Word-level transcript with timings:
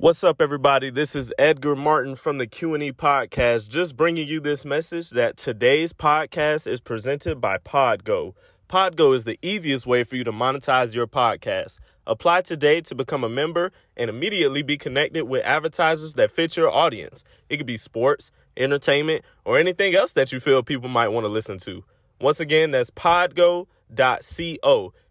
What's 0.00 0.24
up, 0.24 0.40
everybody? 0.40 0.88
This 0.88 1.14
is 1.14 1.30
Edgar 1.38 1.76
Martin 1.76 2.16
from 2.16 2.38
the 2.38 2.46
Q&E 2.46 2.90
podcast, 2.92 3.68
just 3.68 3.98
bringing 3.98 4.26
you 4.26 4.40
this 4.40 4.64
message 4.64 5.10
that 5.10 5.36
today's 5.36 5.92
podcast 5.92 6.66
is 6.66 6.80
presented 6.80 7.38
by 7.38 7.58
Podgo. 7.58 8.32
Podgo 8.66 9.14
is 9.14 9.24
the 9.24 9.38
easiest 9.42 9.86
way 9.86 10.02
for 10.04 10.16
you 10.16 10.24
to 10.24 10.32
monetize 10.32 10.94
your 10.94 11.06
podcast. 11.06 11.76
Apply 12.06 12.40
today 12.40 12.80
to 12.80 12.94
become 12.94 13.22
a 13.22 13.28
member 13.28 13.72
and 13.94 14.08
immediately 14.08 14.62
be 14.62 14.78
connected 14.78 15.24
with 15.24 15.44
advertisers 15.44 16.14
that 16.14 16.32
fit 16.32 16.56
your 16.56 16.70
audience. 16.70 17.22
It 17.50 17.58
could 17.58 17.66
be 17.66 17.76
sports, 17.76 18.32
entertainment, 18.56 19.22
or 19.44 19.58
anything 19.58 19.94
else 19.94 20.14
that 20.14 20.32
you 20.32 20.40
feel 20.40 20.62
people 20.62 20.88
might 20.88 21.08
want 21.08 21.24
to 21.24 21.28
listen 21.28 21.58
to. 21.58 21.84
Once 22.18 22.40
again, 22.40 22.70
that's 22.70 22.88
podgo.co. 22.90 23.66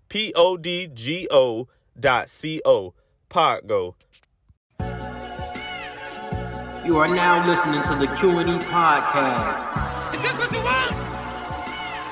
P 0.09 0.33
O 0.35 0.57
D 0.57 0.87
G 0.91 1.27
O 1.29 1.67
dot 1.99 2.27
C 2.27 2.59
O. 2.65 2.95
Podgo. 3.29 3.93
You 6.89 6.98
are 6.98 7.07
now 7.07 7.48
listening 7.48 7.84
to 7.84 7.93
the 7.93 8.07
Q&E 8.16 8.46
podcast. 8.66 10.16
Is 10.16 10.21
this 10.24 10.36
what 10.39 10.52
you 10.52 10.57
want? 10.64 10.92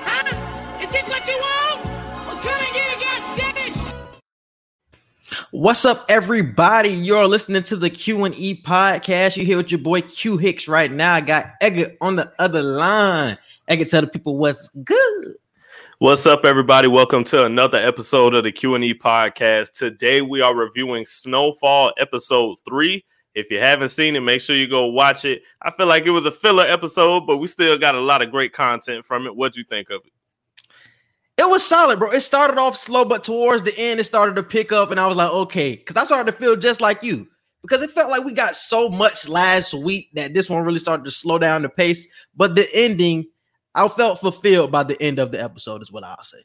Huh? 0.06 0.84
Is 0.84 0.92
this 0.92 1.10
what 1.10 1.26
you 1.26 1.34
want? 1.34 1.84
Well, 2.28 2.38
come 2.38 2.60
and 2.60 2.74
get 2.76 2.94
it, 2.94 3.74
goddammit! 3.74 5.48
What's 5.50 5.84
up, 5.84 6.06
everybody? 6.10 6.90
You're 6.90 7.26
listening 7.26 7.64
to 7.64 7.76
the 7.76 7.90
Q&E 7.90 8.62
podcast. 8.62 9.36
You're 9.36 9.48
here 9.48 9.58
with 9.58 9.72
your 9.72 9.80
boy 9.80 10.02
Q 10.02 10.38
Hicks 10.38 10.68
right 10.68 10.92
now. 10.92 11.16
I 11.16 11.22
got 11.22 11.54
Egger 11.60 11.96
on 12.00 12.16
the 12.16 12.32
other 12.38 12.62
line. 12.62 13.40
Egger, 13.68 13.86
tell 13.86 14.02
the 14.02 14.08
people 14.08 14.38
what's 14.38 14.70
good. 14.84 15.38
What's 15.98 16.28
up, 16.28 16.46
everybody? 16.46 16.88
Welcome 16.88 17.24
to 17.24 17.46
another 17.46 17.80
episode 17.80 18.36
of 18.36 18.44
the 18.44 18.52
Q&E 18.52 18.94
podcast. 18.94 19.72
Today 19.72 20.22
we 20.22 20.42
are 20.42 20.54
reviewing 20.54 21.04
Snowfall 21.04 21.94
episode 21.98 22.58
3. 22.70 23.04
If 23.38 23.52
you 23.52 23.60
haven't 23.60 23.90
seen 23.90 24.16
it, 24.16 24.22
make 24.22 24.42
sure 24.42 24.56
you 24.56 24.68
go 24.68 24.88
watch 24.88 25.24
it. 25.24 25.44
I 25.62 25.70
feel 25.70 25.86
like 25.86 26.08
it 26.08 26.10
was 26.10 26.26
a 26.26 26.32
filler 26.32 26.64
episode, 26.64 27.28
but 27.28 27.38
we 27.38 27.46
still 27.46 27.78
got 27.78 27.94
a 27.94 28.02
lot 28.02 28.24
of 28.24 28.32
great 28.32 28.52
content 28.52 29.06
from 29.06 29.28
it. 29.28 29.36
What'd 29.36 29.56
you 29.56 29.64
think 29.64 29.92
of 29.92 30.02
it? 30.04 30.12
It 31.38 31.48
was 31.48 31.64
solid, 31.64 32.00
bro. 32.00 32.10
It 32.10 32.22
started 32.22 32.58
off 32.58 32.76
slow, 32.76 33.06
but 33.06 33.24
towards 33.24 33.62
the 33.62 33.78
end, 33.78 34.00
it 34.00 34.06
started 34.06 34.38
to 34.38 34.44
pick 34.44 34.72
up, 34.72 34.90
and 34.90 35.00
I 35.00 35.06
was 35.06 35.16
like, 35.16 35.30
okay, 35.30 35.76
because 35.76 35.96
I 35.96 36.06
started 36.06 36.32
to 36.32 36.36
feel 36.36 36.56
just 36.56 36.82
like 36.82 37.04
you. 37.04 37.28
Because 37.62 37.84
it 37.84 37.92
felt 37.92 38.10
like 38.10 38.24
we 38.24 38.34
got 38.34 38.56
so 38.56 38.90
much 38.90 39.30
last 39.30 39.76
week 39.76 40.10
that 40.16 40.34
this 40.34 40.50
one 40.50 40.64
really 40.64 40.80
started 40.80 41.04
to 41.06 41.12
slow 41.12 41.38
down 41.38 41.62
the 41.62 41.70
pace. 41.70 42.08
But 42.36 42.56
the 42.56 42.68
ending, 42.74 43.28
I 43.76 43.88
felt 43.88 44.20
fulfilled 44.20 44.72
by 44.72 44.82
the 44.82 45.00
end 45.00 45.20
of 45.20 45.32
the 45.32 45.40
episode, 45.40 45.84
is 45.84 45.92
what 45.92 46.04
I'll 46.04 46.24
say. 46.24 46.40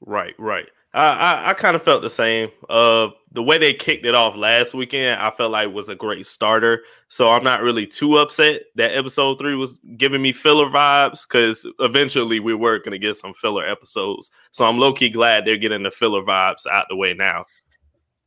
Right, 0.00 0.34
right. 0.38 0.66
I, 0.96 1.08
I, 1.12 1.50
I 1.50 1.54
kind 1.54 1.76
of 1.76 1.82
felt 1.82 2.00
the 2.00 2.08
same. 2.08 2.48
Uh, 2.70 3.08
the 3.32 3.42
way 3.42 3.58
they 3.58 3.74
kicked 3.74 4.06
it 4.06 4.14
off 4.14 4.34
last 4.34 4.72
weekend, 4.72 5.20
I 5.20 5.30
felt 5.30 5.52
like 5.52 5.72
was 5.72 5.90
a 5.90 5.94
great 5.94 6.26
starter. 6.26 6.84
So 7.08 7.30
I'm 7.30 7.44
not 7.44 7.60
really 7.60 7.86
too 7.86 8.16
upset 8.16 8.62
that 8.76 8.96
episode 8.96 9.38
three 9.38 9.56
was 9.56 9.78
giving 9.98 10.22
me 10.22 10.32
filler 10.32 10.70
vibes 10.70 11.28
because 11.28 11.66
eventually 11.80 12.40
we 12.40 12.54
were 12.54 12.78
going 12.78 12.92
to 12.92 12.98
get 12.98 13.16
some 13.16 13.34
filler 13.34 13.66
episodes. 13.66 14.30
So 14.52 14.64
I'm 14.64 14.78
low 14.78 14.94
key 14.94 15.10
glad 15.10 15.44
they're 15.44 15.58
getting 15.58 15.82
the 15.82 15.90
filler 15.90 16.22
vibes 16.22 16.66
out 16.72 16.86
the 16.88 16.96
way 16.96 17.12
now. 17.12 17.44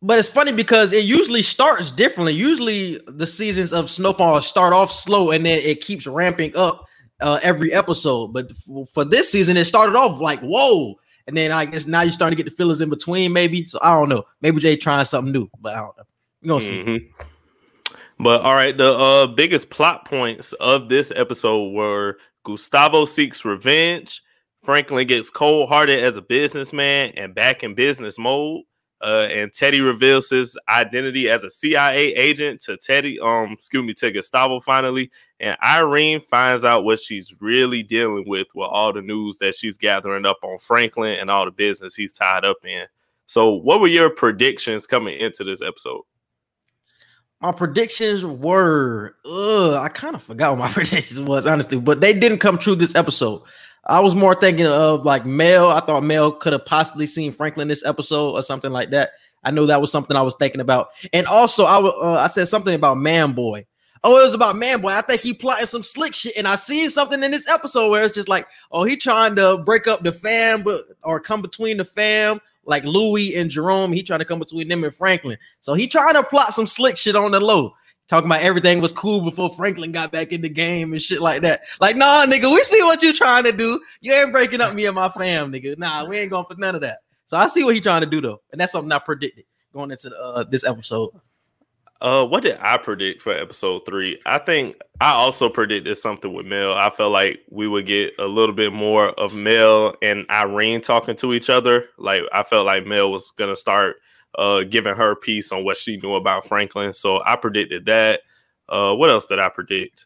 But 0.04 0.20
it's 0.20 0.28
funny 0.28 0.54
because 0.54 0.94
it 0.94 1.06
usually 1.06 1.42
starts 1.42 1.89
differently. 1.89 2.33
Usually 2.33 3.02
the 3.08 3.28
seasons 3.28 3.73
of 3.73 3.89
Snowfall 3.89 4.39
start 4.42 4.73
off 4.73 4.92
slow 4.92 5.31
and 5.31 5.44
then 5.44 5.59
it 5.59 5.81
keeps 5.81 6.06
ramping 6.06 6.56
up 6.56 6.86
uh, 7.20 7.39
every 7.42 7.73
episode. 7.73 8.31
But 8.31 8.52
for 8.94 9.04
this 9.04 9.31
season, 9.31 9.58
it 9.58 9.66
started 9.66 9.95
off 9.95 10.22
like 10.22 10.39
whoa 10.42 11.00
and 11.30 11.38
then 11.38 11.52
I 11.52 11.66
guess 11.66 11.88
now 11.88 12.02
you're 12.02 12.12
starting 12.12 12.38
to 12.38 12.44
get 12.44 12.50
the 12.50 12.56
fillers 12.56 12.82
in 12.82 12.90
between, 12.90 13.32
maybe. 13.32 13.66
So 13.66 13.80
I 13.82 13.98
don't 13.98 14.10
know. 14.10 14.26
Maybe 14.42 14.60
Jay 14.60 14.76
trying 14.76 15.06
something 15.06 15.32
new, 15.32 15.50
but 15.62 15.76
I 15.76 15.80
don't 15.80 15.98
know. 15.98 16.04
We're 16.44 16.48
gonna 16.50 16.62
see. 16.62 16.84
Mm-hmm. 16.84 17.24
But 18.22 18.42
all 18.42 18.54
right, 18.54 18.78
the 18.78 18.94
uh, 18.94 19.28
biggest 19.28 19.70
plot 19.70 20.04
points 20.06 20.52
of 20.54 20.90
this 20.90 21.14
episode 21.16 21.70
were 21.70 22.18
Gustavo 22.44 23.06
seeks 23.06 23.46
revenge, 23.46 24.22
Franklin 24.64 25.08
gets 25.08 25.30
cold 25.30 25.70
hearted 25.70 26.04
as 26.04 26.18
a 26.18 26.22
businessman 26.22 27.12
and 27.16 27.34
back 27.34 27.64
in 27.64 27.76
business 27.76 28.20
mode. 28.20 28.64
Uh, 29.02 29.27
and 29.32 29.54
Teddy 29.54 29.80
reveals 29.80 30.30
his 30.30 30.58
identity 30.67 31.30
as 31.30 31.43
a 31.43 31.49
CIA 31.49 32.14
agent 32.15 32.60
to 32.61 32.76
Teddy, 32.76 33.20
um, 33.20 33.54
excuse 33.54 33.86
me, 33.86 33.93
to 33.93 34.11
Gustavo 34.11 34.60
finally. 34.60 35.10
And 35.39 35.58
Irene 35.64 36.20
finds 36.20 36.65
out 36.65 36.83
what 36.83 36.99
she's 36.99 37.33
really 37.39 37.82
dealing 37.82 38.26
with 38.27 38.48
with 38.54 38.67
all 38.70 38.92
the 38.92 39.02
news 39.02 39.38
that 39.38 39.55
she's 39.55 39.77
gathering 39.77 40.26
up 40.26 40.39
on 40.43 40.59
Franklin 40.59 41.17
and 41.20 41.32
all 41.32 41.45
the 41.45 41.52
business 41.52 41.95
he's 41.95 42.11
tied 42.11 42.43
up 42.43 42.58
in. 42.65 42.86
So, 43.26 43.52
what 43.52 43.80
were 43.80 43.88
your 43.88 44.09
predictions 44.09 44.88
coming 44.88 45.17
into 45.17 45.43
this 45.43 45.61
episode? 45.61 46.02
My 47.42 47.54
predictions 47.54 48.26
were, 48.26 49.15
ugh, 49.23 49.73
I 49.76 49.88
kind 49.88 50.15
of 50.15 50.23
forgot 50.23 50.58
what 50.58 50.59
my 50.59 50.70
predictions 50.73 51.21
was, 51.21 51.48
honestly, 51.48 51.80
but 51.80 52.02
they 52.02 52.11
didn't 52.11 52.39
come 52.39 52.58
true 52.58 52.76
this 52.76 52.95
episode. 52.95 53.43
I 53.89 54.00
was 54.02 54.14
more 54.14 54.36
thinking 54.36 54.67
of 54.67 55.04
like 55.04 55.26
Mel. 55.26 55.72
I 55.72 55.80
thought 55.80 56.04
Mel 56.04 56.32
could 56.32 56.54
have 56.54 56.66
possibly 56.66 57.08
seen 57.08 57.32
Franklin 57.32 57.67
this 57.67 57.83
episode 57.83 58.33
or 58.33 58.44
something 58.44 58.72
like 58.72 58.92
that. 58.92 59.14
I 59.44 59.50
know 59.50 59.66
that 59.66 59.82
was 59.82 59.92
something 59.92 60.16
I 60.16 60.22
was 60.22 60.36
thinking 60.36 60.61
about. 60.61 60.89
And 61.11 61.26
also, 61.26 61.66
I 61.66 61.80
uh, 61.80 62.20
I 62.20 62.27
said 62.27 62.48
something 62.48 62.76
about 62.76 62.98
Man 62.98 63.32
Boy. 63.32 63.66
Oh, 64.04 64.20
it 64.20 64.23
was 64.23 64.36
about 64.36 64.58
Man 64.58 64.80
Boy. 64.80 64.89
I 64.89 65.02
think 65.02 65.22
he 65.22 65.33
plotting 65.33 65.66
some 65.66 65.82
slick 65.82 66.14
shit, 66.14 66.38
and 66.38 66.48
I 66.48 66.54
seen 66.54 66.92
something 66.92 67.23
in 67.23 67.32
this 67.32 67.50
episode 67.50 67.89
where 67.89 68.05
it's 68.05 68.14
just 68.14 68.30
like, 68.30 68.45
oh, 68.72 68.83
he 68.83 68.95
trying 68.95 69.36
to 69.38 69.64
break 69.66 69.88
up 69.88 70.04
the 70.04 70.11
fam, 70.11 70.61
but 70.61 70.82
or 71.04 71.20
come 71.20 71.42
between 71.42 71.77
the 71.77 71.86
fam, 71.86 72.39
like 72.66 72.83
Louie 72.83 73.36
and 73.36 73.50
Jerome. 73.50 73.92
He 73.92 74.04
trying 74.04 74.20
to 74.20 74.26
come 74.26 74.39
between 74.39 74.67
them 74.67 74.83
and 74.83 74.94
Franklin. 74.94 75.39
So 75.61 75.73
he 75.73 75.88
trying 75.88 76.14
to 76.14 76.21
plot 76.21 76.54
some 76.54 76.67
slick 76.67 76.95
shit 76.95 77.16
on 77.16 77.32
the 77.32 77.39
low 77.39 77.73
talking 78.09 78.27
about 78.27 78.42
everything 78.42 78.81
was 78.81 78.92
cool 78.92 79.21
before 79.21 79.49
Franklin 79.52 79.92
got 79.92 80.11
back 80.11 80.33
in 80.33 80.42
the 80.42 80.49
game 80.49 80.92
and 80.92 81.02
shit 81.02 81.21
like 81.21 81.43
that. 81.43 81.61
Like, 81.80 81.95
nah, 81.95 82.25
nigga, 82.25 82.52
we 82.53 82.61
see 82.64 82.81
what 82.81 83.02
you 83.02 83.14
trying 83.14 83.43
to 83.43 83.53
do. 83.53 83.80
You 84.02 84.14
ain't 84.14 84.31
breaking 84.31 84.61
up 84.61 84.73
me 84.73 84.86
and 84.86 84.95
my 84.95 85.09
fam, 85.09 85.53
nigga. 85.53 85.77
Nah, 85.77 86.05
we 86.05 86.17
ain't 86.17 86.31
going 86.31 86.45
for 86.45 86.55
none 86.58 86.75
of 86.75 86.81
that. 86.81 86.99
So 87.27 87.37
I 87.37 87.47
see 87.47 87.64
what 87.64 87.75
he 87.75 87.81
trying 87.81 88.02
to 88.02 88.08
do 88.08 88.20
though, 88.20 88.42
and 88.52 88.59
that's 88.59 88.71
something 88.71 88.92
I 88.92 88.99
predicted 88.99 89.45
going 89.71 89.92
into 89.92 90.11
uh, 90.20 90.43
this 90.43 90.65
episode. 90.65 91.11
Uh, 92.02 92.23
what 92.23 92.43
did 92.43 92.58
I 92.61 92.77
predict 92.77 93.21
for 93.21 93.33
episode 93.33 93.81
three? 93.86 94.20
I 94.26 94.39
think 94.39 94.77
I 95.02 95.11
also 95.11 95.49
predicted 95.49 95.97
something 95.97 96.33
with 96.33 96.45
Mel. 96.45 96.73
I 96.73 96.89
felt 96.89 97.11
like 97.11 97.41
we 97.52 97.67
would 97.67 97.86
get 97.86 98.14
a 98.17 98.26
little 98.26 98.55
bit 98.55 98.71
more 98.71 99.09
of 99.09 99.33
Mel 99.33 99.95
and 100.02 100.26
Irene 100.30 100.80
talking 100.80 101.17
to 101.17 101.33
each 101.33 101.49
other. 101.49 101.89
Like 101.97 102.23
I 102.33 102.43
felt 102.43 102.65
like 102.65 102.86
Mel 102.86 103.11
was 103.11 103.31
gonna 103.31 103.58
start 103.58 103.97
uh, 104.38 104.62
giving 104.62 104.95
her 104.95 105.16
piece 105.16 105.52
on 105.52 105.64
what 105.64 105.78
she 105.78 105.98
knew 105.98 106.16
about 106.16 106.45
Franklin. 106.48 106.94
So 106.94 107.22
I 107.26 107.36
predicted 107.36 107.86
that. 107.86 108.22
Uh, 108.67 108.95
what 108.95 109.10
else 109.10 109.26
did 109.26 109.40
I 109.40 109.50
predict? 109.50 110.06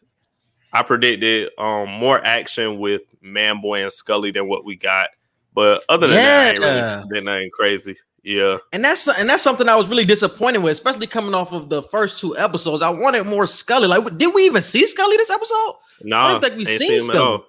I 0.72 0.82
predicted 0.82 1.50
um, 1.58 1.88
more 1.88 2.24
action 2.24 2.78
with 2.78 3.02
Manboy 3.22 3.82
and 3.82 3.92
Scully 3.92 4.30
than 4.30 4.48
what 4.48 4.64
we 4.64 4.76
got. 4.76 5.10
But 5.54 5.84
other 5.88 6.08
than 6.08 6.16
yeah. 6.16 6.24
that, 6.24 6.44
I 6.44 6.50
ain't 6.50 6.60
really 6.60 7.08
been 7.10 7.24
nothing 7.24 7.50
crazy. 7.52 7.96
Yeah, 8.24 8.56
and 8.72 8.82
that's 8.82 9.06
and 9.06 9.28
that's 9.28 9.42
something 9.42 9.68
I 9.68 9.76
was 9.76 9.86
really 9.86 10.06
disappointed 10.06 10.62
with, 10.62 10.72
especially 10.72 11.06
coming 11.06 11.34
off 11.34 11.52
of 11.52 11.68
the 11.68 11.82
first 11.82 12.18
two 12.18 12.36
episodes. 12.38 12.80
I 12.80 12.88
wanted 12.88 13.26
more 13.26 13.46
Scully. 13.46 13.86
Like, 13.86 14.16
did 14.16 14.32
we 14.34 14.46
even 14.46 14.62
see 14.62 14.86
Scully 14.86 15.18
this 15.18 15.28
episode? 15.28 15.74
No, 16.00 16.16
I 16.16 16.32
don't 16.32 16.40
think 16.40 16.56
we 16.56 16.64
seen 16.64 17.00
Scully 17.00 17.44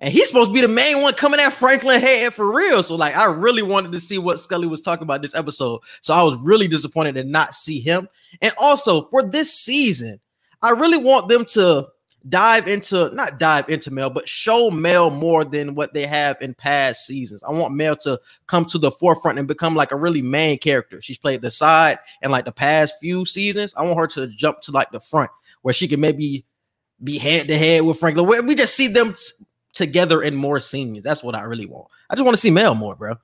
and 0.00 0.12
he's 0.12 0.26
supposed 0.26 0.50
to 0.50 0.54
be 0.54 0.62
the 0.62 0.68
main 0.68 1.02
one 1.02 1.14
coming 1.14 1.40
at 1.40 1.52
Franklin 1.52 2.00
head 2.00 2.32
for 2.32 2.50
real. 2.50 2.82
So 2.82 2.96
like, 2.96 3.14
I 3.14 3.26
really 3.26 3.62
wanted 3.62 3.92
to 3.92 4.00
see 4.00 4.18
what 4.18 4.40
Scully 4.40 4.66
was 4.66 4.80
talking 4.80 5.02
about 5.02 5.20
this 5.20 5.34
episode. 5.34 5.80
So 6.00 6.14
I 6.14 6.22
was 6.22 6.36
really 6.36 6.68
disappointed 6.68 7.14
to 7.16 7.24
not 7.24 7.54
see 7.54 7.80
him. 7.80 8.08
And 8.40 8.52
also 8.58 9.02
for 9.08 9.22
this 9.22 9.52
season, 9.52 10.18
I 10.62 10.70
really 10.70 10.96
want 10.96 11.28
them 11.28 11.44
to 11.46 11.88
dive 12.28 12.68
into 12.68 13.14
not 13.14 13.38
dive 13.38 13.68
into 13.68 13.90
Mel, 13.90 14.10
but 14.10 14.28
show 14.28 14.70
Mel 14.70 15.10
more 15.10 15.44
than 15.44 15.74
what 15.74 15.94
they 15.94 16.06
have 16.06 16.36
in 16.40 16.54
past 16.54 17.06
seasons. 17.06 17.42
I 17.42 17.50
want 17.50 17.74
Mel 17.74 17.96
to 17.96 18.20
come 18.46 18.64
to 18.66 18.78
the 18.78 18.90
forefront 18.90 19.38
and 19.38 19.48
become 19.48 19.74
like 19.74 19.92
a 19.92 19.96
really 19.96 20.22
main 20.22 20.58
character. 20.58 21.00
She's 21.02 21.18
played 21.18 21.42
the 21.42 21.50
side 21.50 21.98
and 22.22 22.32
like 22.32 22.44
the 22.46 22.52
past 22.52 22.94
few 23.00 23.24
seasons. 23.24 23.74
I 23.76 23.82
want 23.82 23.98
her 23.98 24.06
to 24.08 24.28
jump 24.28 24.60
to 24.62 24.72
like 24.72 24.90
the 24.92 25.00
front 25.00 25.30
where 25.62 25.74
she 25.74 25.88
can 25.88 26.00
maybe 26.00 26.44
be 27.02 27.18
head 27.18 27.48
to 27.48 27.56
head 27.56 27.82
with 27.82 27.98
Franklin. 27.98 28.26
Where 28.26 28.42
We 28.42 28.54
just 28.54 28.74
see 28.74 28.88
them 28.88 29.14
together 29.80 30.22
in 30.22 30.36
more 30.36 30.60
scenes. 30.60 31.02
That's 31.02 31.24
what 31.24 31.34
I 31.34 31.42
really 31.42 31.66
want. 31.66 31.88
I 32.10 32.14
just 32.14 32.24
want 32.24 32.36
to 32.36 32.40
see 32.40 32.50
Mel 32.50 32.74
more, 32.74 32.94
bro. 32.94 33.16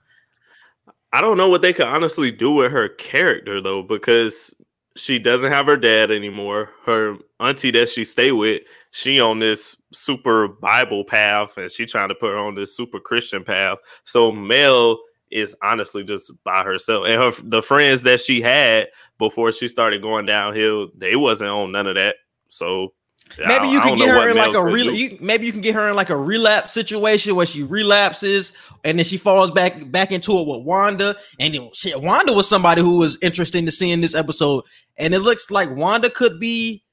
I 1.13 1.21
don't 1.21 1.37
know 1.37 1.49
what 1.49 1.63
they 1.63 1.73
could 1.73 1.87
honestly 1.87 2.33
do 2.33 2.51
with 2.53 2.73
her 2.73 2.89
character 2.89 3.61
though, 3.61 3.83
because 3.83 4.53
she 4.97 5.19
doesn't 5.19 5.53
have 5.53 5.67
her 5.67 5.77
dad 5.77 6.11
anymore. 6.11 6.71
Her 6.85 7.17
auntie 7.39 7.71
that 7.73 7.91
she 7.91 8.05
stay 8.05 8.33
with, 8.33 8.63
she 8.91 9.21
on 9.21 9.39
this 9.39 9.77
super 9.93 10.49
Bible 10.49 11.05
path, 11.05 11.57
and 11.59 11.71
she 11.71 11.85
trying 11.85 12.09
to 12.09 12.15
put 12.15 12.33
her 12.33 12.39
on 12.39 12.55
this 12.55 12.75
super 12.75 12.99
Christian 12.99 13.45
path. 13.45 13.79
So 14.05 14.33
Mel 14.33 14.99
is 15.31 15.55
honestly 15.63 16.03
just 16.03 16.33
by 16.45 16.65
herself, 16.65 17.07
and 17.07 17.21
her 17.21 17.31
the 17.45 17.63
friends 17.63 18.03
that 18.05 18.21
she 18.21 18.41
had 18.41 18.89
before 19.19 19.53
she 19.53 19.69
started 19.69 20.01
going 20.01 20.25
downhill, 20.25 20.89
they 20.97 21.17
wasn't 21.17 21.51
on 21.51 21.73
none 21.73 21.87
of 21.87 21.97
that. 21.97 22.17
So 22.49 22.95
Maybe 23.39 23.69
you 23.69 23.81
can 23.81 23.97
get 23.97 24.09
her 24.09 24.31
in 24.31 24.37
like 24.37 24.55
a 24.55 24.65
real. 24.65 24.93
You, 24.93 25.19
maybe 25.21 25.47
you 25.47 25.53
can 25.53 25.61
get 25.61 25.75
her 25.75 25.89
in 25.89 25.95
like 25.95 26.11
a 26.11 26.17
relapse 26.17 26.73
situation 26.73 27.35
where 27.35 27.47
she 27.47 27.63
relapses 27.63 28.53
and 28.85 28.99
then 28.99 29.05
she 29.05 29.19
falls 29.19 29.51
back 29.51 29.91
back 29.91 30.13
into 30.13 30.39
it 30.39 30.47
with 30.47 30.65
Wanda. 30.65 31.17
And 31.39 31.55
then 31.55 31.71
shit, 31.75 32.01
Wanda 32.01 32.33
was 32.33 32.49
somebody 32.49 32.81
who 32.81 32.99
was 32.99 33.19
interesting 33.21 33.65
to 33.67 33.71
see 33.71 33.91
in 33.91 34.01
this 34.01 34.15
episode. 34.15 34.65
And 34.97 35.13
it 35.13 35.19
looks 35.21 35.51
like 35.51 35.71
Wanda 35.71 36.09
could 36.09 36.41
be 36.41 36.85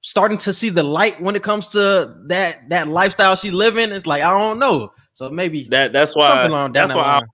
starting 0.00 0.38
to 0.38 0.52
see 0.52 0.68
the 0.68 0.82
light 0.82 1.20
when 1.20 1.36
it 1.36 1.42
comes 1.42 1.68
to 1.68 2.14
that 2.26 2.56
that 2.70 2.88
lifestyle 2.88 3.36
she 3.36 3.50
living. 3.50 3.92
It's 3.92 4.06
like 4.06 4.22
I 4.22 4.30
don't 4.36 4.58
know. 4.58 4.90
So 5.12 5.30
maybe 5.30 5.68
That 5.70 5.92
that's 5.92 6.16
why 6.16 6.28
something 6.28 6.50
along 6.50 6.72
down 6.72 6.88
that's 6.88 6.94
that 6.94 6.98
why 6.98 7.14
line. 7.18 7.26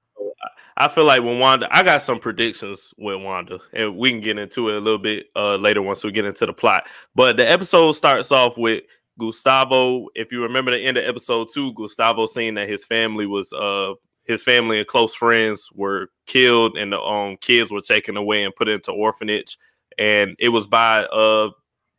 I 0.80 0.88
feel 0.88 1.04
like 1.04 1.22
when 1.22 1.38
Wanda, 1.38 1.68
I 1.70 1.82
got 1.82 2.00
some 2.00 2.18
predictions 2.18 2.94
with 2.96 3.22
Wanda, 3.22 3.58
and 3.74 3.98
we 3.98 4.12
can 4.12 4.22
get 4.22 4.38
into 4.38 4.70
it 4.70 4.76
a 4.76 4.80
little 4.80 4.98
bit 4.98 5.26
uh, 5.36 5.56
later 5.56 5.82
once 5.82 6.02
we 6.02 6.10
get 6.10 6.24
into 6.24 6.46
the 6.46 6.54
plot. 6.54 6.88
But 7.14 7.36
the 7.36 7.46
episode 7.46 7.92
starts 7.92 8.32
off 8.32 8.56
with 8.56 8.84
Gustavo. 9.18 10.06
If 10.14 10.32
you 10.32 10.42
remember 10.42 10.70
the 10.70 10.78
end 10.78 10.96
of 10.96 11.04
episode 11.04 11.48
two, 11.52 11.74
Gustavo 11.74 12.24
saying 12.24 12.54
that 12.54 12.66
his 12.66 12.86
family 12.86 13.26
was 13.26 13.52
uh 13.52 13.92
his 14.24 14.42
family 14.42 14.78
and 14.78 14.86
close 14.86 15.14
friends 15.14 15.68
were 15.74 16.08
killed, 16.26 16.78
and 16.78 16.94
the 16.94 17.00
um 17.00 17.36
kids 17.42 17.70
were 17.70 17.82
taken 17.82 18.16
away 18.16 18.42
and 18.42 18.56
put 18.56 18.70
into 18.70 18.90
orphanage, 18.90 19.58
and 19.98 20.34
it 20.38 20.48
was 20.48 20.66
by 20.66 21.04
uh 21.04 21.50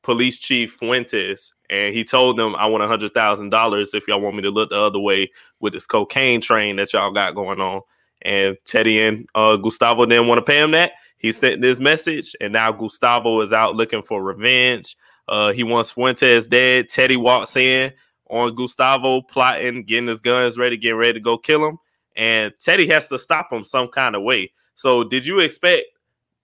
police 0.01 0.39
chief 0.39 0.73
Fuentes, 0.73 1.53
and 1.69 1.93
he 1.93 2.03
told 2.03 2.35
them, 2.35 2.55
"I 2.55 2.65
want 2.65 2.83
a 2.83 2.87
hundred 2.87 3.13
thousand 3.13 3.51
dollars 3.51 3.93
if 3.93 4.07
y'all 4.07 4.21
want 4.21 4.37
me 4.37 4.41
to 4.41 4.49
look 4.49 4.71
the 4.71 4.81
other 4.81 4.97
way 4.97 5.29
with 5.59 5.73
this 5.73 5.85
cocaine 5.85 6.41
train 6.41 6.77
that 6.77 6.93
y'all 6.93 7.11
got 7.11 7.35
going 7.35 7.61
on." 7.61 7.81
And 8.23 8.57
Teddy 8.65 9.01
and 9.01 9.27
uh, 9.35 9.57
Gustavo 9.57 10.05
didn't 10.05 10.27
want 10.27 10.39
to 10.39 10.43
pay 10.43 10.61
him 10.61 10.71
that. 10.71 10.93
He 11.17 11.31
sent 11.31 11.61
this 11.61 11.79
message, 11.79 12.35
and 12.41 12.53
now 12.53 12.71
Gustavo 12.71 13.41
is 13.41 13.53
out 13.53 13.75
looking 13.75 14.01
for 14.01 14.23
revenge. 14.23 14.95
Uh, 15.27 15.51
he 15.51 15.63
wants 15.63 15.91
Fuentes 15.91 16.47
dead. 16.47 16.89
Teddy 16.89 17.15
walks 17.15 17.55
in 17.55 17.93
on 18.29 18.55
Gustavo, 18.55 19.21
plotting, 19.21 19.83
getting 19.83 20.07
his 20.07 20.19
guns 20.19 20.57
ready, 20.57 20.77
getting 20.77 20.97
ready 20.97 21.13
to 21.13 21.19
go 21.19 21.37
kill 21.37 21.65
him. 21.65 21.77
And 22.15 22.53
Teddy 22.59 22.87
has 22.87 23.07
to 23.09 23.19
stop 23.19 23.51
him 23.53 23.63
some 23.63 23.87
kind 23.87 24.15
of 24.15 24.23
way. 24.23 24.51
So, 24.75 25.03
did 25.03 25.25
you 25.25 25.39
expect 25.39 25.85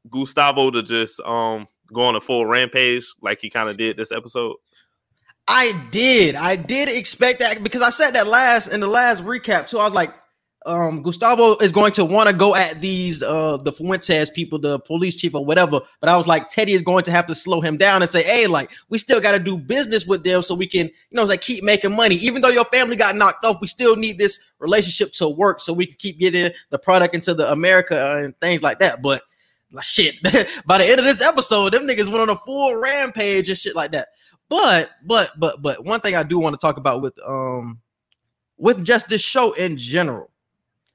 Gustavo 0.10 0.70
to 0.72 0.84
just 0.84 1.20
um 1.22 1.68
go 1.92 2.04
on 2.04 2.16
a 2.16 2.22
full 2.22 2.46
rampage 2.46 3.14
like 3.22 3.40
he 3.42 3.50
kind 3.50 3.70
of 3.70 3.78
did 3.78 3.98
this 3.98 4.12
episode? 4.12 4.58
I 5.48 5.72
did. 5.92 6.36
I 6.36 6.56
did 6.56 6.90
expect 6.90 7.40
that 7.40 7.64
because 7.64 7.82
I 7.82 7.90
said 7.90 8.12
that 8.12 8.28
last 8.28 8.68
in 8.68 8.80
the 8.80 8.88
last 8.88 9.24
recap 9.24 9.68
too. 9.68 9.80
I 9.80 9.86
was 9.86 9.94
like, 9.94 10.14
um, 10.66 11.02
Gustavo 11.02 11.56
is 11.58 11.72
going 11.72 11.94
to 11.94 12.04
want 12.04 12.30
to 12.30 12.36
go 12.36 12.56
at 12.56 12.82
these 12.82 13.24
uh 13.24 13.58
the 13.58 13.72
Fuentes 13.72 14.30
people, 14.32 14.60
the 14.60 14.80
police 14.80 15.16
chief 15.16 15.34
or 15.36 15.46
whatever. 15.46 15.80
But 16.02 16.10
I 16.10 16.18
was 16.18 16.28
like, 16.28 16.50
Teddy 16.50 16.74
is 16.74 16.82
going 16.82 17.04
to 17.06 17.12
have 17.12 17.28
to 17.28 17.36
slow 17.36 17.62
him 17.62 17.78
down 17.78 18.02
and 18.02 18.10
say, 18.10 18.24
hey, 18.24 18.48
like 18.48 18.72
we 18.90 18.98
still 18.98 19.22
got 19.22 19.32
to 19.32 19.40
do 19.40 19.58
business 19.58 20.06
with 20.06 20.24
them 20.24 20.42
so 20.42 20.56
we 20.56 20.68
can, 20.68 20.88
you 20.88 20.94
know, 21.12 21.24
like 21.24 21.42
keep 21.42 21.64
making 21.64 21.96
money. 21.96 22.16
Even 22.16 22.42
though 22.42 22.50
your 22.50 22.66
family 22.66 22.96
got 22.96 23.16
knocked 23.16 23.46
off, 23.46 23.62
we 23.62 23.68
still 23.68 23.96
need 23.96 24.18
this 24.18 24.40
relationship 24.60 25.14
to 25.14 25.30
work 25.30 25.62
so 25.62 25.72
we 25.72 25.86
can 25.86 25.96
keep 25.98 26.20
getting 26.20 26.52
the 26.70 26.80
product 26.80 27.16
into 27.16 27.34
the 27.34 27.50
America 27.52 28.18
and 28.18 28.38
things 28.40 28.62
like 28.62 28.80
that. 28.80 29.02
But 29.02 29.24
like 29.72 29.86
shit, 29.86 30.16
by 30.66 30.80
the 30.80 30.86
end 30.86 31.00
of 31.00 31.06
this 31.06 31.22
episode, 31.22 31.74
them 31.74 31.84
niggas 31.84 32.08
went 32.08 32.22
on 32.22 32.30
a 32.30 32.36
full 32.36 32.76
rampage 32.76 33.48
and 33.48 33.58
shit 33.58 33.76
like 33.76 33.92
that. 33.92 34.10
But 34.50 34.90
but 35.06 35.32
but 35.38 35.62
but 35.62 35.86
one 35.86 36.00
thing 36.02 36.16
I 36.16 36.24
do 36.24 36.40
want 36.40 36.54
to 36.54 36.58
talk 36.58 36.78
about 36.78 37.02
with 37.02 37.18
um 37.26 37.80
with 38.58 38.84
just 38.84 39.08
this 39.08 39.22
show 39.22 39.54
in 39.54 39.78
general. 39.78 40.32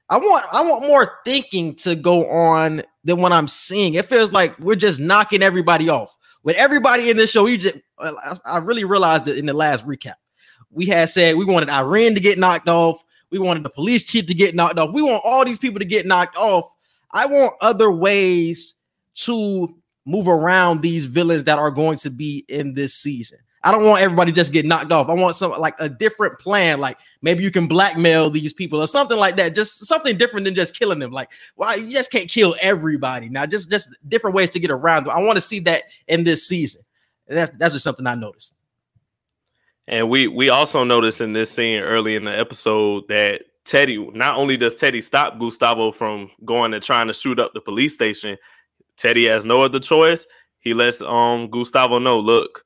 I 0.09 0.17
want 0.17 0.45
I 0.51 0.61
want 0.63 0.87
more 0.87 1.19
thinking 1.25 1.75
to 1.75 1.95
go 1.95 2.29
on 2.29 2.83
than 3.03 3.17
what 3.17 3.31
I'm 3.31 3.47
seeing. 3.47 3.93
It 3.95 4.05
feels 4.05 4.31
like 4.31 4.57
we're 4.59 4.75
just 4.75 4.99
knocking 4.99 5.41
everybody 5.41 5.89
off. 5.89 6.15
With 6.43 6.57
everybody 6.57 7.09
in 7.09 7.17
this 7.17 7.31
show, 7.31 7.45
you 7.45 7.57
just 7.57 7.77
I 8.45 8.57
really 8.57 8.83
realized 8.83 9.27
it 9.27 9.37
in 9.37 9.45
the 9.45 9.53
last 9.53 9.85
recap. 9.87 10.15
We 10.69 10.85
had 10.87 11.09
said 11.09 11.35
we 11.35 11.45
wanted 11.45 11.69
Irene 11.69 12.15
to 12.15 12.21
get 12.21 12.37
knocked 12.37 12.67
off. 12.67 13.03
We 13.31 13.39
wanted 13.39 13.63
the 13.63 13.69
police 13.69 14.03
chief 14.03 14.27
to 14.27 14.33
get 14.33 14.53
knocked 14.53 14.77
off. 14.77 14.93
We 14.93 15.01
want 15.01 15.23
all 15.25 15.45
these 15.45 15.57
people 15.57 15.79
to 15.79 15.85
get 15.85 16.05
knocked 16.05 16.37
off. 16.37 16.69
I 17.13 17.25
want 17.25 17.53
other 17.61 17.91
ways 17.91 18.75
to 19.15 19.75
move 20.05 20.27
around 20.27 20.81
these 20.81 21.05
villains 21.05 21.45
that 21.45 21.59
are 21.59 21.71
going 21.71 21.97
to 21.99 22.09
be 22.09 22.43
in 22.49 22.73
this 22.73 22.93
season. 22.93 23.39
I 23.65 23.71
don't 23.71 23.85
want 23.85 24.01
everybody 24.01 24.33
just 24.33 24.51
get 24.51 24.65
knocked 24.65 24.91
off. 24.91 25.07
I 25.07 25.13
want 25.13 25.35
some 25.35 25.51
like 25.51 25.75
a 25.79 25.87
different 25.87 26.37
plan. 26.37 26.81
Like 26.81 26.97
maybe 27.21 27.43
you 27.43 27.51
can 27.51 27.67
blackmail 27.67 28.29
these 28.29 28.51
people 28.51 28.81
or 28.81 28.87
something 28.87 29.17
like 29.17 29.37
that. 29.37 29.55
Just 29.55 29.85
something 29.85 30.17
different 30.17 30.43
than 30.43 30.53
just 30.53 30.77
killing 30.77 30.99
them. 30.99 31.11
Like, 31.11 31.29
why 31.55 31.75
you 31.75 31.93
just 31.93 32.11
can't 32.11 32.29
kill 32.29 32.55
everybody 32.61 33.29
now? 33.29 33.45
Just 33.45 33.71
just 33.71 33.87
different 34.09 34.35
ways 34.35 34.49
to 34.51 34.59
get 34.59 34.69
around 34.69 35.05
them. 35.05 35.11
I 35.11 35.21
want 35.21 35.37
to 35.37 35.41
see 35.41 35.59
that 35.61 35.83
in 36.07 36.25
this 36.25 36.45
season. 36.45 36.81
And 37.27 37.37
that's 37.37 37.51
that's 37.57 37.73
just 37.73 37.85
something 37.85 38.05
I 38.05 38.15
noticed. 38.15 38.53
And 39.87 40.09
we 40.09 40.27
we 40.27 40.49
also 40.49 40.83
noticed 40.83 41.21
in 41.21 41.31
this 41.31 41.49
scene 41.49 41.81
early 41.81 42.15
in 42.15 42.25
the 42.25 42.37
episode 42.37 43.07
that 43.07 43.43
Teddy 43.63 43.97
not 44.11 44.37
only 44.37 44.57
does 44.57 44.75
Teddy 44.75 44.99
stop 44.99 45.39
Gustavo 45.39 45.91
from 45.91 46.29
going 46.43 46.73
and 46.73 46.83
trying 46.83 47.07
to 47.07 47.13
shoot 47.13 47.39
up 47.39 47.53
the 47.53 47.61
police 47.61 47.93
station, 47.93 48.37
Teddy 48.97 49.25
has 49.25 49.45
no 49.45 49.61
other 49.61 49.79
choice. 49.79 50.27
He 50.59 50.73
lets 50.73 51.01
um 51.01 51.49
Gustavo 51.49 51.99
know, 51.99 52.19
look, 52.19 52.65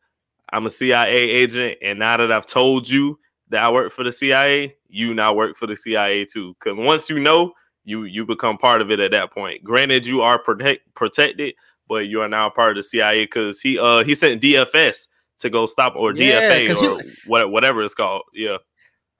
I'm 0.53 0.65
a 0.65 0.69
CIA 0.69 1.11
agent, 1.11 1.77
and 1.81 1.99
now 1.99 2.17
that 2.17 2.31
I've 2.31 2.45
told 2.45 2.89
you 2.89 3.19
that 3.49 3.63
I 3.63 3.69
work 3.69 3.91
for 3.91 4.03
the 4.03 4.11
CIA, 4.11 4.75
you 4.87 5.13
now 5.13 5.33
work 5.33 5.57
for 5.57 5.67
the 5.67 5.75
CIA 5.75 6.25
too. 6.25 6.55
Because 6.59 6.77
once 6.77 7.09
you 7.09 7.19
know, 7.19 7.53
you 7.83 8.03
you 8.03 8.25
become 8.25 8.57
part 8.57 8.81
of 8.81 8.91
it 8.91 8.99
at 8.99 9.11
that 9.11 9.31
point. 9.31 9.63
Granted, 9.63 10.05
you 10.05 10.21
are 10.21 10.39
protect 10.39 10.81
protected, 10.93 11.55
but 11.87 12.07
you 12.07 12.21
are 12.21 12.27
now 12.29 12.49
part 12.49 12.71
of 12.71 12.83
the 12.83 12.83
CIA 12.83 13.23
because 13.23 13.61
he 13.61 13.77
uh 13.79 14.03
he 14.03 14.15
sent 14.15 14.41
DFS 14.41 15.07
to 15.39 15.49
go 15.49 15.65
stop 15.65 15.95
or 15.95 16.13
Yeah, 16.15 16.41
DFA 16.41 16.81
or 16.97 17.01
he- 17.03 17.11
what, 17.27 17.51
whatever 17.51 17.83
it's 17.83 17.93
called. 17.93 18.23
Yeah. 18.33 18.57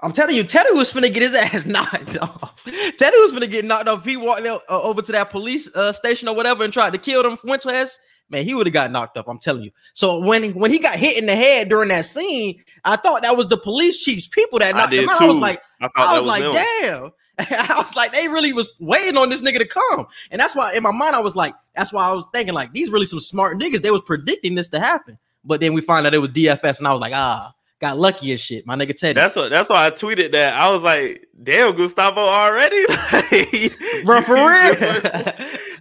I'm 0.01 0.11
telling 0.11 0.35
you, 0.35 0.43
Teddy 0.43 0.71
was 0.73 0.93
finna 0.93 1.11
get 1.13 1.23
his 1.23 1.33
ass 1.35 1.65
knocked 1.65 2.17
off. 2.17 2.61
Teddy 2.65 3.17
was 3.19 3.33
finna 3.33 3.49
get 3.49 3.65
knocked 3.65 3.87
off. 3.87 4.05
He 4.05 4.15
walked 4.17 4.45
uh, 4.45 4.59
over 4.69 5.01
to 5.01 5.11
that 5.11 5.29
police 5.31 5.67
uh, 5.75 5.91
station 5.91 6.27
or 6.27 6.35
whatever 6.35 6.63
and 6.63 6.71
tried 6.71 6.93
to 6.93 6.99
kill 6.99 7.23
them. 7.23 7.35
Fuentes, 7.37 7.99
man, 8.29 8.45
he 8.45 8.53
would 8.53 8.67
have 8.67 8.73
got 8.73 8.91
knocked 8.91 9.17
up. 9.17 9.27
I'm 9.27 9.39
telling 9.39 9.63
you. 9.63 9.71
So 9.93 10.19
when 10.19 10.43
he, 10.43 10.51
when 10.51 10.71
he 10.71 10.79
got 10.79 10.95
hit 10.95 11.17
in 11.17 11.25
the 11.25 11.35
head 11.35 11.69
during 11.69 11.89
that 11.89 12.05
scene, 12.05 12.63
I 12.83 12.95
thought 12.95 13.23
that 13.23 13.37
was 13.37 13.47
the 13.47 13.57
police 13.57 14.03
chief's 14.03 14.27
people 14.27 14.59
that 14.59 14.75
knocked 14.75 14.93
him 14.93 15.09
out. 15.09 15.21
I 15.21 15.27
was 15.27 15.37
like, 15.37 15.61
I 15.81 15.89
I 15.95 16.13
was, 16.15 16.23
was 16.23 16.27
like, 16.27 16.43
him. 16.43 16.53
damn. 16.53 17.11
I 17.39 17.75
was 17.77 17.95
like, 17.95 18.11
they 18.13 18.27
really 18.27 18.51
was 18.51 18.67
waiting 18.79 19.15
on 19.15 19.29
this 19.29 19.41
nigga 19.41 19.59
to 19.59 19.65
come, 19.65 20.07
and 20.31 20.41
that's 20.41 20.55
why 20.55 20.73
in 20.73 20.81
my 20.81 20.91
mind 20.91 21.15
I 21.15 21.19
was 21.19 21.35
like, 21.35 21.53
that's 21.75 21.93
why 21.93 22.07
I 22.07 22.11
was 22.11 22.25
thinking 22.33 22.55
like 22.55 22.73
these 22.73 22.89
really 22.89 23.05
some 23.05 23.19
smart 23.19 23.59
niggas. 23.59 23.83
They 23.83 23.91
was 23.91 24.01
predicting 24.01 24.55
this 24.55 24.67
to 24.69 24.79
happen, 24.79 25.19
but 25.45 25.59
then 25.59 25.73
we 25.73 25.81
find 25.81 26.07
out 26.07 26.15
it 26.15 26.17
was 26.17 26.31
DFS, 26.31 26.79
and 26.79 26.87
I 26.87 26.93
was 26.93 26.99
like, 26.99 27.13
ah, 27.13 27.53
got 27.79 27.99
lucky 27.99 28.31
as 28.33 28.41
shit, 28.41 28.65
my 28.65 28.75
nigga 28.75 28.95
Teddy. 28.95 29.13
That's 29.13 29.35
what 29.35 29.49
that's 29.49 29.69
why 29.69 29.85
I 29.85 29.91
tweeted 29.91 30.31
that. 30.31 30.55
I 30.55 30.71
was 30.71 30.81
like, 30.81 31.27
damn, 31.43 31.75
Gustavo 31.75 32.21
already? 32.21 32.83
Bro, 34.03 34.21
for 34.21 34.33
real. 34.35 34.75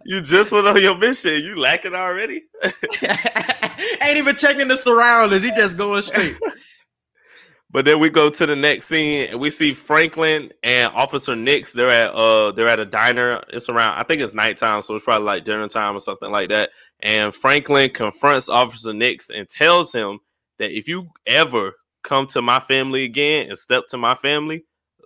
You 0.06 0.20
just 0.20 0.52
went 0.52 0.66
on 0.66 0.80
your 0.80 0.96
mission. 0.96 1.42
You 1.42 1.56
lacking 1.56 1.94
already? 1.94 2.44
Ain't 2.62 4.16
even 4.16 4.36
checking 4.36 4.68
the 4.68 4.76
surroundings. 4.76 5.42
He 5.42 5.50
just 5.52 5.76
going 5.76 6.02
straight. 6.02 6.36
But 7.72 7.84
then 7.84 7.98
we 7.98 8.08
go 8.08 8.30
to 8.30 8.46
the 8.46 8.56
next 8.56 8.86
scene 8.86 9.28
and 9.28 9.38
we 9.38 9.50
see 9.50 9.74
Franklin 9.74 10.50
and 10.62 10.90
Officer 10.94 11.36
Nix. 11.36 11.74
They're 11.74 11.90
at 11.90 12.14
uh 12.14 12.52
they're 12.52 12.68
at 12.68 12.78
a 12.78 12.86
diner. 12.86 13.42
It's 13.50 13.68
around 13.68 13.98
I 13.98 14.02
think 14.02 14.22
it's 14.22 14.32
nighttime, 14.32 14.80
so 14.80 14.94
it's 14.94 15.04
probably 15.04 15.26
like 15.26 15.44
dinner 15.44 15.68
time 15.68 15.94
or 15.94 16.00
something 16.00 16.30
like 16.30 16.48
that. 16.48 16.70
And 17.00 17.34
Franklin 17.34 17.90
confronts 17.90 18.48
Officer 18.48 18.94
Nix 18.94 19.28
and 19.28 19.46
tells 19.48 19.92
him 19.92 20.20
that 20.58 20.70
if 20.70 20.88
you 20.88 21.08
ever 21.26 21.74
come 22.02 22.26
to 22.28 22.40
my 22.40 22.60
family 22.60 23.04
again 23.04 23.50
and 23.50 23.58
step 23.58 23.84
to 23.90 23.98
my 23.98 24.14
family, 24.14 24.64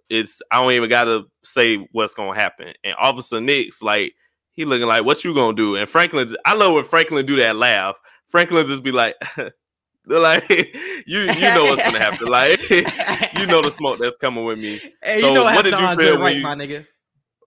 it's 0.09 0.41
I 0.53 0.63
don't 0.63 0.73
even 0.73 0.91
gotta 0.91 1.25
say 1.43 1.89
what's 1.91 2.15
gonna 2.15 2.39
happen. 2.39 2.75
And 2.85 2.95
Officer 3.01 3.41
Nix, 3.41 3.83
like 3.83 4.15
he 4.61 4.65
looking 4.67 4.87
like 4.87 5.05
what 5.05 5.25
you 5.25 5.35
gonna 5.35 5.57
do? 5.57 5.77
And 5.77 5.89
Franklin, 5.89 6.35
I 6.45 6.55
love 6.55 6.75
when 6.75 6.85
Franklin 6.85 7.25
do 7.27 7.37
that 7.37 7.57
laugh. 7.57 7.97
Franklin 8.29 8.67
just 8.67 8.83
be 8.83 8.93
like, 8.93 9.17
they're 9.37 10.21
like, 10.21 10.49
you 11.07 11.21
you 11.21 11.27
know 11.27 11.65
what's 11.65 11.83
gonna 11.85 11.99
happen. 11.99 12.29
Like 12.29 12.69
you 12.71 13.47
know 13.47 13.63
the 13.63 13.71
smoke 13.71 13.99
that's 13.99 14.17
coming 14.17 14.45
with 14.45 14.59
me. 14.59 14.81
Hey, 15.03 15.21
So, 15.23 15.29
you 15.29 15.35
know 15.35 15.43
what 15.45 15.55
what 15.57 15.65
did 15.65 15.73
you 15.79 15.97
feel 15.97 16.21
right, 16.21 16.37
you- 16.37 16.43
my 16.43 16.55
nigga? 16.55 16.87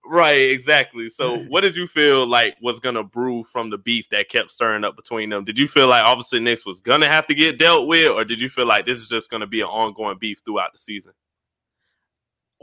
Right, 0.06 0.50
exactly. 0.50 1.08
So 1.08 1.38
what 1.48 1.62
did 1.62 1.76
you 1.76 1.86
feel 1.86 2.26
like 2.26 2.56
was 2.60 2.78
gonna 2.78 3.02
brew 3.04 3.42
from 3.44 3.70
the 3.70 3.78
beef 3.78 4.10
that 4.10 4.28
kept 4.28 4.50
stirring 4.50 4.84
up 4.84 4.96
between 4.96 5.30
them? 5.30 5.44
Did 5.46 5.56
you 5.58 5.66
feel 5.66 5.86
like 5.88 6.04
Officer 6.04 6.38
Nix 6.38 6.66
was 6.66 6.82
gonna 6.82 7.06
have 7.08 7.26
to 7.28 7.34
get 7.34 7.58
dealt 7.58 7.86
with, 7.86 8.08
or 8.10 8.22
did 8.24 8.38
you 8.38 8.50
feel 8.50 8.66
like 8.66 8.84
this 8.84 8.98
is 8.98 9.08
just 9.08 9.30
gonna 9.30 9.46
be 9.46 9.62
an 9.62 9.66
ongoing 9.68 10.18
beef 10.18 10.40
throughout 10.44 10.72
the 10.72 10.78
season? 10.78 11.12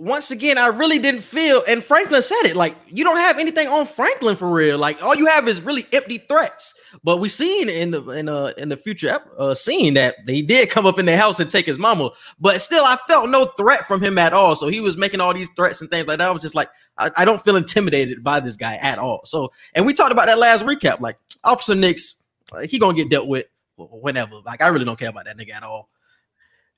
Once 0.01 0.31
again, 0.31 0.57
I 0.57 0.65
really 0.65 0.97
didn't 0.97 1.21
feel, 1.21 1.61
and 1.67 1.83
Franklin 1.83 2.23
said 2.23 2.45
it. 2.45 2.55
Like 2.55 2.75
you 2.87 3.03
don't 3.03 3.17
have 3.17 3.37
anything 3.37 3.67
on 3.67 3.85
Franklin 3.85 4.35
for 4.35 4.49
real. 4.49 4.79
Like 4.79 4.99
all 5.03 5.13
you 5.15 5.27
have 5.27 5.47
is 5.47 5.61
really 5.61 5.85
empty 5.93 6.17
threats. 6.17 6.73
But 7.03 7.19
we 7.19 7.29
seen 7.29 7.69
in 7.69 7.91
the 7.91 8.09
in 8.09 8.27
uh 8.27 8.51
in 8.57 8.69
the 8.69 8.77
future 8.77 9.19
uh 9.37 9.53
scene 9.53 9.93
that 9.93 10.15
he 10.25 10.41
did 10.41 10.71
come 10.71 10.87
up 10.87 10.97
in 10.97 11.05
the 11.05 11.15
house 11.15 11.39
and 11.39 11.51
take 11.51 11.67
his 11.67 11.77
mama. 11.77 12.09
But 12.39 12.63
still, 12.63 12.83
I 12.83 12.97
felt 13.07 13.29
no 13.29 13.45
threat 13.45 13.85
from 13.85 14.01
him 14.01 14.17
at 14.17 14.33
all. 14.33 14.55
So 14.55 14.69
he 14.69 14.81
was 14.81 14.97
making 14.97 15.21
all 15.21 15.35
these 15.35 15.51
threats 15.55 15.81
and 15.81 15.89
things 15.91 16.07
like 16.07 16.17
that. 16.17 16.27
I 16.27 16.31
was 16.31 16.41
just 16.41 16.55
like, 16.55 16.69
I, 16.97 17.11
I 17.17 17.23
don't 17.23 17.43
feel 17.43 17.55
intimidated 17.55 18.23
by 18.23 18.39
this 18.39 18.57
guy 18.57 18.77
at 18.77 18.97
all. 18.97 19.21
So, 19.25 19.51
and 19.75 19.85
we 19.85 19.93
talked 19.93 20.11
about 20.11 20.25
that 20.25 20.39
last 20.39 20.65
recap. 20.65 20.99
Like 20.99 21.19
Officer 21.43 21.75
Nix, 21.75 22.15
uh, 22.53 22.61
he 22.61 22.79
gonna 22.79 22.97
get 22.97 23.11
dealt 23.11 23.27
with 23.27 23.45
whenever. 23.77 24.37
Like 24.43 24.63
I 24.63 24.69
really 24.69 24.85
don't 24.85 24.97
care 24.97 25.09
about 25.09 25.25
that 25.25 25.37
nigga 25.37 25.53
at 25.53 25.61
all. 25.61 25.89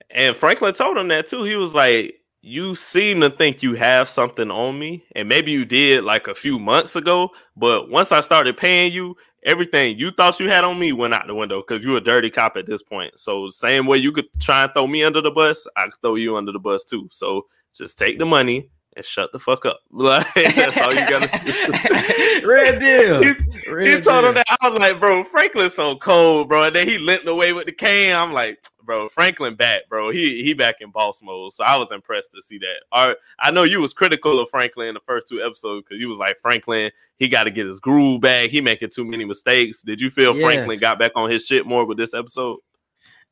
And 0.09 0.35
Franklin 0.35 0.73
told 0.73 0.97
him 0.97 1.07
that 1.07 1.27
too. 1.27 1.45
He 1.45 1.55
was 1.55 1.73
like, 1.73 2.19
You 2.45 2.75
seem 2.75 3.21
to 3.21 3.29
think 3.29 3.63
you 3.63 3.73
have 3.75 4.09
something 4.09 4.51
on 4.51 4.77
me, 4.77 5.05
and 5.15 5.29
maybe 5.29 5.53
you 5.53 5.63
did 5.63 6.03
like 6.03 6.27
a 6.27 6.35
few 6.35 6.59
months 6.59 6.97
ago. 6.97 7.29
But 7.55 7.89
once 7.89 8.11
I 8.11 8.19
started 8.19 8.57
paying 8.57 8.91
you, 8.91 9.15
everything 9.45 9.97
you 9.97 10.11
thought 10.11 10.41
you 10.41 10.49
had 10.49 10.65
on 10.65 10.77
me 10.77 10.91
went 10.91 11.13
out 11.13 11.25
the 11.25 11.35
window 11.35 11.61
because 11.61 11.85
you 11.85 11.95
a 11.95 12.01
dirty 12.01 12.29
cop 12.29 12.57
at 12.57 12.65
this 12.65 12.83
point. 12.83 13.17
So 13.17 13.49
same 13.49 13.87
way 13.87 13.97
you 13.97 14.11
could 14.11 14.27
try 14.41 14.65
and 14.65 14.73
throw 14.73 14.87
me 14.87 15.05
under 15.05 15.21
the 15.21 15.31
bus, 15.31 15.65
I 15.77 15.85
could 15.85 16.01
throw 16.01 16.15
you 16.15 16.35
under 16.35 16.51
the 16.51 16.59
bus 16.59 16.83
too. 16.83 17.07
So 17.11 17.45
just 17.73 17.97
take 17.97 18.19
the 18.19 18.25
money 18.25 18.69
and 18.95 19.05
shut 19.05 19.31
the 19.31 19.39
fuck 19.39 19.65
up. 19.65 19.79
Like 19.91 20.33
that's 20.33 20.77
all 20.77 20.93
you 20.93 21.09
gotta 21.09 21.45
do. 21.45 22.47
Red 22.47 22.79
deal. 22.81 23.23
he, 23.23 23.71
Red 23.71 24.03
told 24.03 24.25
him 24.25 24.35
that 24.35 24.45
I 24.61 24.69
was 24.69 24.79
like, 24.79 24.99
bro, 24.99 25.23
Franklin's 25.23 25.75
so 25.75 25.95
cold, 25.95 26.49
bro. 26.49 26.63
And 26.63 26.75
then 26.75 26.87
he 26.87 26.97
limped 26.97 27.25
away 27.27 27.53
with 27.53 27.67
the 27.67 27.71
cane. 27.71 28.13
I'm 28.13 28.33
like, 28.33 28.59
bro, 28.85 29.09
Franklin 29.09 29.55
back, 29.55 29.87
bro. 29.89 30.11
He 30.11 30.43
he 30.43 30.53
back 30.53 30.75
in 30.81 30.91
boss 30.91 31.21
mode. 31.23 31.53
So 31.53 31.63
I 31.63 31.77
was 31.77 31.91
impressed 31.91 32.31
to 32.33 32.41
see 32.41 32.57
that. 32.59 32.81
All 32.91 33.09
right, 33.09 33.17
I 33.39 33.51
know 33.51 33.63
you 33.63 33.81
was 33.81 33.93
critical 33.93 34.39
of 34.39 34.49
Franklin 34.49 34.89
in 34.89 34.93
the 34.93 34.99
first 35.01 35.27
two 35.27 35.41
episodes 35.41 35.85
because 35.87 35.99
you 35.99 36.09
was 36.09 36.17
like, 36.17 36.37
Franklin, 36.41 36.91
he 37.17 37.27
got 37.27 37.45
to 37.45 37.51
get 37.51 37.65
his 37.65 37.79
groove 37.79 38.21
back. 38.21 38.49
He 38.49 38.61
making 38.61 38.89
too 38.89 39.05
many 39.05 39.25
mistakes. 39.25 39.81
Did 39.81 40.01
you 40.01 40.09
feel 40.09 40.35
Yeah. 40.35 40.43
Franklin 40.43 40.79
got 40.79 40.99
back 40.99 41.13
on 41.15 41.29
his 41.29 41.45
shit 41.45 41.65
more 41.65 41.85
with 41.85 41.97
this 41.97 42.13
episode? 42.13 42.59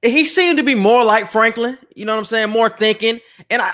he 0.02 0.26
seemed 0.26 0.58
to 0.58 0.64
be 0.64 0.76
more 0.76 1.04
like 1.04 1.30
Franklin. 1.30 1.78
You 1.96 2.06
know 2.06 2.14
what 2.14 2.20
I'm 2.20 2.26
saying? 2.26 2.50
More 2.50 2.70
thinking, 2.70 3.20
and 3.50 3.62
I 3.62 3.74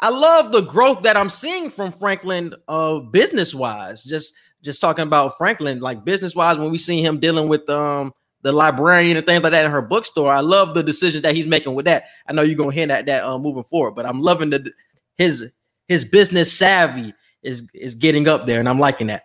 I 0.00 0.10
love 0.10 0.52
the 0.52 0.62
growth 0.62 1.02
that 1.02 1.16
I'm 1.16 1.30
seeing 1.30 1.70
from 1.70 1.92
Franklin, 1.92 2.54
uh, 2.68 3.00
business 3.00 3.54
wise. 3.54 4.04
Just 4.04 4.34
just 4.62 4.80
talking 4.80 5.02
about 5.02 5.38
Franklin, 5.38 5.80
like 5.80 6.04
business 6.04 6.34
wise, 6.34 6.58
when 6.58 6.70
we 6.70 6.78
see 6.78 7.02
him 7.02 7.18
dealing 7.18 7.48
with 7.48 7.68
um 7.70 8.12
the 8.42 8.52
librarian 8.52 9.16
and 9.16 9.26
things 9.26 9.42
like 9.42 9.52
that 9.52 9.64
in 9.64 9.70
her 9.70 9.82
bookstore. 9.82 10.32
I 10.32 10.40
love 10.40 10.74
the 10.74 10.82
decisions 10.82 11.22
that 11.22 11.34
he's 11.34 11.46
making 11.46 11.74
with 11.74 11.84
that. 11.86 12.04
I 12.26 12.32
know 12.32 12.42
you're 12.42 12.56
gonna 12.56 12.72
hint 12.72 12.90
at 12.92 13.06
that 13.06 13.24
uh, 13.24 13.38
moving 13.38 13.64
forward, 13.64 13.92
but 13.92 14.06
I'm 14.06 14.20
loving 14.20 14.50
the 14.50 14.72
his 15.16 15.50
his 15.88 16.04
business 16.04 16.52
savvy 16.52 17.14
is 17.42 17.68
is 17.74 17.94
getting 17.94 18.28
up 18.28 18.46
there, 18.46 18.60
and 18.60 18.68
I'm 18.68 18.78
liking 18.78 19.08
that. 19.08 19.24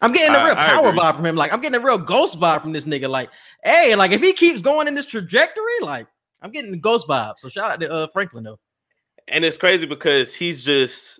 I'm 0.00 0.12
getting 0.12 0.34
a 0.34 0.38
I- 0.38 0.44
real 0.44 0.54
I 0.56 0.66
power 0.68 0.88
agree. 0.88 1.00
vibe 1.00 1.16
from 1.16 1.26
him. 1.26 1.36
Like 1.36 1.52
I'm 1.52 1.60
getting 1.60 1.80
a 1.80 1.84
real 1.84 1.98
ghost 1.98 2.38
vibe 2.38 2.60
from 2.62 2.72
this 2.72 2.84
nigga. 2.84 3.08
Like, 3.08 3.30
hey, 3.64 3.94
like 3.96 4.12
if 4.12 4.20
he 4.20 4.32
keeps 4.32 4.60
going 4.60 4.86
in 4.86 4.94
this 4.94 5.06
trajectory, 5.06 5.64
like 5.82 6.06
I'm 6.42 6.50
getting 6.52 6.70
the 6.70 6.76
ghost 6.78 7.08
vibe. 7.08 7.34
So 7.38 7.48
shout 7.48 7.70
out 7.70 7.80
to 7.80 7.90
uh, 7.90 8.06
Franklin 8.12 8.44
though. 8.44 8.58
and 9.26 9.44
it's 9.44 9.56
crazy 9.56 9.86
because 9.86 10.34
he's 10.34 10.62
just 10.64 11.18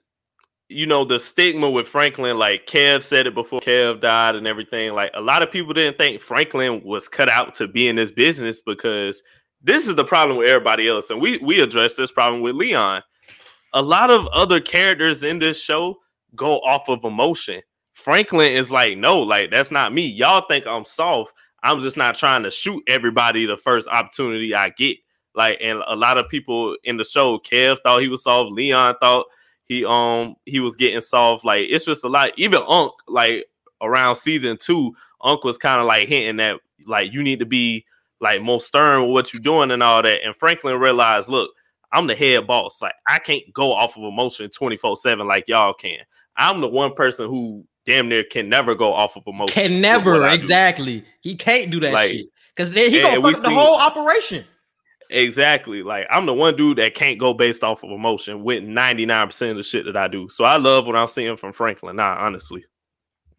you 0.69 0.87
know 0.87 1.05
the 1.05 1.19
stigma 1.19 1.71
with 1.71 1.89
Franklin 1.89 2.39
like 2.39 2.67
Kev 2.67 3.03
said 3.03 3.27
it 3.27 3.35
before 3.35 3.61
Kev 3.61 4.01
died 4.01 4.37
and 4.37 4.47
everything 4.47 4.93
like 4.93 5.11
a 5.15 5.21
lot 5.21 5.43
of 5.43 5.51
people 5.51 5.73
didn't 5.73 5.97
think 5.97 6.21
Franklin 6.21 6.83
was 6.85 7.09
cut 7.09 7.29
out 7.29 7.55
to 7.57 7.67
be 7.67 7.89
in 7.89 7.97
this 7.97 8.11
business 8.11 8.61
because 8.61 9.23
this 9.63 9.89
is 9.89 9.97
the 9.97 10.05
problem 10.05 10.39
with 10.39 10.49
everybody 10.49 10.89
else 10.89 11.11
and 11.11 11.21
we 11.21 11.39
we 11.39 11.61
addressed 11.61 11.97
this 11.97 12.13
problem 12.13 12.43
with 12.43 12.55
Leon. 12.55 13.03
A 13.73 13.83
lot 13.83 14.11
of 14.11 14.27
other 14.29 14.61
characters 14.61 15.23
in 15.23 15.39
this 15.39 15.61
show 15.61 15.97
go 16.35 16.59
off 16.59 16.89
of 16.89 17.05
emotion. 17.05 17.63
Franklin 17.93 18.53
is 18.53 18.71
like 18.71 18.99
no 18.99 19.21
like 19.21 19.51
that's 19.51 19.71
not 19.71 19.95
me. 19.95 20.07
Y'all 20.07 20.45
think 20.49 20.67
I'm 20.67 20.85
soft. 20.85 21.33
I'm 21.63 21.81
just 21.81 21.97
not 21.97 22.15
trying 22.15 22.43
to 22.45 22.51
shoot 22.51 22.83
everybody 22.87 23.47
the 23.47 23.57
first 23.57 23.89
opportunity 23.89 24.55
I 24.55 24.71
get. 24.71 24.99
Like, 25.35 25.59
and 25.61 25.83
a 25.87 25.97
lot 25.97 26.19
of 26.19 26.29
people 26.29 26.77
in 26.85 26.97
the 26.97 27.05
show, 27.05 27.39
Kev 27.39 27.79
thought 27.83 28.03
he 28.03 28.09
was 28.09 28.23
soft. 28.23 28.53
Leon 28.53 28.97
thought 29.01 29.27
he 29.69 29.85
um 29.85 30.37
he 30.47 30.61
was 30.61 30.77
getting 30.77 31.01
soft. 31.01 31.45
Like, 31.45 31.67
it's 31.71 31.85
just 31.85 32.05
a 32.05 32.09
lot. 32.09 32.33
Even 32.37 32.63
Unc, 32.67 32.93
like 33.07 33.47
around 33.81 34.17
season 34.17 34.57
two, 34.57 34.95
Unc 35.23 35.45
was 35.45 35.59
kind 35.59 35.81
of 35.81 35.87
like 35.87 36.09
hinting 36.09 36.37
that 36.39 36.61
like 36.87 37.13
you 37.13 37.23
need 37.23 37.39
to 37.41 37.47
be 37.47 37.85
like 38.21 38.43
more 38.43 38.61
stern 38.61 39.03
with 39.03 39.11
what 39.13 39.33
you're 39.35 39.41
doing 39.41 39.71
and 39.71 39.83
all 39.83 40.03
that. 40.03 40.25
And 40.25 40.35
Franklin 40.35 40.79
realized, 40.81 41.29
look, 41.29 41.51
I'm 41.93 42.07
the 42.07 42.15
head 42.17 42.47
boss. 42.47 42.83
Like, 42.83 42.95
I 43.07 43.19
can't 43.19 43.43
go 43.53 43.73
off 43.73 43.97
of 43.97 44.03
emotion 44.03 44.51
24 44.51 44.97
seven 44.97 45.27
like 45.29 45.45
y'all 45.49 45.73
can. 45.75 45.99
I'm 46.37 46.61
the 46.61 46.69
one 46.69 46.95
person 46.95 47.29
who 47.29 47.65
damn 47.85 48.09
near 48.09 48.25
can 48.25 48.49
never 48.49 48.75
go 48.75 48.93
off 48.93 49.17
of 49.17 49.23
emotion. 49.27 49.55
Can 49.55 49.81
never 49.81 50.17
do. 50.17 50.25
exactly. 50.25 51.05
He 51.21 51.35
can't 51.37 51.71
do 51.71 51.81
that 51.81 51.93
Like, 51.93 52.11
shit 52.13 52.27
because 52.55 52.71
then 52.73 52.91
he 52.91 53.01
gonna 53.01 53.21
fuck 53.23 53.35
the 53.43 53.49
see- 53.49 53.55
whole 53.55 53.79
operation. 53.79 54.45
Exactly. 55.11 55.83
Like 55.83 56.07
I'm 56.11 56.27
the 56.27 56.35
one 56.35 56.57
dude 56.57 56.79
that 56.79 56.95
can't 56.95 57.19
go 57.19 57.33
based 57.33 57.65
off 57.65 57.83
of 57.83 57.91
emotion 57.91 58.45
with 58.45 58.63
99% 58.63 59.51
of 59.51 59.57
the 59.57 59.63
shit 59.63 59.87
that 59.87 59.97
I 59.97 60.09
do. 60.09 60.29
So 60.29 60.45
I 60.45 60.57
love 60.57 60.87
what 60.87 60.97
I'm 60.97 61.09
seeing 61.09 61.37
from 61.37 61.53
Franklin. 61.53 61.97
Nah, 61.97 62.17
honestly. 62.19 62.65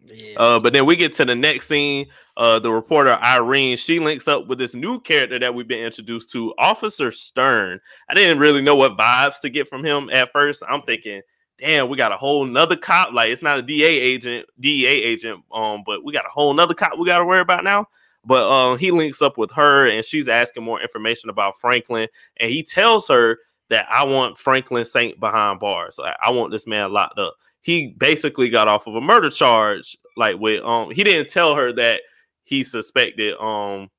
Yeah. 0.05 0.39
Uh, 0.39 0.59
but 0.59 0.73
then 0.73 0.85
we 0.85 0.95
get 0.95 1.13
to 1.13 1.25
the 1.25 1.35
next 1.35 1.67
scene. 1.67 2.07
Uh, 2.37 2.57
the 2.57 2.71
reporter 2.71 3.13
Irene, 3.21 3.77
she 3.77 3.99
links 3.99 4.27
up 4.27 4.47
with 4.47 4.57
this 4.57 4.73
new 4.73 4.99
character 5.01 5.37
that 5.37 5.53
we've 5.53 5.67
been 5.67 5.85
introduced 5.85 6.31
to, 6.31 6.53
Officer 6.57 7.11
Stern. 7.11 7.79
I 8.09 8.13
didn't 8.13 8.39
really 8.39 8.61
know 8.61 8.75
what 8.75 8.97
vibes 8.97 9.41
to 9.41 9.49
get 9.49 9.67
from 9.67 9.83
him 9.83 10.09
at 10.09 10.31
first. 10.31 10.63
I'm 10.67 10.81
thinking, 10.83 11.21
damn, 11.59 11.89
we 11.89 11.97
got 11.97 12.13
a 12.13 12.17
whole 12.17 12.45
nother 12.45 12.77
cop. 12.77 13.13
Like 13.13 13.31
it's 13.31 13.43
not 13.43 13.59
a 13.59 13.61
DA 13.61 13.85
agent, 13.85 14.47
DEA 14.59 14.87
agent, 14.87 15.43
um, 15.53 15.83
but 15.85 16.03
we 16.03 16.13
got 16.13 16.25
a 16.25 16.29
whole 16.29 16.53
nother 16.53 16.73
cop 16.73 16.97
we 16.97 17.05
got 17.05 17.19
to 17.19 17.25
worry 17.25 17.41
about 17.41 17.63
now. 17.63 17.85
But 18.25 18.51
um, 18.51 18.77
he 18.77 18.91
links 18.91 19.21
up 19.21 19.37
with 19.37 19.51
her 19.51 19.87
and 19.87 20.03
she's 20.03 20.27
asking 20.27 20.63
more 20.63 20.81
information 20.81 21.29
about 21.29 21.57
Franklin, 21.59 22.07
and 22.37 22.51
he 22.51 22.63
tells 22.63 23.07
her 23.07 23.37
that 23.69 23.85
I 23.89 24.03
want 24.03 24.37
Franklin 24.37 24.83
Saint 24.85 25.19
behind 25.19 25.59
bars. 25.59 25.97
Like, 25.97 26.15
I 26.23 26.31
want 26.31 26.51
this 26.51 26.67
man 26.67 26.91
locked 26.91 27.19
up. 27.19 27.35
He 27.61 27.87
basically 27.97 28.49
got 28.49 28.67
off 28.67 28.87
of 28.87 28.95
a 28.95 29.01
murder 29.01 29.29
charge. 29.29 29.97
Like 30.17 30.37
with 30.39 30.63
um, 30.63 30.91
he 30.91 31.03
didn't 31.03 31.29
tell 31.29 31.55
her 31.55 31.71
that 31.73 32.01
he 32.43 32.63
suspected 32.63 33.37
um 33.37 33.89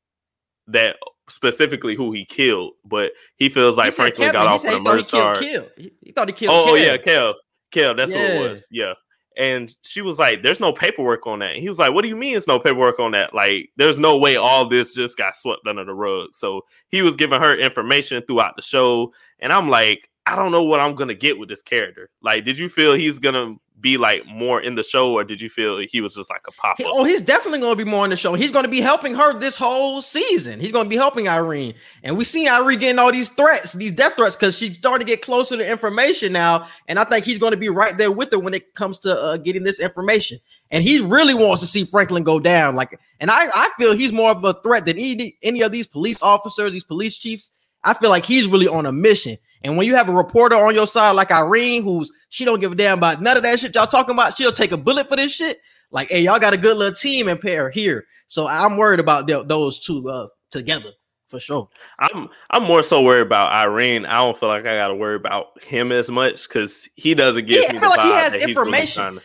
that 0.67 0.97
specifically 1.29 1.95
who 1.95 2.13
he 2.13 2.25
killed, 2.25 2.73
but 2.85 3.13
he 3.37 3.49
feels 3.49 3.77
like 3.77 3.87
He 3.87 3.97
Franklin 3.97 4.33
Kevin. 4.33 4.41
got 4.41 4.43
He 4.43 4.49
off 4.49 4.63
he 4.63 4.77
a 4.77 4.81
murder 4.81 4.99
he 4.99 5.05
charge. 5.05 5.39
He, 5.77 5.93
he 6.03 6.13
thought 6.13 6.29
he 6.29 6.35
killed. 6.35 6.55
Oh, 6.55 6.71
oh 6.71 6.75
Kev. 6.75 6.85
yeah, 6.87 6.97
Kev. 6.97 7.35
Kev, 7.73 7.97
that's 7.97 8.13
what 8.13 8.21
it 8.21 8.51
was. 8.51 8.69
Yeah. 8.71 8.95
And 9.41 9.75
she 9.81 10.03
was 10.03 10.19
like, 10.19 10.43
There's 10.43 10.61
no 10.61 10.71
paperwork 10.71 11.27
on 11.27 11.39
that. 11.39 11.55
And 11.55 11.63
he 11.63 11.69
was 11.69 11.79
like, 11.79 11.95
What 11.95 12.03
do 12.03 12.09
you 12.09 12.17
mean 12.17 12.37
it's 12.37 12.47
no 12.47 12.61
paperwork 12.61 13.01
on 13.01 13.13
that? 13.13 13.35
Like, 13.35 13.71
there's 13.77 13.99
no 13.99 14.19
way 14.19 14.37
all 14.37 14.69
this 14.69 14.95
just 14.95 15.17
got 15.17 15.35
swept 15.35 15.67
under 15.67 15.83
the 15.83 15.95
rug. 15.95 16.29
So 16.35 16.67
he 16.91 17.01
was 17.01 17.17
giving 17.17 17.41
her 17.41 17.57
information 17.57 18.23
throughout 18.27 18.57
the 18.57 18.63
show. 18.63 19.15
And 19.39 19.51
I'm 19.51 19.71
like, 19.71 20.11
I 20.27 20.37
don't 20.37 20.53
know 20.53 20.63
what 20.63 20.81
I'm 20.81 20.95
gonna 20.95 21.15
get 21.15 21.39
with 21.39 21.49
this 21.49 21.63
character. 21.63 22.11
Like, 22.23 22.45
did 22.45 22.59
you 22.59 22.69
feel 22.69 22.93
he's 22.93 23.19
gonna 23.19 23.55
be 23.81 23.97
like 23.97 24.27
more 24.27 24.61
in 24.61 24.75
the 24.75 24.83
show, 24.83 25.13
or 25.13 25.25
did 25.25 25.41
you 25.41 25.49
feel 25.49 25.79
he 25.79 26.01
was 26.01 26.15
just 26.15 26.31
like 26.31 26.43
a 26.47 26.53
pop 26.53 26.79
up? 26.81 26.87
oh, 26.87 27.05
he's 27.05 27.23
definitely 27.23 27.61
going 27.61 27.77
to 27.77 27.85
be 27.85 27.91
more 27.91 28.05
in 28.05 28.11
the 28.11 28.17
show. 28.17 28.35
He's 28.35 28.51
going 28.51 28.65
to 28.65 28.71
be 28.71 28.81
helping 28.81 29.15
her 29.15 29.39
this 29.39 29.57
whole 29.57 30.03
season. 30.03 30.61
He's 30.61 30.73
going 30.73 30.87
to 30.87 30.91
be 30.91 30.97
helping 30.97 31.29
Irene, 31.29 31.75
and 32.03 32.17
we 32.17 32.25
see 32.25 32.49
Irene 32.49 32.79
getting 32.79 32.99
all 32.99 33.13
these 33.13 33.29
threats, 33.29 33.73
these 33.73 33.93
death 33.93 34.15
threats, 34.17 34.37
because 34.37 34.57
she's 34.57 34.77
starting 34.77 35.07
to 35.07 35.11
get 35.11 35.23
closer 35.23 35.57
to 35.57 35.71
information 35.71 36.33
now. 36.33 36.69
And 36.89 36.99
I 36.99 37.05
think 37.05 37.25
he's 37.25 37.39
going 37.39 37.53
to 37.53 37.57
be 37.57 37.69
right 37.69 37.97
there 37.97 38.13
with 38.13 38.33
her 38.33 38.39
when 38.39 38.55
it 38.55 38.75
comes 38.75 38.99
to 39.01 39.19
uh, 39.19 39.37
getting 39.37 39.63
this 39.63 39.81
information. 39.81 40.39
And 40.71 40.85
he 40.85 41.01
really 41.01 41.35
wants 41.35 41.61
to 41.61 41.67
see 41.67 41.85
Franklin 41.85 42.23
go 42.23 42.39
down. 42.39 42.77
Like, 42.77 42.99
and 43.19 43.31
I, 43.31 43.47
I 43.55 43.71
feel 43.77 43.95
he's 43.97 44.13
more 44.13 44.31
of 44.31 44.45
a 44.45 44.55
threat 44.63 44.87
than 44.87 44.99
any 44.99 45.37
any 45.43 45.63
of 45.63 45.73
these 45.73 45.87
police 45.87 46.23
officers, 46.23 46.73
these 46.73 46.85
police 46.85 47.17
chiefs. 47.17 47.51
I 47.83 47.95
feel 47.95 48.11
like 48.11 48.27
he's 48.27 48.47
really 48.47 48.69
on 48.69 48.87
a 48.87 48.93
mission. 48.93 49.39
And 49.63 49.77
when 49.77 49.87
you 49.87 49.95
have 49.97 50.09
a 50.09 50.13
reporter 50.15 50.57
on 50.57 50.75
your 50.75 50.87
side 50.87 51.11
like 51.13 51.31
Irene, 51.31 51.83
who's 51.83 52.11
she 52.31 52.45
don't 52.45 52.61
give 52.61 52.73
a 52.73 52.75
damn 52.75 52.99
about 52.99 53.21
none 53.21 53.37
of 53.37 53.43
that 53.43 53.59
shit 53.61 53.75
y'all 53.75 53.87
talking 53.87 54.15
about, 54.15 54.37
she'll 54.37 54.53
take 54.53 54.73
a 54.73 54.77
bullet 54.77 55.09
for 55.09 55.17
this 55.17 55.33
shit. 55.35 55.59
Like, 55.91 56.09
hey, 56.11 56.23
y'all 56.23 56.39
got 56.39 56.55
a 56.55 56.59
good 56.59 56.77
little 56.77 56.95
team 56.95 57.29
in 57.29 57.37
pair 57.39 57.69
here. 57.71 58.07
So 58.29 58.47
I'm 58.47 58.77
worried 58.77 59.01
about 59.01 59.27
th- 59.29 59.47
those 59.49 59.81
two 59.81 60.09
uh, 60.09 60.29
together 60.51 60.91
for 61.29 61.41
sure. 61.41 61.69
I'm 61.99 62.29
I'm 62.51 62.63
more 62.63 62.83
so 62.83 63.03
worried 63.03 63.23
about 63.27 63.53
Irene. 63.53 64.07
I 64.07 64.19
don't 64.19 64.39
feel 64.39 64.49
like 64.49 64.67
I 64.67 64.77
gotta 64.77 64.95
worry 64.95 65.17
about 65.17 65.63
him 65.63 65.91
as 65.93 66.11
much 66.11 66.49
because 66.49 66.89
he 66.95 67.15
doesn't 67.15 67.47
give 67.47 67.63
Yeah, 67.63 67.69
I 67.71 67.73
me 67.75 67.79
the 67.81 67.89
like 67.89 68.01
he 68.01 68.07
vibe 68.09 68.19
has 68.21 68.33
that 68.33 68.43
he's 68.43 68.57
really 68.57 68.69
information. 68.69 69.15
to- 69.17 69.23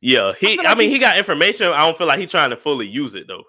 Yeah, 0.00 0.32
he. 0.40 0.58
I, 0.58 0.62
like 0.62 0.78
mean, 0.78 0.88
he- 0.88 0.94
he 0.94 0.98
got 1.00 1.16
information. 1.18 1.66
I 1.68 1.84
don't 1.86 1.96
feel 1.98 2.06
like 2.08 2.18
he's 2.18 2.30
trying 2.30 2.50
to 2.50 2.56
fully 2.56 2.88
use 2.88 3.14
it 3.14 3.28
though. 3.28 3.44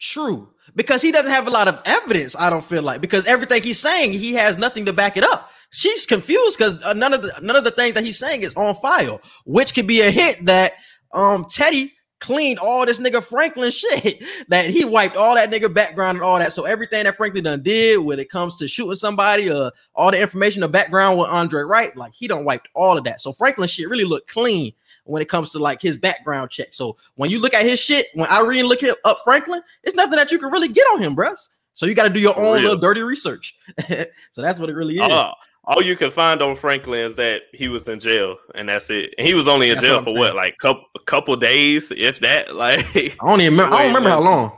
True. 0.00 0.48
Because 0.76 1.02
he 1.02 1.12
doesn't 1.12 1.30
have 1.30 1.46
a 1.46 1.50
lot 1.50 1.68
of 1.68 1.80
evidence, 1.84 2.36
I 2.38 2.50
don't 2.50 2.64
feel 2.64 2.82
like, 2.82 3.00
because 3.00 3.26
everything 3.26 3.62
he's 3.62 3.78
saying, 3.78 4.12
he 4.12 4.34
has 4.34 4.58
nothing 4.58 4.86
to 4.86 4.92
back 4.92 5.16
it 5.16 5.24
up. 5.24 5.50
She's 5.70 6.06
confused 6.06 6.58
because 6.58 6.80
uh, 6.82 6.92
none 6.92 7.12
of 7.12 7.22
the 7.22 7.32
none 7.42 7.54
of 7.54 7.62
the 7.62 7.70
things 7.70 7.94
that 7.94 8.04
he's 8.04 8.18
saying 8.18 8.42
is 8.42 8.54
on 8.54 8.74
file, 8.74 9.20
which 9.44 9.72
could 9.72 9.86
be 9.86 10.00
a 10.00 10.10
hint 10.10 10.46
that 10.46 10.72
um 11.12 11.46
Teddy 11.48 11.92
cleaned 12.18 12.58
all 12.58 12.84
this 12.84 13.00
nigga 13.00 13.22
Franklin 13.22 13.70
shit, 13.70 14.22
that 14.48 14.70
he 14.70 14.84
wiped 14.84 15.16
all 15.16 15.36
that 15.36 15.50
nigga 15.50 15.72
background 15.72 16.16
and 16.16 16.24
all 16.24 16.38
that. 16.38 16.52
So 16.52 16.64
everything 16.64 17.04
that 17.04 17.16
Franklin 17.16 17.44
done 17.44 17.62
did 17.62 17.98
when 17.98 18.18
it 18.18 18.30
comes 18.30 18.56
to 18.56 18.68
shooting 18.68 18.96
somebody, 18.96 19.48
uh, 19.48 19.70
all 19.94 20.10
the 20.10 20.20
information, 20.20 20.60
the 20.60 20.68
background 20.68 21.18
with 21.18 21.28
Andre 21.28 21.62
Wright, 21.62 21.96
like 21.96 22.12
he 22.14 22.26
don't 22.26 22.44
wiped 22.44 22.68
all 22.74 22.98
of 22.98 23.04
that. 23.04 23.20
So 23.20 23.32
Franklin 23.32 23.68
shit 23.68 23.88
really 23.88 24.04
looked 24.04 24.30
clean 24.30 24.72
when 25.04 25.22
it 25.22 25.28
comes 25.28 25.50
to 25.52 25.58
like 25.58 25.80
his 25.80 25.96
background 25.96 26.50
check. 26.50 26.68
So 26.72 26.96
when 27.16 27.30
you 27.30 27.38
look 27.38 27.54
at 27.54 27.64
his 27.64 27.80
shit, 27.80 28.06
when 28.14 28.28
Irene 28.30 28.66
look 28.66 28.80
him 28.80 28.94
up 29.04 29.18
Franklin, 29.24 29.62
it's 29.82 29.96
nothing 29.96 30.16
that 30.16 30.30
you 30.30 30.38
can 30.38 30.50
really 30.50 30.68
get 30.68 30.86
on 30.92 31.00
him, 31.00 31.16
bruh. 31.16 31.36
So 31.74 31.86
you 31.86 31.94
got 31.94 32.04
to 32.04 32.10
do 32.10 32.20
your 32.20 32.38
own 32.38 32.60
little 32.62 32.76
dirty 32.76 33.02
research. 33.02 33.56
so 33.88 34.42
that's 34.42 34.58
what 34.58 34.68
it 34.68 34.74
really 34.74 34.96
is. 34.96 35.00
All, 35.10 35.34
all 35.64 35.82
you 35.82 35.96
can 35.96 36.10
find 36.10 36.42
on 36.42 36.56
Franklin 36.56 37.00
is 37.00 37.16
that 37.16 37.42
he 37.52 37.68
was 37.68 37.88
in 37.88 38.00
jail, 38.00 38.36
and 38.54 38.68
that's 38.68 38.90
it. 38.90 39.14
And 39.18 39.26
he 39.26 39.34
was 39.34 39.48
only 39.48 39.70
in 39.70 39.76
That's 39.76 39.86
jail 39.86 39.96
what 39.96 40.04
for 40.04 40.18
what, 40.18 40.34
like 40.34 40.58
couple 40.58 40.84
a 40.96 41.00
couple 41.04 41.36
days, 41.36 41.92
if 41.96 42.20
that. 42.20 42.54
Like, 42.60 42.84
I 42.94 43.12
don't 43.24 43.40
even 43.40 43.54
remember. 43.54 43.76
I 43.76 43.78
don't 43.84 43.94
remember 43.94 44.10
how 44.10 44.20
long. 44.20 44.52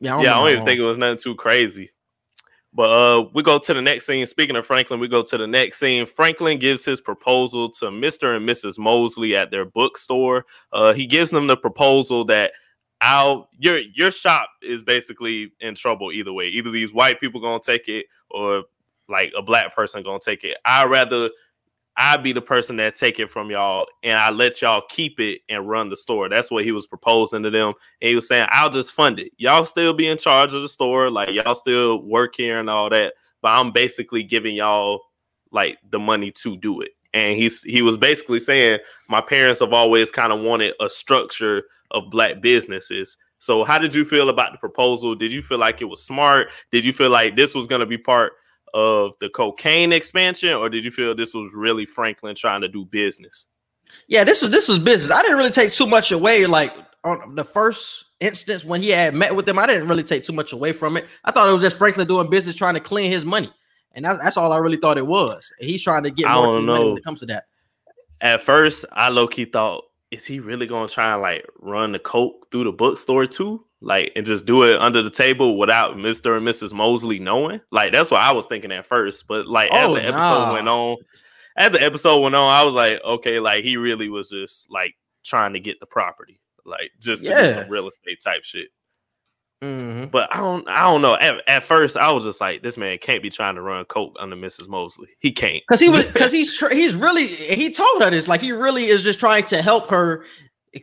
Yeah, 0.00 0.12
I 0.12 0.16
don't, 0.16 0.24
yeah, 0.24 0.30
I 0.32 0.34
don't 0.38 0.48
even 0.48 0.58
how 0.60 0.64
think 0.66 0.80
it 0.80 0.84
was 0.84 0.98
nothing 0.98 1.18
too 1.18 1.34
crazy. 1.34 1.90
But 2.76 2.90
uh, 2.90 3.28
we 3.32 3.42
go 3.42 3.58
to 3.58 3.72
the 3.72 3.80
next 3.80 4.06
scene. 4.06 4.26
Speaking 4.26 4.54
of 4.54 4.66
Franklin, 4.66 5.00
we 5.00 5.08
go 5.08 5.22
to 5.22 5.38
the 5.38 5.46
next 5.46 5.78
scene. 5.78 6.04
Franklin 6.04 6.58
gives 6.58 6.84
his 6.84 7.00
proposal 7.00 7.70
to 7.70 7.86
Mr. 7.86 8.36
and 8.36 8.46
Mrs. 8.46 8.78
Mosley 8.78 9.34
at 9.34 9.50
their 9.50 9.64
bookstore. 9.64 10.44
Uh, 10.72 10.92
he 10.92 11.06
gives 11.06 11.30
them 11.30 11.46
the 11.46 11.56
proposal 11.56 12.26
that 12.26 12.52
I'll 13.00 13.48
your 13.58 13.78
your 13.78 14.10
shop 14.10 14.50
is 14.62 14.82
basically 14.82 15.52
in 15.60 15.74
trouble 15.74 16.12
either 16.12 16.34
way. 16.34 16.48
Either 16.48 16.70
these 16.70 16.92
white 16.92 17.18
people 17.18 17.40
gonna 17.40 17.60
take 17.64 17.88
it 17.88 18.06
or 18.30 18.64
like 19.08 19.32
a 19.34 19.42
black 19.42 19.74
person 19.74 20.02
gonna 20.02 20.18
take 20.18 20.44
it. 20.44 20.58
I'd 20.66 20.90
rather 20.90 21.30
I 21.98 22.16
be 22.18 22.32
the 22.32 22.42
person 22.42 22.76
that 22.76 22.94
take 22.94 23.18
it 23.18 23.30
from 23.30 23.50
y'all 23.50 23.86
and 24.02 24.18
I 24.18 24.30
let 24.30 24.60
y'all 24.60 24.82
keep 24.88 25.18
it 25.18 25.40
and 25.48 25.68
run 25.68 25.88
the 25.88 25.96
store. 25.96 26.28
That's 26.28 26.50
what 26.50 26.64
he 26.64 26.72
was 26.72 26.86
proposing 26.86 27.42
to 27.42 27.50
them. 27.50 27.72
And 28.02 28.08
he 28.08 28.14
was 28.14 28.28
saying, 28.28 28.48
I'll 28.50 28.70
just 28.70 28.92
fund 28.92 29.18
it. 29.18 29.32
Y'all 29.38 29.64
still 29.64 29.94
be 29.94 30.06
in 30.06 30.18
charge 30.18 30.52
of 30.52 30.62
the 30.62 30.68
store, 30.68 31.10
like 31.10 31.30
y'all 31.30 31.54
still 31.54 32.02
work 32.02 32.34
here 32.36 32.58
and 32.58 32.68
all 32.68 32.90
that. 32.90 33.14
But 33.40 33.52
I'm 33.52 33.72
basically 33.72 34.22
giving 34.22 34.56
y'all 34.56 35.00
like 35.52 35.78
the 35.90 35.98
money 35.98 36.30
to 36.32 36.56
do 36.56 36.80
it. 36.80 36.90
And 37.14 37.36
he's 37.38 37.62
he 37.62 37.80
was 37.80 37.96
basically 37.96 38.40
saying, 38.40 38.80
My 39.08 39.22
parents 39.22 39.60
have 39.60 39.72
always 39.72 40.10
kind 40.10 40.32
of 40.32 40.40
wanted 40.40 40.74
a 40.80 40.88
structure 40.88 41.64
of 41.92 42.10
black 42.10 42.42
businesses. 42.42 43.16
So 43.38 43.64
how 43.64 43.78
did 43.78 43.94
you 43.94 44.04
feel 44.04 44.28
about 44.28 44.52
the 44.52 44.58
proposal? 44.58 45.14
Did 45.14 45.32
you 45.32 45.42
feel 45.42 45.58
like 45.58 45.80
it 45.80 45.86
was 45.86 46.02
smart? 46.02 46.48
Did 46.72 46.84
you 46.84 46.92
feel 46.92 47.10
like 47.10 47.36
this 47.36 47.54
was 47.54 47.66
gonna 47.66 47.86
be 47.86 47.98
part 47.98 48.34
of 48.74 49.14
the 49.20 49.28
cocaine 49.28 49.92
expansion, 49.92 50.52
or 50.52 50.68
did 50.68 50.84
you 50.84 50.90
feel 50.90 51.14
this 51.14 51.34
was 51.34 51.52
really 51.54 51.86
Franklin 51.86 52.34
trying 52.34 52.60
to 52.60 52.68
do 52.68 52.84
business? 52.84 53.46
Yeah, 54.08 54.24
this 54.24 54.42
was 54.42 54.50
this 54.50 54.68
was 54.68 54.78
business. 54.78 55.16
I 55.16 55.22
didn't 55.22 55.38
really 55.38 55.50
take 55.50 55.72
too 55.72 55.86
much 55.86 56.12
away. 56.12 56.46
Like 56.46 56.72
on 57.04 57.34
the 57.34 57.44
first 57.44 58.06
instance 58.20 58.64
when 58.64 58.82
he 58.82 58.90
had 58.90 59.14
met 59.14 59.34
with 59.34 59.46
them, 59.46 59.58
I 59.58 59.66
didn't 59.66 59.88
really 59.88 60.02
take 60.02 60.24
too 60.24 60.32
much 60.32 60.52
away 60.52 60.72
from 60.72 60.96
it. 60.96 61.06
I 61.24 61.30
thought 61.30 61.48
it 61.48 61.52
was 61.52 61.62
just 61.62 61.78
Franklin 61.78 62.06
doing 62.06 62.30
business, 62.30 62.54
trying 62.54 62.74
to 62.74 62.80
clean 62.80 63.10
his 63.10 63.24
money, 63.24 63.52
and 63.92 64.04
that, 64.04 64.18
that's 64.22 64.36
all 64.36 64.52
I 64.52 64.58
really 64.58 64.76
thought 64.76 64.98
it 64.98 65.06
was. 65.06 65.52
He's 65.58 65.82
trying 65.82 66.02
to 66.04 66.10
get 66.10 66.26
I 66.26 66.34
more 66.34 66.46
don't 66.46 66.54
clean 66.54 66.66
money 66.66 66.84
when 66.88 66.98
it 66.98 67.04
comes 67.04 67.20
to 67.20 67.26
that. 67.26 67.44
At 68.20 68.42
first, 68.42 68.84
I 68.92 69.08
low 69.10 69.28
key 69.28 69.44
thought, 69.44 69.84
is 70.10 70.24
he 70.24 70.40
really 70.40 70.66
gonna 70.66 70.88
try 70.88 71.12
and 71.12 71.22
like 71.22 71.46
run 71.58 71.92
the 71.92 71.98
coke 71.98 72.50
through 72.50 72.64
the 72.64 72.72
bookstore 72.72 73.26
too? 73.26 73.65
Like 73.82 74.12
and 74.16 74.24
just 74.24 74.46
do 74.46 74.62
it 74.62 74.80
under 74.80 75.02
the 75.02 75.10
table 75.10 75.58
without 75.58 75.96
Mr. 75.96 76.36
and 76.38 76.46
Mrs. 76.46 76.72
Mosley 76.72 77.18
knowing? 77.18 77.60
Like 77.70 77.92
that's 77.92 78.10
what 78.10 78.22
I 78.22 78.32
was 78.32 78.46
thinking 78.46 78.72
at 78.72 78.86
first. 78.86 79.26
But 79.28 79.46
like 79.46 79.70
as 79.70 79.84
Oh, 79.84 79.94
the 79.94 80.02
episode 80.02 80.16
nah. 80.18 80.52
went 80.54 80.68
on, 80.68 80.96
as 81.56 81.72
the 81.72 81.82
episode 81.82 82.20
went 82.20 82.34
on, 82.34 82.48
I 82.50 82.62
was 82.64 82.72
like, 82.74 83.02
okay, 83.04 83.38
like 83.38 83.64
he 83.64 83.76
really 83.76 84.08
was 84.08 84.30
just 84.30 84.70
like 84.70 84.94
trying 85.24 85.52
to 85.52 85.60
get 85.60 85.78
the 85.80 85.86
property, 85.86 86.40
like 86.64 86.90
just 87.00 87.22
Yeah. 87.22 87.54
some 87.62 87.68
real 87.70 87.86
estate 87.88 88.18
type 88.24 88.44
shit. 88.44 88.68
Mhm. 89.62 90.10
But 90.10 90.34
I 90.34 90.38
don't, 90.38 90.68
I 90.68 90.82
don't 90.82 91.00
know. 91.00 91.14
At, 91.14 91.42
at 91.48 91.62
first, 91.62 91.96
I 91.96 92.10
was 92.12 92.24
just 92.24 92.40
like, 92.42 92.62
this 92.62 92.76
man 92.76 92.98
can't 92.98 93.22
be 93.22 93.30
trying 93.30 93.54
to 93.54 93.62
run 93.62 93.84
coke 93.86 94.14
under 94.20 94.36
Mrs. 94.36 94.68
Mosley. 94.68 95.08
He 95.18 95.32
can't. 95.32 95.62
Cause 95.66 95.80
he 95.80 95.88
was, 95.88 96.04
cause 96.14 96.30
he's 96.32 96.56
tr- 96.56 96.74
he's 96.74 96.94
really 96.94 97.26
he 97.26 97.72
told 97.72 98.02
her 98.02 98.10
this, 98.10 98.28
like 98.28 98.42
he 98.42 98.52
really 98.52 98.84
is 98.86 99.02
just 99.02 99.18
trying 99.18 99.44
to 99.46 99.62
help 99.62 99.88
her. 99.90 100.24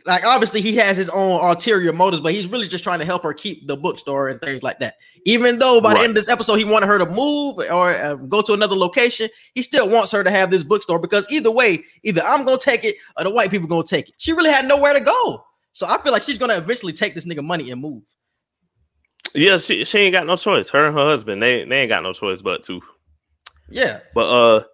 Like 0.06 0.26
obviously 0.26 0.60
he 0.60 0.74
has 0.76 0.96
his 0.96 1.08
own 1.08 1.40
ulterior 1.40 1.92
motives, 1.92 2.20
but 2.20 2.34
he's 2.34 2.48
really 2.48 2.66
just 2.66 2.82
trying 2.82 2.98
to 2.98 3.04
help 3.04 3.22
her 3.22 3.32
keep 3.32 3.68
the 3.68 3.76
bookstore 3.76 4.28
and 4.28 4.40
things 4.40 4.62
like 4.62 4.80
that. 4.80 4.94
Even 5.24 5.58
though 5.58 5.80
by 5.80 5.94
the 5.94 6.00
end 6.00 6.08
of 6.10 6.14
this 6.16 6.28
episode 6.28 6.56
he 6.56 6.64
wanted 6.64 6.86
her 6.86 6.98
to 6.98 7.06
move 7.06 7.58
or 7.58 7.90
uh, 7.90 8.14
go 8.14 8.42
to 8.42 8.54
another 8.54 8.74
location, 8.74 9.30
he 9.54 9.62
still 9.62 9.88
wants 9.88 10.10
her 10.10 10.24
to 10.24 10.30
have 10.30 10.50
this 10.50 10.64
bookstore 10.64 10.98
because 10.98 11.30
either 11.30 11.50
way, 11.50 11.84
either 12.02 12.22
I'm 12.24 12.44
gonna 12.44 12.58
take 12.58 12.84
it 12.84 12.96
or 13.16 13.24
the 13.24 13.30
white 13.30 13.50
people 13.50 13.68
gonna 13.68 13.84
take 13.84 14.08
it. 14.08 14.14
She 14.18 14.32
really 14.32 14.50
had 14.50 14.66
nowhere 14.66 14.94
to 14.94 15.00
go, 15.00 15.44
so 15.72 15.86
I 15.86 16.02
feel 16.02 16.12
like 16.12 16.22
she's 16.22 16.38
gonna 16.38 16.56
eventually 16.56 16.92
take 16.92 17.14
this 17.14 17.26
nigga 17.26 17.44
money 17.44 17.70
and 17.70 17.80
move. 17.80 18.02
Yeah, 19.32 19.58
she 19.58 19.84
she 19.84 19.98
ain't 19.98 20.12
got 20.12 20.26
no 20.26 20.36
choice. 20.36 20.68
Her 20.70 20.86
and 20.86 20.96
her 20.96 21.04
husband, 21.04 21.42
they 21.42 21.64
they 21.64 21.82
ain't 21.82 21.88
got 21.88 22.02
no 22.02 22.12
choice 22.12 22.42
but 22.42 22.62
to. 22.64 22.80
Yeah, 23.70 24.00
But 24.14 24.28
uh, 24.28 24.64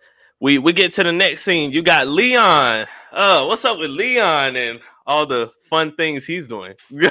we 0.40 0.58
we 0.58 0.72
get 0.72 0.92
to 0.94 1.04
the 1.04 1.12
next 1.12 1.42
scene. 1.42 1.70
You 1.72 1.82
got 1.82 2.08
Leon. 2.08 2.86
Uh, 3.12 3.44
what's 3.46 3.64
up 3.64 3.78
with 3.78 3.90
Leon 3.90 4.56
and 4.56 4.80
all 5.10 5.26
the 5.26 5.50
fun 5.68 5.94
things 5.96 6.24
he's 6.24 6.46
doing? 6.46 6.74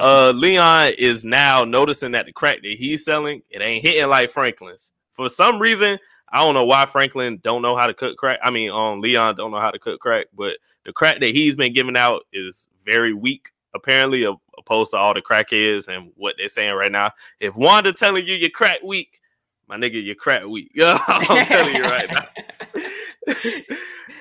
uh, 0.00 0.30
Leon 0.30 0.92
is 0.98 1.22
now 1.22 1.62
noticing 1.64 2.12
that 2.12 2.24
the 2.26 2.32
crack 2.32 2.62
that 2.62 2.72
he's 2.72 3.04
selling 3.04 3.42
it 3.50 3.62
ain't 3.62 3.84
hitting 3.84 4.08
like 4.08 4.30
Franklin's. 4.30 4.92
For 5.12 5.28
some 5.28 5.60
reason, 5.60 5.98
I 6.32 6.40
don't 6.40 6.54
know 6.54 6.64
why 6.64 6.86
Franklin 6.86 7.38
don't 7.42 7.62
know 7.62 7.76
how 7.76 7.86
to 7.86 7.94
cook 7.94 8.16
crack. 8.16 8.40
I 8.42 8.50
mean, 8.50 8.70
um, 8.70 9.00
Leon 9.00 9.36
don't 9.36 9.50
know 9.50 9.60
how 9.60 9.70
to 9.70 9.78
cook 9.78 10.00
crack, 10.00 10.26
but 10.34 10.56
the 10.84 10.92
crack 10.92 11.20
that 11.20 11.28
he's 11.28 11.56
been 11.56 11.74
giving 11.74 11.96
out 11.96 12.22
is 12.32 12.68
very 12.84 13.12
weak. 13.12 13.50
Apparently, 13.74 14.24
opposed 14.56 14.92
to 14.92 14.96
all 14.96 15.14
the 15.14 15.20
crackheads 15.20 15.88
and 15.88 16.10
what 16.16 16.36
they're 16.38 16.48
saying 16.48 16.74
right 16.74 16.92
now. 16.92 17.10
If 17.38 17.54
Wanda 17.54 17.92
telling 17.92 18.26
you 18.26 18.34
you're 18.34 18.50
crack 18.50 18.82
weak, 18.82 19.20
my 19.68 19.76
nigga, 19.76 20.02
you're 20.02 20.14
crack 20.14 20.44
weak. 20.44 20.70
I'm 20.80 21.46
telling 21.46 21.76
you 21.76 21.82
right 21.82 22.10
now. 22.10 23.34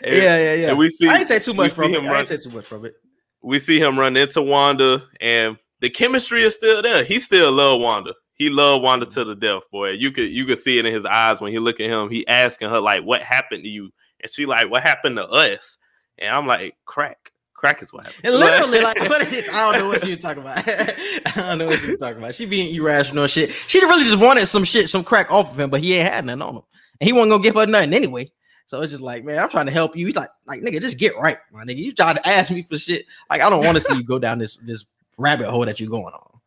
And- 0.04 0.16
yeah, 0.16 0.38
yeah, 0.38 0.54
yeah. 0.56 0.70
and 0.70 0.78
we 0.78 0.90
see 0.90 1.08
I 1.08 1.20
ain't 1.20 1.28
take 1.28 1.44
too 1.44 1.54
much 1.54 1.72
from 1.72 1.94
him 1.94 2.06
I 2.06 2.10
run- 2.12 2.20
ain't 2.20 2.28
take 2.28 2.42
too 2.42 2.50
much 2.50 2.66
from 2.66 2.86
it. 2.86 2.94
we 3.42 3.60
see 3.60 3.80
him 3.80 3.98
run 3.98 4.18
into 4.18 4.42
Wanda, 4.42 5.04
and 5.22 5.58
the 5.80 5.90
chemistry 5.90 6.44
is 6.44 6.54
still 6.56 6.82
there. 6.82 7.04
He 7.04 7.20
still 7.20 7.52
love 7.52 7.80
Wanda. 7.80 8.14
He 8.36 8.50
love 8.50 8.82
Wanda 8.82 9.06
to 9.06 9.24
the 9.24 9.36
death, 9.36 9.64
boy. 9.72 9.92
You 9.92 10.12
could 10.12 10.32
you 10.32 10.46
could 10.46 10.58
see 10.58 10.78
it 10.80 10.86
in 10.86 10.94
his 10.94 11.06
eyes 11.06 11.40
when 11.40 11.52
he 11.52 11.60
look 11.60 11.80
at 11.80 11.90
him. 11.90 12.10
He 12.10 12.28
asking 12.28 12.70
her 12.70 12.80
like, 12.80 13.04
"What 13.04 13.22
happened 13.22 13.64
to 13.64 13.70
you?" 13.70 13.92
And 14.22 14.32
she 14.32 14.46
like, 14.46 14.70
"What 14.70 14.84
happened 14.84 15.18
to 15.18 15.28
us?" 15.28 15.78
And 16.18 16.34
I'm 16.36 16.48
like, 16.48 16.76
"Crack, 16.86 17.32
crack 17.54 17.84
is 17.84 17.94
what 17.94 18.06
happened." 18.06 18.26
And 18.26 18.36
literally, 18.36 18.82
like, 18.82 18.98
is? 18.98 19.50
I 19.54 19.72
don't 19.72 19.80
know 19.82 19.88
what 19.88 20.06
you're 20.06 20.18
talking 20.18 20.42
about. 20.42 20.68
I 20.68 21.32
don't 21.36 21.58
know 21.60 21.68
what 21.68 21.82
you're 21.84 21.98
talking 21.98 22.18
about. 22.18 22.34
She 22.36 22.46
being 22.46 22.74
irrational 22.76 23.28
shit. 23.28 23.52
She 23.68 23.80
really 23.86 24.04
just 24.04 24.18
wanted 24.18 24.48
some 24.48 24.64
shit, 24.64 24.90
some 24.90 25.04
crack 25.04 25.32
off 25.32 25.52
of 25.52 25.60
him, 25.60 25.70
but 25.70 25.82
he 25.82 25.94
ain't 25.94 26.12
had 26.12 26.26
nothing 26.26 26.42
on 26.42 26.56
him. 26.56 26.62
And 27.00 27.08
he 27.08 27.14
wasn't 27.14 27.32
gonna 27.32 27.44
give 27.44 27.56
her 27.56 27.66
nothing 27.68 27.94
anyway. 27.94 28.32
So 28.66 28.82
it's 28.82 28.92
just 28.92 29.04
like, 29.04 29.24
man, 29.24 29.40
I'm 29.40 29.50
trying 29.50 29.66
to 29.68 29.72
help 29.72 29.96
you. 29.96 30.06
He's 30.08 30.16
like, 30.16 30.30
like, 30.48 30.62
nigga, 30.62 30.82
just 30.82 30.98
get 30.98 31.16
right, 31.18 31.38
my 31.52 31.64
nigga. 31.64 31.78
You 31.78 31.94
trying 31.94 32.16
to 32.16 32.28
ask 32.28 32.52
me 32.52 32.64
for 32.64 32.78
shit. 32.78 33.06
Like, 33.30 33.42
I 33.42 33.50
don't 33.50 33.64
want 33.64 33.76
to 33.76 33.82
see 33.82 33.96
you 33.96 34.04
go 34.04 34.20
down 34.20 34.40
this 34.40 34.58
this 34.58 34.86
rabbit 35.18 35.50
hole 35.50 35.66
that 35.66 35.80
you're 35.80 35.90
going 35.90 36.14
on. 36.14 36.40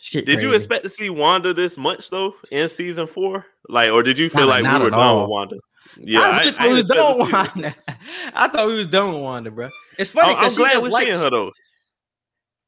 Shit 0.00 0.26
Did 0.26 0.40
you 0.42 0.52
expect 0.52 0.84
to 0.84 0.88
see 0.88 1.10
Wanda 1.10 1.52
this 1.52 1.76
much 1.76 2.08
though 2.10 2.34
in 2.50 2.68
season 2.68 3.06
four? 3.06 3.46
Like, 3.68 3.90
or 3.90 4.02
did 4.02 4.18
you 4.18 4.28
feel 4.30 4.42
Not- 4.42 4.48
like 4.48 4.62
not 4.64 4.80
we 4.80 4.84
were 4.86 4.90
done 4.90 5.00
all. 5.00 5.20
with 5.22 5.30
Wanda? 5.30 5.56
Yeah, 5.96 6.20
I 6.20 6.38
I, 6.40 6.50
thought 6.50 6.60
I 6.60 6.68
we 6.68 6.74
was 6.74 6.88
done 6.88 7.18
with 7.18 7.28
expect 7.28 7.54
to 7.54 7.54
see 7.54 7.60
this. 7.62 7.74
Wanda. 7.86 7.98
I 8.34 8.48
thought 8.48 8.66
we 8.68 8.74
was 8.76 8.86
done 8.86 9.12
with 9.12 9.22
Wanda, 9.22 9.50
bro. 9.50 9.68
It's 9.98 10.10
funny 10.10 10.30
I'm, 10.32 10.36
I'm 10.36 10.42
because 10.42 10.52
she 10.54 10.58
glad 10.58 10.82
we're 10.82 10.88
likes, 10.90 11.06
seeing 11.06 11.18
her 11.18 11.30
though. 11.30 11.52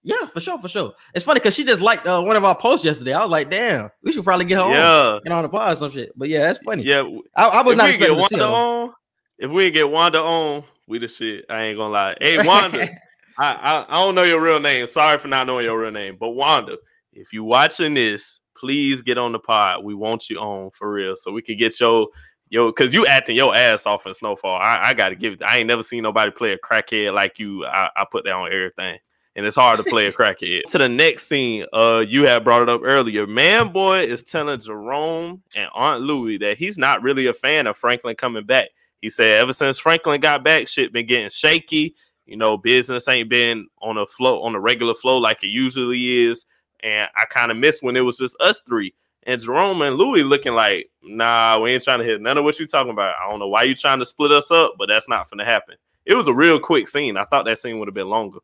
Yeah, 0.03 0.27
for 0.33 0.41
sure, 0.41 0.59
for 0.59 0.69
sure. 0.69 0.93
It's 1.15 1.25
funny 1.25 1.41
because 1.41 1.55
she 1.55 1.65
just 1.65 1.83
liked 1.83 2.07
uh, 2.07 2.23
one 2.23 2.37
of 2.37 2.45
our 2.45 2.55
posts 2.57 2.85
yesterday. 2.87 3.13
I 3.13 3.23
was 3.23 3.31
like, 3.31 3.51
damn, 3.51 3.91
we 4.03 4.13
should 4.13 4.25
probably 4.25 4.47
get 4.47 4.57
her 4.57 4.65
on, 4.65 4.71
Yeah, 4.73 5.19
get 5.23 5.33
on 5.33 5.43
the 5.43 5.49
pod 5.51 5.73
or 5.73 5.77
some 5.77 5.91
shit. 5.91 6.13
But 6.17 6.29
yeah, 6.29 6.41
that's 6.41 6.59
funny. 6.61 6.85
yeah. 6.85 7.03
I, 7.37 7.49
I 7.49 7.63
was 7.63 7.73
if 7.73 7.79
not 7.79 7.89
expecting 7.91 8.17
to 8.17 8.23
see 8.25 8.37
Wanda 8.37 8.49
her. 8.49 8.55
on, 8.55 8.93
if 9.39 9.51
we 9.51 9.71
get 9.71 9.91
Wanda 9.91 10.21
on, 10.21 10.65
we 10.89 10.99
the 10.99 11.09
shit. 11.09 11.45
I 11.51 11.65
ain't 11.65 11.77
gonna 11.79 11.93
lie. 11.93 12.17
Hey, 12.21 12.47
Wanda, 12.47 12.89
I, 13.39 13.53
I 13.55 13.87
I 13.89 14.03
don't 14.03 14.15
know 14.15 14.23
your 14.23 14.43
real 14.43 14.59
name. 14.61 14.87
Sorry 14.87 15.19
for 15.19 15.29
not 15.29 15.47
knowing 15.47 15.67
your 15.67 15.79
real 15.79 15.91
name, 15.91 16.17
but 16.19 16.31
Wanda, 16.31 16.79
if 17.13 17.33
you 17.35 17.45
watching 17.45 17.93
this, 17.93 18.41
please 18.57 19.03
get 19.03 19.19
on 19.19 19.33
the 19.33 19.39
pod. 19.39 19.85
We 19.85 19.95
want 19.95 20.31
you 20.31 20.39
on 20.39 20.71
for 20.71 20.91
real, 20.91 21.15
so 21.15 21.31
we 21.31 21.43
can 21.43 21.59
get 21.59 21.79
your 21.79 22.09
yo. 22.49 22.73
Cause 22.73 22.95
you 22.95 23.07
acting 23.07 23.37
your 23.37 23.55
ass 23.55 23.85
off 23.85 24.07
in 24.07 24.15
Snowfall. 24.15 24.57
I, 24.57 24.89
I 24.89 24.95
gotta 24.95 25.15
give 25.15 25.35
it. 25.35 25.43
I 25.43 25.59
ain't 25.59 25.69
never 25.69 25.83
seen 25.83 26.03
nobody 26.03 26.31
play 26.31 26.53
a 26.53 26.59
crackhead 26.59 27.13
like 27.13 27.39
you. 27.39 27.67
I, 27.67 27.91
I 27.95 28.07
put 28.11 28.25
that 28.25 28.33
on 28.33 28.51
everything. 28.51 28.99
And 29.37 29.47
it's 29.47 29.57
hard 29.57 29.79
to 29.79 29.85
play 29.85 30.07
a 30.07 30.13
crackhead. 30.13 30.63
to 30.69 30.79
the 30.79 30.89
next 30.89 31.29
scene, 31.29 31.65
uh, 31.73 32.05
you 32.07 32.27
had 32.27 32.43
brought 32.43 32.63
it 32.63 32.69
up 32.69 32.81
earlier. 32.85 33.27
Man 33.27 33.73
boy 33.73 34.01
is 34.01 34.25
telling 34.25 34.59
Jerome 34.59 35.43
and 35.55 35.71
Aunt 35.73 36.03
Louie 36.03 36.39
that 36.39 36.59
he's 36.59 36.77
not 36.77 37.03
really 37.03 37.27
a 37.27 37.35
fan 37.35 37.67
of 37.67 37.77
Franklin 37.77 38.17
coming 38.17 38.45
back. 38.45 38.71
He 39.01 39.09
said 39.09 39.41
ever 39.41 39.53
since 39.53 39.79
Franklin 39.79 40.21
got 40.21 40.45
back, 40.45 40.69
shit 40.69 40.93
been 40.93 41.07
getting 41.07 41.31
shaky. 41.31 41.95
You 42.27 42.37
know, 42.37 42.57
business 42.57 43.09
ain't 43.09 43.29
been 43.29 43.67
on 43.81 43.99
a 43.99 44.07
flow 44.07 44.43
on 44.43 44.55
a 44.55 44.61
regular 44.61 44.95
flow 44.95 45.19
like 45.19 45.43
it 45.43 45.49
usually 45.49 46.27
is. 46.27 46.45
And 46.83 47.09
I 47.15 47.27
kind 47.27 47.51
of 47.51 47.57
miss 47.57 47.83
when 47.83 47.97
it 47.97 48.01
was 48.01 48.19
just 48.19 48.37
us 48.41 48.61
three. 48.63 48.95
And 49.25 49.41
Jerome 49.41 49.83
and 49.83 49.97
Louie 49.97 50.23
looking 50.23 50.55
like, 50.55 50.91
nah, 51.03 51.59
we 51.61 51.73
ain't 51.73 51.85
trying 51.85 51.99
to 51.99 52.05
hit 52.05 52.21
none 52.21 52.39
of 52.39 52.45
what 52.45 52.59
you 52.59 52.67
talking 52.67 52.93
about. 52.93 53.15
I 53.17 53.29
don't 53.29 53.39
know 53.39 53.49
why 53.49 53.65
you 53.65 53.75
trying 53.75 53.99
to 53.99 54.07
split 54.07 54.33
us 54.33 54.51
up, 54.51 54.75
but 54.79 54.89
that's 54.89 55.09
not 55.09 55.29
gonna 55.31 55.45
happen. 55.45 55.77
It 56.07 56.15
was 56.15 56.29
a 56.29 56.35
real 56.35 56.59
quick 56.59 56.89
scene. 56.89 57.17
I 57.17 57.25
thought 57.25 57.45
that 57.45 57.59
scene 57.59 57.79
would 57.79 57.89
have 57.89 57.95
been 57.95 58.09
longer. 58.09 58.39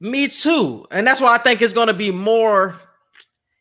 Me 0.00 0.28
too, 0.28 0.86
and 0.90 1.06
that's 1.06 1.20
why 1.20 1.34
I 1.34 1.38
think 1.38 1.62
it's 1.62 1.72
gonna 1.72 1.94
be 1.94 2.10
more. 2.10 2.80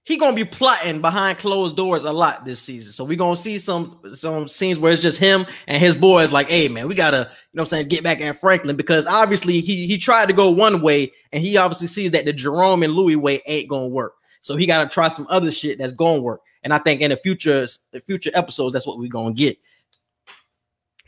He 0.05 0.17
gonna 0.17 0.35
be 0.35 0.43
plotting 0.43 0.99
behind 0.99 1.37
closed 1.37 1.77
doors 1.77 2.03
a 2.03 2.11
lot 2.11 2.43
this 2.43 2.59
season. 2.59 2.91
So 2.91 3.05
we're 3.05 3.17
gonna 3.17 3.37
see 3.37 3.57
some 3.59 3.97
some 4.13 4.47
scenes 4.47 4.77
where 4.77 4.91
it's 4.91 5.01
just 5.01 5.17
him 5.17 5.45
and 5.67 5.81
his 5.81 5.95
boys. 5.95 6.31
Like, 6.31 6.49
hey 6.49 6.67
man, 6.67 6.87
we 6.87 6.95
gotta, 6.95 7.29
you 7.29 7.57
know, 7.57 7.63
I'm 7.63 7.67
saying, 7.67 7.87
get 7.87 8.03
back 8.03 8.19
at 8.19 8.39
Franklin 8.39 8.75
because 8.75 9.05
obviously 9.05 9.61
he 9.61 9.87
he 9.87 9.97
tried 9.97 10.27
to 10.27 10.33
go 10.33 10.49
one 10.49 10.81
way, 10.81 11.13
and 11.31 11.41
he 11.41 11.55
obviously 11.55 11.87
sees 11.87 12.11
that 12.11 12.25
the 12.25 12.33
Jerome 12.33 12.83
and 12.83 12.93
Louie 12.93 13.15
way 13.15 13.41
ain't 13.45 13.69
gonna 13.69 13.87
work. 13.87 14.15
So 14.41 14.57
he 14.57 14.65
gotta 14.65 14.89
try 14.89 15.07
some 15.07 15.27
other 15.29 15.51
shit 15.51 15.77
that's 15.77 15.93
gonna 15.93 16.21
work. 16.21 16.41
And 16.63 16.73
I 16.73 16.79
think 16.79 17.01
in 17.01 17.11
the 17.11 17.17
future 17.17 17.65
the 17.91 18.01
future 18.01 18.31
episodes, 18.33 18.73
that's 18.73 18.87
what 18.87 18.97
we're 18.97 19.09
gonna 19.09 19.33
get. 19.33 19.57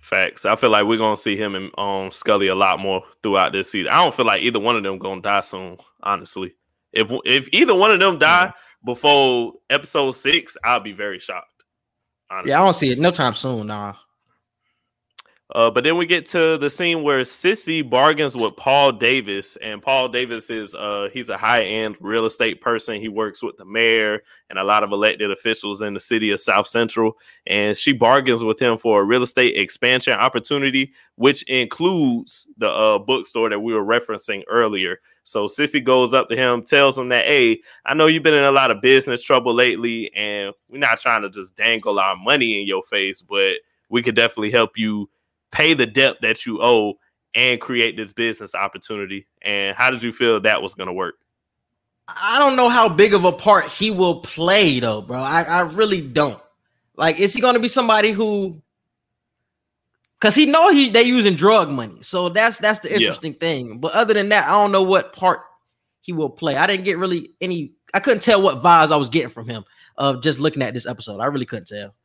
Facts. 0.06 0.46
I 0.46 0.56
feel 0.56 0.70
like 0.70 0.86
we're 0.86 1.00
gonna 1.00 1.18
see 1.18 1.36
him 1.36 1.56
and 1.56 1.72
um 1.80 2.12
Scully 2.12 2.46
a 2.46 2.54
lot 2.54 2.80
more 2.80 3.04
throughout 3.24 3.54
this 3.54 3.72
season. 3.72 3.92
I 3.92 4.04
don't 4.04 4.14
feel 4.14 4.28
like 4.28 4.44
either 4.44 4.60
one 4.60 4.76
of 4.76 4.84
them 4.84 5.00
gonna 5.00 5.20
die 5.20 5.40
soon. 5.40 5.78
Honestly, 6.04 6.54
if 6.94 7.12
if 7.26 7.50
either 7.52 7.74
one 7.74 7.90
of 7.90 8.00
them 8.00 8.20
die, 8.20 8.54
before 8.84 9.54
episode 9.68 10.12
six, 10.12 10.56
I'll 10.64 10.80
be 10.80 10.92
very 10.92 11.18
shocked. 11.18 11.64
Honestly. 12.30 12.52
Yeah, 12.52 12.62
I 12.62 12.66
don't 12.66 12.76
see 12.76 12.92
it 12.92 13.00
no 13.00 13.10
time 13.10 13.34
soon. 13.34 13.66
Nah. 13.66 13.96
Uh, 15.54 15.70
but 15.70 15.84
then 15.84 15.96
we 15.96 16.08
get 16.08 16.26
to 16.26 16.58
the 16.58 16.70
scene 16.72 17.04
where 17.04 17.24
Cissy 17.24 17.84
bargains 17.84 18.36
with 18.36 18.56
Paul 18.56 18.92
Davis, 18.92 19.58
and 19.58 19.80
Paul 19.80 20.10
Davis 20.10 20.50
is 20.50 20.74
uh 20.74 21.08
he's 21.14 21.30
a 21.30 21.38
high 21.38 21.62
end 21.62 21.98
real 22.00 22.26
estate 22.26 22.62
person. 22.62 23.00
He 23.00 23.10
works 23.10 23.44
with 23.44 23.56
the 23.58 23.66
mayor 23.66 24.24
and 24.50 24.58
a 24.58 24.64
lot 24.64 24.84
of 24.84 24.92
elected 24.92 25.30
officials 25.30 25.82
in 25.82 25.94
the 25.94 26.00
city 26.00 26.32
of 26.32 26.42
South 26.42 26.66
Central, 26.68 27.16
and 27.46 27.78
she 27.78 27.94
bargains 27.94 28.44
with 28.44 28.60
him 28.60 28.76
for 28.80 29.02
a 29.02 29.06
real 29.06 29.22
estate 29.22 29.56
expansion 29.56 30.14
opportunity, 30.14 30.94
which 31.14 31.44
includes 31.44 32.48
the 32.58 32.70
uh, 32.70 32.98
bookstore 32.98 33.50
that 33.50 33.60
we 33.60 33.72
were 33.72 33.86
referencing 33.86 34.42
earlier. 34.50 35.00
So 35.22 35.48
Cissy 35.48 35.80
goes 35.80 36.12
up 36.12 36.28
to 36.30 36.36
him, 36.36 36.64
tells 36.64 36.98
him 36.98 37.10
that, 37.10 37.26
"Hey, 37.26 37.62
I 37.86 37.94
know 37.94 38.08
you've 38.08 38.24
been 38.24 38.34
in 38.34 38.46
a 38.46 38.52
lot 38.52 38.72
of 38.72 38.82
business 38.82 39.22
trouble 39.22 39.54
lately, 39.54 40.12
and 40.16 40.56
we're 40.70 40.80
not 40.80 41.00
trying 41.00 41.22
to 41.22 41.30
just 41.30 41.56
dangle 41.56 42.00
our 42.00 42.16
money 42.16 42.60
in 42.60 42.68
your 42.68 42.82
face, 42.82 43.22
but 43.22 43.58
we 43.90 44.02
could 44.02 44.16
definitely 44.16 44.50
help 44.50 44.72
you." 44.76 45.08
Pay 45.52 45.74
the 45.74 45.86
debt 45.86 46.18
that 46.22 46.46
you 46.46 46.62
owe 46.62 46.96
and 47.34 47.60
create 47.60 47.98
this 47.98 48.14
business 48.14 48.56
opportunity. 48.56 49.28
And 49.42 49.76
how 49.76 49.92
did 49.92 50.02
you 50.02 50.12
feel 50.12 50.40
that 50.42 50.62
was 50.62 50.74
going 50.74 50.88
to 50.88 50.94
work? 50.94 51.16
I 52.08 52.38
don't 52.40 52.56
know 52.56 52.70
how 52.70 52.88
big 52.88 53.14
of 53.14 53.26
a 53.26 53.32
part 53.32 53.66
he 53.68 53.92
will 53.92 54.22
play 54.22 54.80
though, 54.80 55.02
bro. 55.02 55.20
I, 55.20 55.42
I 55.42 55.62
really 55.62 56.02
don't. 56.02 56.42
Like, 56.96 57.20
is 57.20 57.34
he 57.34 57.42
going 57.42 57.56
to 57.56 57.60
be 57.60 57.68
somebody 57.68 58.12
who? 58.12 58.62
Because 60.20 60.36
he 60.36 60.46
know 60.46 60.72
he 60.72 60.90
they 60.90 61.04
using 61.04 61.36
drug 61.36 61.70
money, 61.70 61.98
so 62.02 62.30
that's 62.30 62.58
that's 62.58 62.80
the 62.80 62.94
interesting 62.94 63.34
yeah. 63.34 63.40
thing. 63.40 63.80
But 63.80 63.94
other 63.94 64.14
than 64.14 64.30
that, 64.30 64.48
I 64.48 64.52
don't 64.52 64.72
know 64.72 64.84
what 64.84 65.14
part 65.14 65.42
he 66.02 66.14
will 66.14 66.30
play. 66.30 66.56
I 66.56 66.68
didn't 66.68 66.86
get 66.86 66.98
really 66.98 67.34
any. 67.42 67.74
I 67.94 68.00
couldn't 68.00 68.22
tell 68.22 68.42
what 68.42 68.62
vibes 68.62 68.92
I 68.92 68.98
was 68.98 69.10
getting 69.10 69.30
from 69.30 69.48
him 69.48 69.66
of 69.98 70.24
just 70.24 70.40
looking 70.40 70.62
at 70.62 70.74
this 70.74 70.88
episode. 70.88 71.20
I 71.20 71.26
really 71.26 71.46
couldn't 71.46 71.68
tell. 71.68 71.96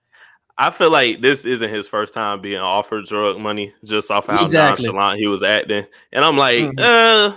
I 0.59 0.71
feel 0.71 0.91
like 0.91 1.21
this 1.21 1.45
isn't 1.45 1.71
his 1.71 1.89
first 1.89 2.15
time 2.15 2.41
being 2.41 2.61
offered 2.61 3.07
drug 3.07 3.39
money 3.39 3.73
just 3.85 4.11
off 4.11 4.27
how 4.27 4.45
exactly. 4.45 4.87
nonchalant 4.87 5.19
he 5.19 5.27
was 5.27 5.43
acting. 5.43 5.87
And 6.13 6.25
I'm 6.25 6.37
like, 6.37 6.65
mm-hmm. 6.65 6.79
uh, 6.79 7.37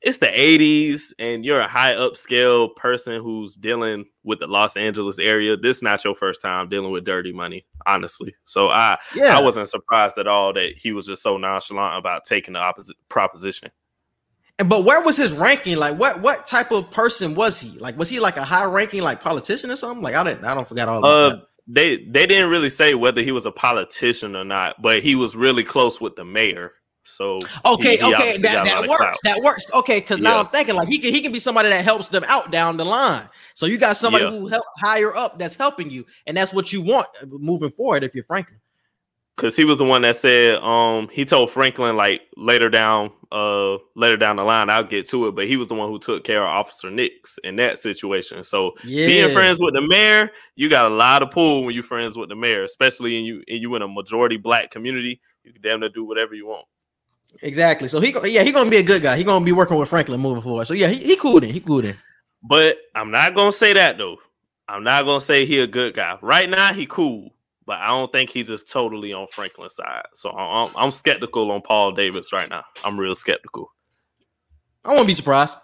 it's 0.00 0.18
the 0.18 0.26
80s 0.26 1.12
and 1.18 1.44
you're 1.44 1.60
a 1.60 1.66
high 1.66 1.94
upscale 1.94 2.74
person 2.76 3.20
who's 3.20 3.56
dealing 3.56 4.04
with 4.22 4.38
the 4.38 4.46
Los 4.46 4.76
Angeles 4.76 5.18
area. 5.18 5.56
This 5.56 5.78
is 5.78 5.82
not 5.82 6.04
your 6.04 6.14
first 6.14 6.40
time 6.40 6.68
dealing 6.68 6.92
with 6.92 7.04
dirty 7.04 7.32
money, 7.32 7.66
honestly. 7.86 8.34
So 8.44 8.68
I 8.68 8.98
yeah. 9.14 9.36
I 9.36 9.42
wasn't 9.42 9.68
surprised 9.68 10.18
at 10.18 10.28
all 10.28 10.52
that 10.52 10.76
he 10.76 10.92
was 10.92 11.06
just 11.06 11.22
so 11.22 11.36
nonchalant 11.36 11.98
about 11.98 12.24
taking 12.24 12.54
the 12.54 12.60
opposite 12.60 12.96
proposition. 13.08 13.70
And 14.60 14.68
but 14.68 14.84
where 14.84 15.02
was 15.02 15.16
his 15.16 15.32
ranking? 15.32 15.76
Like 15.76 15.98
what 15.98 16.20
what 16.20 16.46
type 16.46 16.70
of 16.70 16.90
person 16.90 17.34
was 17.34 17.58
he? 17.58 17.78
Like 17.78 17.98
was 17.98 18.08
he 18.08 18.20
like 18.20 18.36
a 18.36 18.44
high 18.44 18.64
ranking 18.64 19.02
like 19.02 19.20
politician 19.20 19.70
or 19.70 19.76
something? 19.76 20.02
Like 20.02 20.14
I 20.14 20.22
didn't 20.22 20.44
I 20.44 20.54
don't 20.54 20.68
forget 20.68 20.88
all 20.88 21.04
uh, 21.04 21.28
that 21.30 21.47
they 21.68 21.98
they 22.04 22.26
didn't 22.26 22.50
really 22.50 22.70
say 22.70 22.94
whether 22.94 23.22
he 23.22 23.30
was 23.30 23.46
a 23.46 23.52
politician 23.52 24.34
or 24.34 24.44
not, 24.44 24.80
but 24.80 25.02
he 25.02 25.14
was 25.14 25.36
really 25.36 25.62
close 25.62 26.00
with 26.00 26.16
the 26.16 26.24
mayor. 26.24 26.72
So 27.04 27.38
okay, 27.64 27.96
he, 27.96 28.04
he 28.04 28.14
okay, 28.14 28.38
that, 28.38 28.64
that 28.64 28.88
works. 28.88 29.18
That 29.24 29.40
works. 29.42 29.66
Okay, 29.72 30.00
because 30.00 30.18
now. 30.18 30.40
I'm 30.40 30.48
thinking 30.48 30.74
like 30.74 30.88
he 30.88 30.98
can 30.98 31.14
he 31.14 31.20
can 31.20 31.32
be 31.32 31.38
somebody 31.38 31.68
that 31.68 31.84
helps 31.84 32.08
them 32.08 32.24
out 32.26 32.50
down 32.50 32.76
the 32.76 32.84
line. 32.84 33.28
So 33.54 33.66
you 33.66 33.78
got 33.78 33.96
somebody 33.96 34.24
yeah. 34.24 34.30
who 34.30 34.46
help 34.46 34.64
higher 34.78 35.16
up 35.16 35.38
that's 35.38 35.54
helping 35.54 35.90
you, 35.90 36.04
and 36.26 36.36
that's 36.36 36.52
what 36.52 36.72
you 36.72 36.82
want 36.82 37.06
uh, 37.22 37.26
moving 37.26 37.70
forward. 37.70 38.04
If 38.04 38.14
you're 38.14 38.24
Franklin, 38.24 38.60
because 39.38 39.54
he 39.54 39.64
was 39.64 39.78
the 39.78 39.84
one 39.84 40.02
that 40.02 40.16
said 40.16 40.56
um 40.62 41.08
he 41.12 41.24
told 41.24 41.50
Franklin 41.50 41.96
like 41.96 42.22
later 42.36 42.68
down 42.68 43.12
uh 43.30 43.76
later 43.94 44.16
down 44.16 44.36
the 44.36 44.42
line 44.42 44.68
I'll 44.68 44.84
get 44.84 45.08
to 45.10 45.28
it, 45.28 45.36
but 45.36 45.46
he 45.46 45.56
was 45.56 45.68
the 45.68 45.74
one 45.74 45.88
who 45.88 45.98
took 45.98 46.24
care 46.24 46.42
of 46.42 46.48
Officer 46.48 46.90
Nix 46.90 47.38
in 47.44 47.56
that 47.56 47.78
situation. 47.78 48.42
So 48.42 48.72
yeah. 48.84 49.06
being 49.06 49.32
friends 49.32 49.60
with 49.60 49.74
the 49.74 49.80
mayor, 49.80 50.30
you 50.56 50.68
got 50.68 50.90
a 50.90 50.94
lot 50.94 51.22
of 51.22 51.30
pull 51.30 51.64
when 51.64 51.74
you're 51.74 51.84
friends 51.84 52.16
with 52.16 52.28
the 52.28 52.36
mayor, 52.36 52.64
especially 52.64 53.18
in 53.18 53.24
you 53.24 53.42
in 53.46 53.62
you 53.62 53.74
in 53.76 53.82
a 53.82 53.88
majority 53.88 54.36
black 54.36 54.70
community. 54.70 55.20
You 55.44 55.52
can 55.52 55.62
damn 55.62 55.80
near 55.80 55.88
do 55.88 56.04
whatever 56.04 56.34
you 56.34 56.46
want. 56.46 56.66
Exactly. 57.42 57.86
So 57.86 58.00
he 58.00 58.14
yeah 58.24 58.42
he 58.42 58.50
gonna 58.50 58.70
be 58.70 58.78
a 58.78 58.82
good 58.82 59.02
guy. 59.02 59.16
He 59.16 59.24
gonna 59.24 59.44
be 59.44 59.52
working 59.52 59.76
with 59.76 59.88
Franklin 59.88 60.20
moving 60.20 60.42
forward. 60.42 60.66
So 60.66 60.74
yeah 60.74 60.88
he 60.88 60.98
he 60.98 61.16
cool 61.16 61.40
then. 61.40 61.50
He 61.50 61.60
cool 61.60 61.82
then. 61.82 61.96
But 62.42 62.78
I'm 62.94 63.10
not 63.10 63.34
gonna 63.34 63.52
say 63.52 63.72
that 63.74 63.98
though. 63.98 64.16
I'm 64.68 64.82
not 64.82 65.04
gonna 65.04 65.20
say 65.20 65.46
he 65.46 65.60
a 65.60 65.66
good 65.66 65.94
guy. 65.94 66.18
Right 66.20 66.50
now 66.50 66.72
he 66.72 66.86
cool 66.86 67.30
but 67.68 67.80
I 67.80 67.88
don't 67.88 68.10
think 68.10 68.30
he's 68.30 68.48
just 68.48 68.70
totally 68.70 69.12
on 69.12 69.26
Franklin's 69.26 69.74
side. 69.74 70.06
So 70.14 70.30
I'm, 70.30 70.70
I'm 70.74 70.90
skeptical 70.90 71.50
on 71.50 71.60
Paul 71.60 71.92
Davis 71.92 72.32
right 72.32 72.48
now. 72.48 72.64
I'm 72.82 72.98
real 72.98 73.14
skeptical. 73.14 73.70
I 74.86 74.94
won't 74.94 75.06
be 75.06 75.12
surprised. 75.12 75.54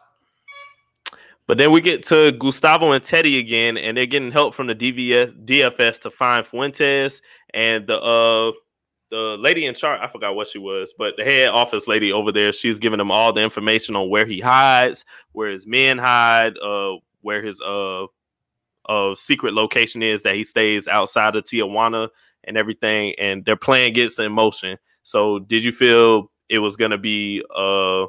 But 1.46 1.56
then 1.56 1.72
we 1.72 1.80
get 1.80 2.02
to 2.04 2.32
Gustavo 2.32 2.92
and 2.92 3.02
Teddy 3.02 3.38
again, 3.38 3.78
and 3.78 3.96
they're 3.96 4.04
getting 4.04 4.32
help 4.32 4.54
from 4.54 4.66
the 4.66 4.74
DVS, 4.74 5.46
DFS 5.46 5.98
to 6.02 6.10
find 6.10 6.46
Fuentes 6.46 7.22
and 7.54 7.86
the 7.86 7.98
uh 7.98 8.52
the 9.10 9.38
lady 9.38 9.64
in 9.64 9.74
charge. 9.74 10.00
I 10.02 10.08
forgot 10.08 10.36
what 10.36 10.48
she 10.48 10.58
was, 10.58 10.92
but 10.98 11.14
the 11.16 11.24
head 11.24 11.48
office 11.48 11.88
lady 11.88 12.12
over 12.12 12.32
there. 12.32 12.52
She's 12.52 12.78
giving 12.78 12.98
them 12.98 13.10
all 13.10 13.32
the 13.32 13.42
information 13.42 13.96
on 13.96 14.10
where 14.10 14.26
he 14.26 14.40
hides, 14.40 15.06
where 15.32 15.48
his 15.48 15.66
men 15.66 15.96
hide, 15.96 16.58
uh, 16.58 16.96
where 17.22 17.42
his 17.42 17.62
uh 17.62 18.06
uh, 18.88 19.14
secret 19.14 19.54
location 19.54 20.02
is 20.02 20.22
that 20.22 20.34
he 20.34 20.44
stays 20.44 20.88
outside 20.88 21.36
of 21.36 21.44
Tijuana 21.44 22.08
and 22.44 22.56
everything, 22.56 23.14
and 23.18 23.44
their 23.44 23.56
plan 23.56 23.92
gets 23.92 24.18
in 24.18 24.32
motion. 24.32 24.76
So, 25.02 25.38
did 25.38 25.64
you 25.64 25.72
feel 25.72 26.30
it 26.48 26.58
was 26.58 26.76
going 26.76 26.90
to 26.90 26.98
be 26.98 27.42
uh, 27.56 28.06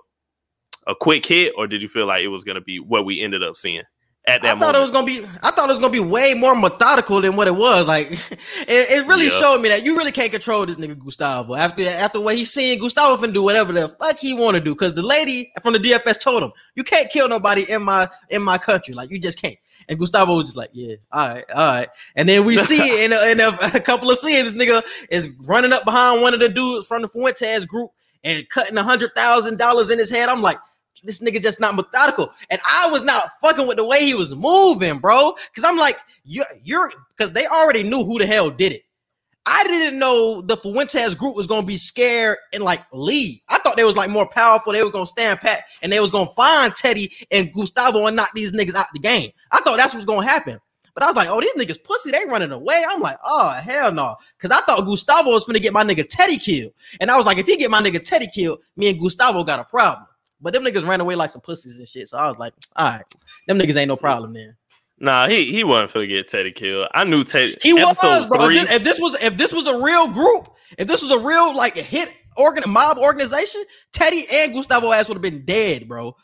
a 0.87 0.95
quick 0.99 1.25
hit, 1.25 1.53
or 1.57 1.67
did 1.67 1.81
you 1.81 1.89
feel 1.89 2.05
like 2.05 2.23
it 2.23 2.29
was 2.29 2.43
going 2.43 2.55
to 2.55 2.61
be 2.61 2.79
what 2.79 3.05
we 3.05 3.21
ended 3.21 3.43
up 3.43 3.55
seeing? 3.55 3.83
At 4.27 4.41
that 4.41 4.57
I 4.57 4.59
thought 4.59 4.73
moment? 4.73 4.77
it 4.77 4.81
was 4.81 4.91
gonna 4.91 5.05
be. 5.05 5.37
I 5.43 5.51
thought 5.51 5.69
it 5.69 5.73
was 5.73 5.77
gonna 5.77 5.93
be 5.93 5.99
way 5.99 6.33
more 6.33 6.55
methodical 6.55 7.21
than 7.21 7.35
what 7.35 7.45
it 7.45 7.55
was. 7.55 7.85
Like, 7.85 8.11
it, 8.11 8.19
it 8.67 9.05
really 9.05 9.25
yeah. 9.27 9.39
showed 9.39 9.61
me 9.61 9.69
that 9.69 9.85
you 9.85 9.95
really 9.95 10.11
can't 10.11 10.31
control 10.31 10.65
this 10.65 10.77
nigga 10.77 10.97
Gustavo. 10.97 11.53
After 11.53 11.87
after 11.87 12.19
what 12.19 12.35
he's 12.35 12.51
seeing, 12.51 12.79
Gustavo 12.79 13.21
can 13.21 13.33
do 13.33 13.43
whatever 13.43 13.71
the 13.71 13.87
fuck 13.87 14.17
he 14.17 14.33
want 14.33 14.55
to 14.55 14.61
do. 14.61 14.73
Cause 14.73 14.95
the 14.95 15.03
lady 15.03 15.51
from 15.61 15.73
the 15.73 15.79
DFS 15.79 16.19
told 16.19 16.41
him, 16.41 16.51
"You 16.73 16.83
can't 16.83 17.07
kill 17.11 17.29
nobody 17.29 17.69
in 17.69 17.83
my 17.83 18.09
in 18.29 18.41
my 18.41 18.57
country. 18.57 18.95
Like, 18.95 19.11
you 19.11 19.19
just 19.19 19.39
can't." 19.39 19.57
And 19.87 19.99
Gustavo 19.99 20.35
was 20.35 20.45
just 20.45 20.57
like, 20.57 20.71
yeah, 20.73 20.95
all 21.11 21.29
right, 21.29 21.45
all 21.49 21.67
right. 21.67 21.89
And 22.15 22.27
then 22.27 22.45
we 22.45 22.57
see 22.57 23.03
in, 23.03 23.13
a, 23.13 23.31
in 23.31 23.39
a, 23.39 23.49
a, 23.73 23.79
couple 23.79 24.09
of 24.09 24.17
scenes, 24.17 24.53
this 24.53 24.61
nigga 24.61 24.83
is 25.09 25.29
running 25.39 25.73
up 25.73 25.85
behind 25.85 26.21
one 26.21 26.33
of 26.33 26.39
the 26.39 26.49
dudes 26.49 26.87
from 26.87 27.01
the 27.01 27.09
Fuentes 27.09 27.65
group 27.65 27.91
and 28.23 28.47
cutting 28.49 28.77
a 28.77 28.83
hundred 28.83 29.13
thousand 29.15 29.57
dollars 29.57 29.89
in 29.89 29.99
his 29.99 30.09
head. 30.09 30.29
I'm 30.29 30.41
like, 30.41 30.57
this 31.03 31.19
nigga 31.19 31.41
just 31.41 31.59
not 31.59 31.75
methodical. 31.75 32.31
And 32.49 32.59
I 32.65 32.89
was 32.91 33.03
not 33.03 33.29
fucking 33.41 33.67
with 33.67 33.77
the 33.77 33.85
way 33.85 34.05
he 34.05 34.15
was 34.15 34.33
moving, 34.35 34.99
bro. 34.99 35.35
Cause 35.55 35.63
I'm 35.65 35.77
like, 35.77 35.95
you're 36.23 36.45
you're 36.63 36.91
because 37.09 37.31
they 37.31 37.45
already 37.45 37.83
knew 37.83 38.03
who 38.03 38.17
the 38.17 38.25
hell 38.25 38.49
did 38.49 38.71
it. 38.71 38.84
I 39.45 39.63
didn't 39.65 39.99
know 39.99 40.41
the 40.41 40.57
Fuentes 40.57 41.13
group 41.13 41.35
was 41.35 41.45
gonna 41.45 41.65
be 41.65 41.77
scared 41.77 42.37
and 42.51 42.63
like 42.63 42.81
leave. 42.91 43.39
I 43.47 43.59
thought 43.59 43.75
they 43.75 43.83
was 43.83 43.95
like 43.95 44.09
more 44.09 44.27
powerful. 44.27 44.73
They 44.73 44.83
were 44.83 44.91
gonna 44.91 45.05
stand 45.05 45.39
pat 45.39 45.63
and 45.81 45.91
they 45.91 45.99
was 45.99 46.09
gonna 46.09 46.31
find 46.31 46.75
Teddy 46.75 47.13
and 47.29 47.53
Gustavo 47.53 48.07
and 48.07 48.15
knock 48.15 48.31
these 48.33 48.51
niggas 48.51 48.73
out 48.73 48.87
the 48.93 48.99
game. 48.99 49.31
I 49.51 49.61
thought 49.61 49.77
that's 49.77 49.93
what's 49.93 50.05
gonna 50.05 50.27
happen. 50.27 50.59
But 50.95 51.03
I 51.03 51.07
was 51.07 51.15
like, 51.15 51.27
oh, 51.29 51.41
these 51.41 51.53
niggas 51.55 51.83
pussy, 51.83 52.09
they 52.09 52.25
running 52.25 52.51
away. 52.51 52.83
I'm 52.89 53.01
like, 53.01 53.17
oh 53.23 53.51
hell 53.51 53.91
no. 53.91 54.15
Cause 54.39 54.49
I 54.49 54.61
thought 54.61 54.85
Gustavo 54.85 55.31
was 55.31 55.45
gonna 55.45 55.59
get 55.59 55.73
my 55.73 55.83
nigga 55.83 56.07
Teddy 56.07 56.37
killed. 56.37 56.73
And 56.99 57.11
I 57.11 57.17
was 57.17 57.27
like, 57.27 57.37
if 57.37 57.45
he 57.45 57.57
get 57.57 57.69
my 57.69 57.81
nigga 57.81 58.03
Teddy 58.03 58.27
killed, 58.33 58.59
me 58.75 58.89
and 58.89 58.99
Gustavo 58.99 59.43
got 59.43 59.59
a 59.59 59.65
problem. 59.65 60.07
But 60.41 60.53
them 60.53 60.63
niggas 60.63 60.87
ran 60.87 61.01
away 61.01 61.15
like 61.15 61.29
some 61.29 61.41
pussies 61.41 61.77
and 61.77 61.87
shit. 61.87 62.07
So 62.07 62.17
I 62.17 62.27
was 62.27 62.37
like, 62.37 62.53
all 62.75 62.89
right, 62.89 63.05
them 63.47 63.59
niggas 63.59 63.75
ain't 63.75 63.89
no 63.89 63.95
problem, 63.95 64.33
man. 64.33 64.55
Nah, 64.97 65.27
he 65.27 65.51
he 65.51 65.63
wasn't 65.63 65.93
gonna 65.93 66.07
get 66.07 66.27
Teddy 66.29 66.51
killed. 66.51 66.87
I 66.93 67.03
knew 67.03 67.23
Teddy. 67.23 67.57
He 67.61 67.73
was, 67.73 67.97
bro. 68.27 68.49
If 68.49 68.49
this, 68.49 68.71
if 68.71 68.83
this, 68.83 68.99
was 68.99 69.15
if 69.21 69.37
this 69.37 69.53
was 69.53 69.67
a 69.67 69.77
real 69.77 70.07
group, 70.07 70.49
if 70.77 70.87
this 70.87 71.01
was 71.01 71.11
a 71.11 71.19
real 71.19 71.53
like 71.55 71.73
hit 71.73 72.09
organ 72.37 72.63
mob 72.67 72.97
organization, 72.97 73.63
Teddy 73.91 74.25
and 74.31 74.53
Gustavo 74.53 74.91
ass 74.91 75.07
would 75.07 75.15
have 75.15 75.21
been 75.21 75.45
dead, 75.45 75.87
bro. 75.87 76.15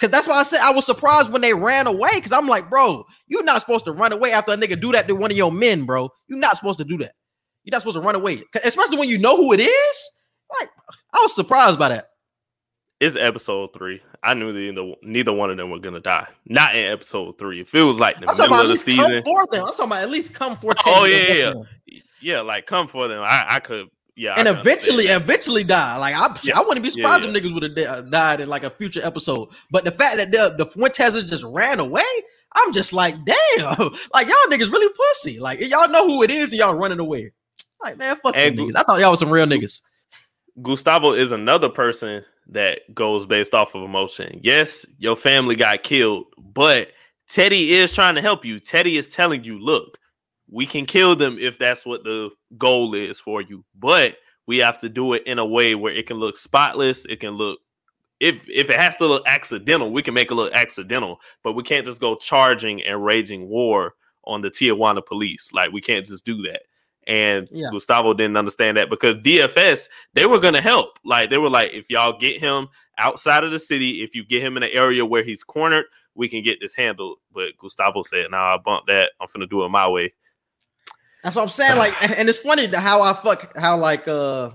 Cause 0.00 0.10
that's 0.10 0.26
why 0.26 0.34
I 0.34 0.42
said 0.42 0.60
I 0.60 0.72
was 0.72 0.86
surprised 0.86 1.30
when 1.30 1.42
they 1.42 1.54
ran 1.54 1.86
away. 1.86 2.20
Cause 2.20 2.32
I'm 2.32 2.48
like, 2.48 2.68
bro, 2.68 3.04
you're 3.28 3.44
not 3.44 3.60
supposed 3.60 3.84
to 3.84 3.92
run 3.92 4.12
away 4.12 4.32
after 4.32 4.52
a 4.52 4.56
nigga 4.56 4.80
do 4.80 4.92
that 4.92 5.06
to 5.06 5.14
one 5.14 5.30
of 5.30 5.36
your 5.36 5.52
men, 5.52 5.84
bro. 5.84 6.08
You're 6.26 6.40
not 6.40 6.56
supposed 6.56 6.78
to 6.78 6.84
do 6.84 6.98
that. 6.98 7.12
You're 7.62 7.72
not 7.72 7.82
supposed 7.82 7.96
to 7.96 8.00
run 8.00 8.14
away, 8.14 8.42
especially 8.64 8.98
when 8.98 9.08
you 9.08 9.18
know 9.18 9.36
who 9.36 9.52
it 9.52 9.60
is. 9.60 10.10
Like, 10.58 10.68
I 11.12 11.18
was 11.22 11.34
surprised 11.34 11.78
by 11.78 11.90
that 11.90 12.08
it's 13.00 13.16
episode 13.16 13.72
three. 13.72 14.02
I 14.22 14.34
knew 14.34 14.52
neither 14.52 14.94
neither 15.02 15.32
one 15.32 15.50
of 15.50 15.56
them 15.56 15.70
were 15.70 15.78
gonna 15.78 16.00
die. 16.00 16.28
Not 16.46 16.76
in 16.76 16.92
episode 16.92 17.38
three. 17.38 17.60
If 17.60 17.74
it 17.74 17.82
was 17.82 18.00
like 18.00 18.20
the 18.20 18.28
I'm 18.28 18.36
middle 18.36 18.60
of 18.60 18.68
the 18.68 18.78
season, 18.78 19.04
come 19.04 19.22
for 19.22 19.46
them. 19.50 19.64
I'm 19.64 19.70
talking 19.72 19.84
about 19.86 20.02
at 20.02 20.10
least 20.10 20.32
come 20.32 20.56
for. 20.56 20.74
Them. 20.74 20.82
Oh 20.86 21.04
yeah, 21.04 21.52
yeah, 21.86 22.00
yeah. 22.20 22.40
Like 22.40 22.66
come 22.66 22.86
for 22.86 23.08
them. 23.08 23.22
I, 23.22 23.46
I 23.48 23.60
could. 23.60 23.88
Yeah, 24.16 24.34
and 24.38 24.46
eventually, 24.46 25.06
eventually 25.06 25.64
die. 25.64 25.96
Like 25.98 26.14
I, 26.14 26.38
yeah. 26.44 26.56
I 26.58 26.62
wouldn't 26.62 26.84
be 26.84 26.90
surprised 26.90 27.24
yeah, 27.24 27.30
yeah. 27.30 27.36
if 27.36 27.42
niggas 27.42 27.54
would 27.54 27.76
have 27.76 27.88
uh, 27.88 28.00
died 28.02 28.40
in 28.40 28.48
like 28.48 28.62
a 28.62 28.70
future 28.70 29.00
episode. 29.04 29.48
But 29.72 29.82
the 29.82 29.90
fact 29.90 30.16
that 30.16 30.30
the 30.30 30.54
the 30.56 30.66
Fuentes 30.66 31.24
just 31.24 31.42
ran 31.42 31.80
away, 31.80 32.02
I'm 32.54 32.72
just 32.72 32.92
like, 32.92 33.16
damn, 33.24 33.76
like 34.14 34.28
y'all 34.28 34.50
niggas 34.50 34.70
really 34.70 34.94
pussy. 34.94 35.40
Like 35.40 35.60
y'all 35.60 35.88
know 35.88 36.06
who 36.06 36.22
it 36.22 36.30
is, 36.30 36.52
and 36.52 36.60
y'all 36.60 36.74
running 36.74 37.00
away. 37.00 37.32
Like 37.82 37.98
man, 37.98 38.14
fuck 38.22 38.36
and 38.36 38.56
niggas. 38.56 38.76
I 38.76 38.84
thought 38.84 39.00
y'all 39.00 39.10
was 39.10 39.18
some 39.18 39.30
real 39.30 39.46
niggas. 39.46 39.80
Gustavo 40.62 41.12
is 41.12 41.32
another 41.32 41.68
person 41.68 42.24
that 42.48 42.94
goes 42.94 43.26
based 43.26 43.54
off 43.54 43.74
of 43.74 43.82
emotion. 43.82 44.40
Yes, 44.42 44.86
your 44.98 45.16
family 45.16 45.56
got 45.56 45.82
killed, 45.82 46.26
but 46.38 46.92
Teddy 47.28 47.72
is 47.72 47.92
trying 47.92 48.14
to 48.16 48.22
help 48.22 48.44
you. 48.44 48.60
Teddy 48.60 48.96
is 48.96 49.08
telling 49.08 49.44
you, 49.44 49.58
look, 49.58 49.98
we 50.50 50.66
can 50.66 50.86
kill 50.86 51.16
them 51.16 51.36
if 51.40 51.58
that's 51.58 51.86
what 51.86 52.04
the 52.04 52.30
goal 52.58 52.94
is 52.94 53.18
for 53.18 53.40
you, 53.40 53.64
but 53.74 54.18
we 54.46 54.58
have 54.58 54.80
to 54.80 54.88
do 54.88 55.14
it 55.14 55.26
in 55.26 55.38
a 55.38 55.46
way 55.46 55.74
where 55.74 55.92
it 55.92 56.06
can 56.06 56.18
look 56.18 56.36
spotless. 56.36 57.06
It 57.06 57.20
can 57.20 57.30
look 57.30 57.60
if 58.20 58.48
if 58.48 58.70
it 58.70 58.76
has 58.76 58.96
to 58.96 59.06
look 59.06 59.24
accidental, 59.26 59.90
we 59.90 60.02
can 60.02 60.14
make 60.14 60.30
it 60.30 60.34
look 60.34 60.52
accidental, 60.52 61.20
but 61.42 61.54
we 61.54 61.62
can't 61.62 61.86
just 61.86 62.00
go 62.00 62.14
charging 62.14 62.82
and 62.82 63.04
raging 63.04 63.48
war 63.48 63.94
on 64.24 64.40
the 64.40 64.50
Tijuana 64.50 65.04
police. 65.04 65.52
Like 65.52 65.72
we 65.72 65.80
can't 65.80 66.06
just 66.06 66.24
do 66.24 66.42
that. 66.42 66.62
And 67.06 67.48
Yeah. 67.50 67.68
Gustavo 67.70 68.14
didn't 68.14 68.36
understand 68.36 68.76
that 68.76 68.90
because 68.90 69.16
DFS 69.16 69.88
they 70.14 70.26
were 70.26 70.38
gonna 70.38 70.60
help. 70.60 70.98
Like 71.04 71.30
they 71.30 71.38
were 71.38 71.50
like, 71.50 71.72
if 71.72 71.90
y'all 71.90 72.18
get 72.18 72.40
him 72.40 72.68
outside 72.98 73.44
of 73.44 73.50
the 73.50 73.58
city, 73.58 74.02
if 74.02 74.14
you 74.14 74.24
get 74.24 74.42
him 74.42 74.56
in 74.56 74.62
an 74.62 74.70
area 74.72 75.04
where 75.04 75.22
he's 75.22 75.44
cornered, 75.44 75.86
we 76.14 76.28
can 76.28 76.42
get 76.42 76.60
this 76.60 76.74
handled. 76.74 77.18
But 77.32 77.56
Gustavo 77.58 78.02
said, 78.02 78.30
nah, 78.30 78.54
I 78.54 78.58
bump 78.58 78.86
that. 78.86 79.12
I'm 79.20 79.28
gonna 79.32 79.46
do 79.46 79.64
it 79.64 79.68
my 79.68 79.88
way." 79.88 80.12
That's 81.22 81.34
what 81.34 81.42
I'm 81.42 81.48
saying. 81.48 81.78
Like, 81.78 82.00
and 82.02 82.12
and 82.16 82.28
it's 82.28 82.38
funny 82.38 82.66
how 82.66 83.02
I 83.02 83.12
fuck 83.14 83.56
how 83.56 83.78
like 83.78 84.06
uh 84.06 84.50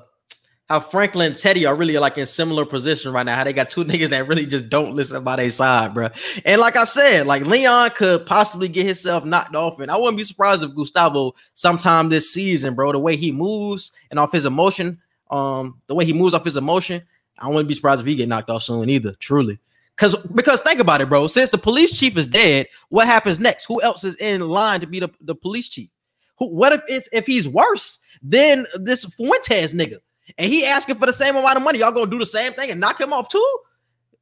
how 0.69 0.79
Franklin 0.79 1.27
and 1.27 1.35
Teddy 1.35 1.65
are 1.65 1.75
really 1.75 1.97
like 1.97 2.17
in 2.19 2.27
similar 2.27 2.63
position 2.63 3.11
right 3.11 3.25
now. 3.25 3.35
How 3.35 3.43
they 3.43 3.53
got 3.53 3.69
two 3.69 3.83
niggas 3.85 4.09
that 4.09 4.27
really 4.27 4.45
just 4.45 4.69
don't 4.69 4.93
listen 4.93 5.23
by 5.23 5.35
their 5.37 5.49
side, 5.49 5.93
bro. 5.93 6.09
And 6.45 6.61
like 6.61 6.77
I 6.77 6.83
said, 6.83 7.25
like 7.25 7.45
Leon 7.45 7.91
could 7.95 8.25
possibly 8.25 8.67
get 8.67 8.85
himself 8.85 9.25
knocked 9.25 9.55
off, 9.55 9.79
and 9.79 9.89
I 9.89 9.97
wouldn't 9.97 10.17
be 10.17 10.23
surprised 10.23 10.63
if 10.63 10.75
Gustavo 10.75 11.33
sometime 11.55 12.09
this 12.09 12.31
season, 12.31 12.75
bro, 12.75 12.91
the 12.91 12.99
way 12.99 13.15
he 13.15 13.31
moves 13.31 13.91
and 14.11 14.19
off 14.19 14.31
his 14.31 14.45
emotion, 14.45 14.99
um, 15.31 15.81
the 15.87 15.95
way 15.95 16.05
he 16.05 16.13
moves 16.13 16.33
off 16.33 16.45
his 16.45 16.57
emotion, 16.57 17.01
I 17.39 17.47
wouldn't 17.47 17.67
be 17.67 17.73
surprised 17.73 18.01
if 18.01 18.07
he 18.07 18.15
get 18.15 18.29
knocked 18.29 18.49
off 18.49 18.63
soon 18.63 18.89
either. 18.89 19.13
Truly. 19.13 19.59
Cause 19.97 20.15
because 20.27 20.61
think 20.61 20.79
about 20.79 21.01
it, 21.01 21.09
bro. 21.09 21.27
Since 21.27 21.49
the 21.49 21.57
police 21.57 21.97
chief 21.97 22.15
is 22.15 22.25
dead, 22.25 22.67
what 22.87 23.05
happens 23.05 23.37
next? 23.37 23.65
Who 23.65 23.81
else 23.81 24.05
is 24.05 24.15
in 24.15 24.39
line 24.47 24.79
to 24.79 24.87
be 24.87 25.01
the, 25.01 25.09
the 25.19 25.35
police 25.35 25.67
chief? 25.67 25.89
Who, 26.37 26.47
what 26.47 26.71
if 26.71 26.81
it's 26.87 27.09
if 27.11 27.25
he's 27.25 27.49
worse 27.49 27.99
than 28.21 28.65
this 28.75 29.03
Fuentes 29.03 29.73
nigga? 29.73 29.97
And 30.37 30.51
he 30.51 30.65
asking 30.65 30.95
for 30.95 31.05
the 31.05 31.13
same 31.13 31.35
amount 31.35 31.57
of 31.57 31.63
money. 31.63 31.79
Y'all 31.79 31.91
gonna 31.91 32.09
do 32.09 32.19
the 32.19 32.25
same 32.25 32.53
thing 32.53 32.71
and 32.71 32.79
knock 32.79 32.99
him 32.99 33.13
off 33.13 33.29
too? 33.29 33.57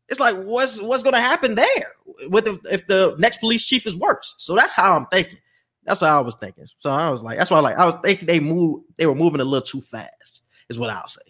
It's 0.10 0.20
like 0.20 0.36
what's 0.36 0.82
what's 0.82 1.04
gonna 1.04 1.20
happen 1.20 1.56
there 1.56 1.93
with 2.30 2.48
if, 2.48 2.60
if 2.72 2.88
the 2.88 3.15
next 3.20 3.38
police 3.38 3.65
chief 3.65 3.86
is 3.86 3.98
worse? 3.98 4.36
So 4.38 4.56
that's 4.56 4.74
how 4.74 4.96
I'm 4.96 5.06
thinking. 5.08 5.38
That's 5.84 6.02
how 6.02 6.17
I 6.17 6.22
was 6.22 6.36
thinking. 6.36 6.65
So 6.80 6.89
I 6.89 7.10
was 7.10 7.24
like, 7.24 7.38
that's 7.38 7.52
why 7.52 7.58
I 7.58 7.62
like 7.62 7.78
I 7.78 7.86
was 7.86 8.00
thinking 8.04 8.28
they 8.28 8.39
move 8.39 8.84
they 8.98 9.06
were 9.06 9.15
moving 9.15 9.41
a 9.41 9.46
little 9.46 9.65
too 9.65 9.82
fast, 9.82 10.43
is 10.70 10.80
what 10.80 10.89
I'll 10.89 11.08
say. 11.08 11.22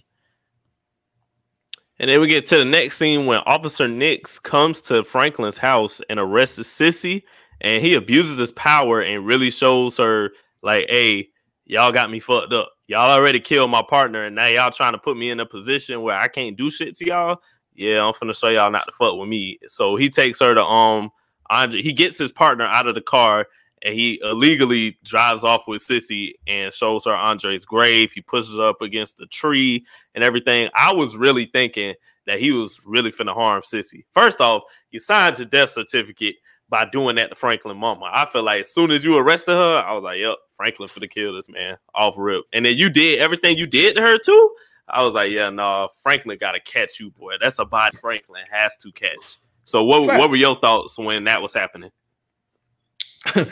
And 2.00 2.10
then 2.10 2.22
we 2.22 2.28
get 2.28 2.46
to 2.48 2.58
the 2.58 2.66
next 2.66 2.98
scene 2.98 3.26
when 3.26 3.40
Officer 3.48 3.88
Nix 3.88 4.38
comes 4.38 4.82
to 4.84 5.04
Franklin's 5.04 5.58
house 5.58 6.00
and 6.10 6.20
arrests 6.20 6.68
Cissy, 6.68 7.26
and 7.62 7.84
he 7.84 7.96
abuses 7.96 8.38
his 8.38 8.52
power 8.52 9.02
and 9.02 9.26
really 9.26 9.50
shows 9.50 9.98
her 9.98 10.32
like, 10.62 10.88
"Hey, 10.90 11.30
y'all 11.66 11.92
got 11.92 12.12
me 12.12 12.20
fucked 12.20 12.54
up. 12.54 12.72
Y'all 12.88 13.12
already 13.12 13.40
killed 13.40 13.70
my 13.70 13.84
partner, 13.88 14.24
and 14.24 14.36
now 14.36 14.48
y'all 14.48 14.72
trying 14.72 14.94
to 14.94 14.98
put 14.98 15.18
me 15.18 15.30
in 15.30 15.40
a 15.40 15.46
position 15.46 16.02
where 16.02 16.18
I 16.18 16.28
can't 16.28 16.58
do 16.58 16.70
shit 16.70 16.96
to 16.98 17.06
y'all. 17.06 17.42
Yeah, 17.76 18.06
I'm 18.06 18.14
finna 18.14 18.38
show 18.38 18.48
y'all 18.50 18.72
not 18.72 18.86
to 18.88 18.94
fuck 18.94 19.16
with 19.18 19.30
me." 19.30 19.60
So 19.68 19.96
he 19.96 20.10
takes 20.10 20.40
her 20.40 20.56
to 20.56 20.64
um, 20.64 21.12
Andre. 21.50 21.82
He 21.82 21.94
gets 21.94 22.18
his 22.18 22.32
partner 22.32 22.66
out 22.66 22.88
of 22.88 22.96
the 22.96 23.02
car 23.02 23.48
and 23.84 23.94
he 23.94 24.20
illegally 24.24 24.98
drives 25.04 25.44
off 25.44 25.68
with 25.68 25.82
Cissy 25.82 26.36
and 26.48 26.74
shows 26.74 27.06
her 27.06 27.14
Andre's 27.14 27.66
grave. 27.66 28.12
He 28.12 28.22
pushes 28.22 28.58
up 28.58 28.82
against 28.82 29.18
the 29.18 29.28
tree 29.28 29.86
and 30.16 30.24
everything. 30.24 30.70
I 30.76 30.92
was 30.92 31.16
really 31.16 31.46
thinking 31.46 31.94
that 32.26 32.40
he 32.40 32.52
was 32.52 32.82
really 32.86 33.12
finna 33.12 33.34
harm 33.34 33.62
Cissy. 33.64 34.06
First 34.14 34.42
off, 34.42 34.64
you 34.92 35.00
signed 35.00 35.38
your 35.38 35.48
death 35.48 35.70
certificate 35.70 36.36
by 36.70 36.86
doing 36.92 37.16
that 37.16 37.30
to 37.30 37.36
Franklin 37.36 37.78
Mama. 37.78 38.10
I 38.12 38.26
feel 38.26 38.44
like 38.44 38.62
as 38.62 38.74
soon 38.74 38.92
as 38.92 39.06
you 39.06 39.18
arrested 39.18 39.54
her, 39.54 39.84
I 39.86 39.94
was 39.94 40.04
like, 40.04 40.20
yep, 40.20 40.38
Franklin 40.58 40.90
finna 40.90 41.10
kill 41.10 41.34
this 41.36 41.48
man 41.50 41.78
off 41.96 42.16
rip. 42.18 42.44
And 42.52 42.66
then 42.66 42.76
you 42.76 42.90
did 42.90 43.20
everything 43.20 43.58
you 43.58 43.68
did 43.68 43.96
to 43.96 44.02
her 44.02 44.18
too. 44.18 44.56
I 44.90 45.04
was 45.04 45.14
like, 45.14 45.32
yeah, 45.32 45.50
no, 45.50 45.90
Franklin 46.02 46.38
gotta 46.40 46.60
catch 46.60 47.00
you, 47.00 47.12
boy. 47.12 47.36
That's 47.40 47.60
a 47.60 47.66
body 47.66 47.98
Franklin 47.98 48.44
has 48.52 48.76
to 48.78 48.92
catch. 48.92 49.38
So 49.66 49.84
what, 49.84 50.08
Right. 50.08 50.18
what 50.20 50.30
were 50.30 50.36
your 50.38 50.56
thoughts 50.56 50.98
when 50.98 51.26
that 51.26 51.42
was 51.42 51.54
happening? 51.54 51.92
I 53.26 53.50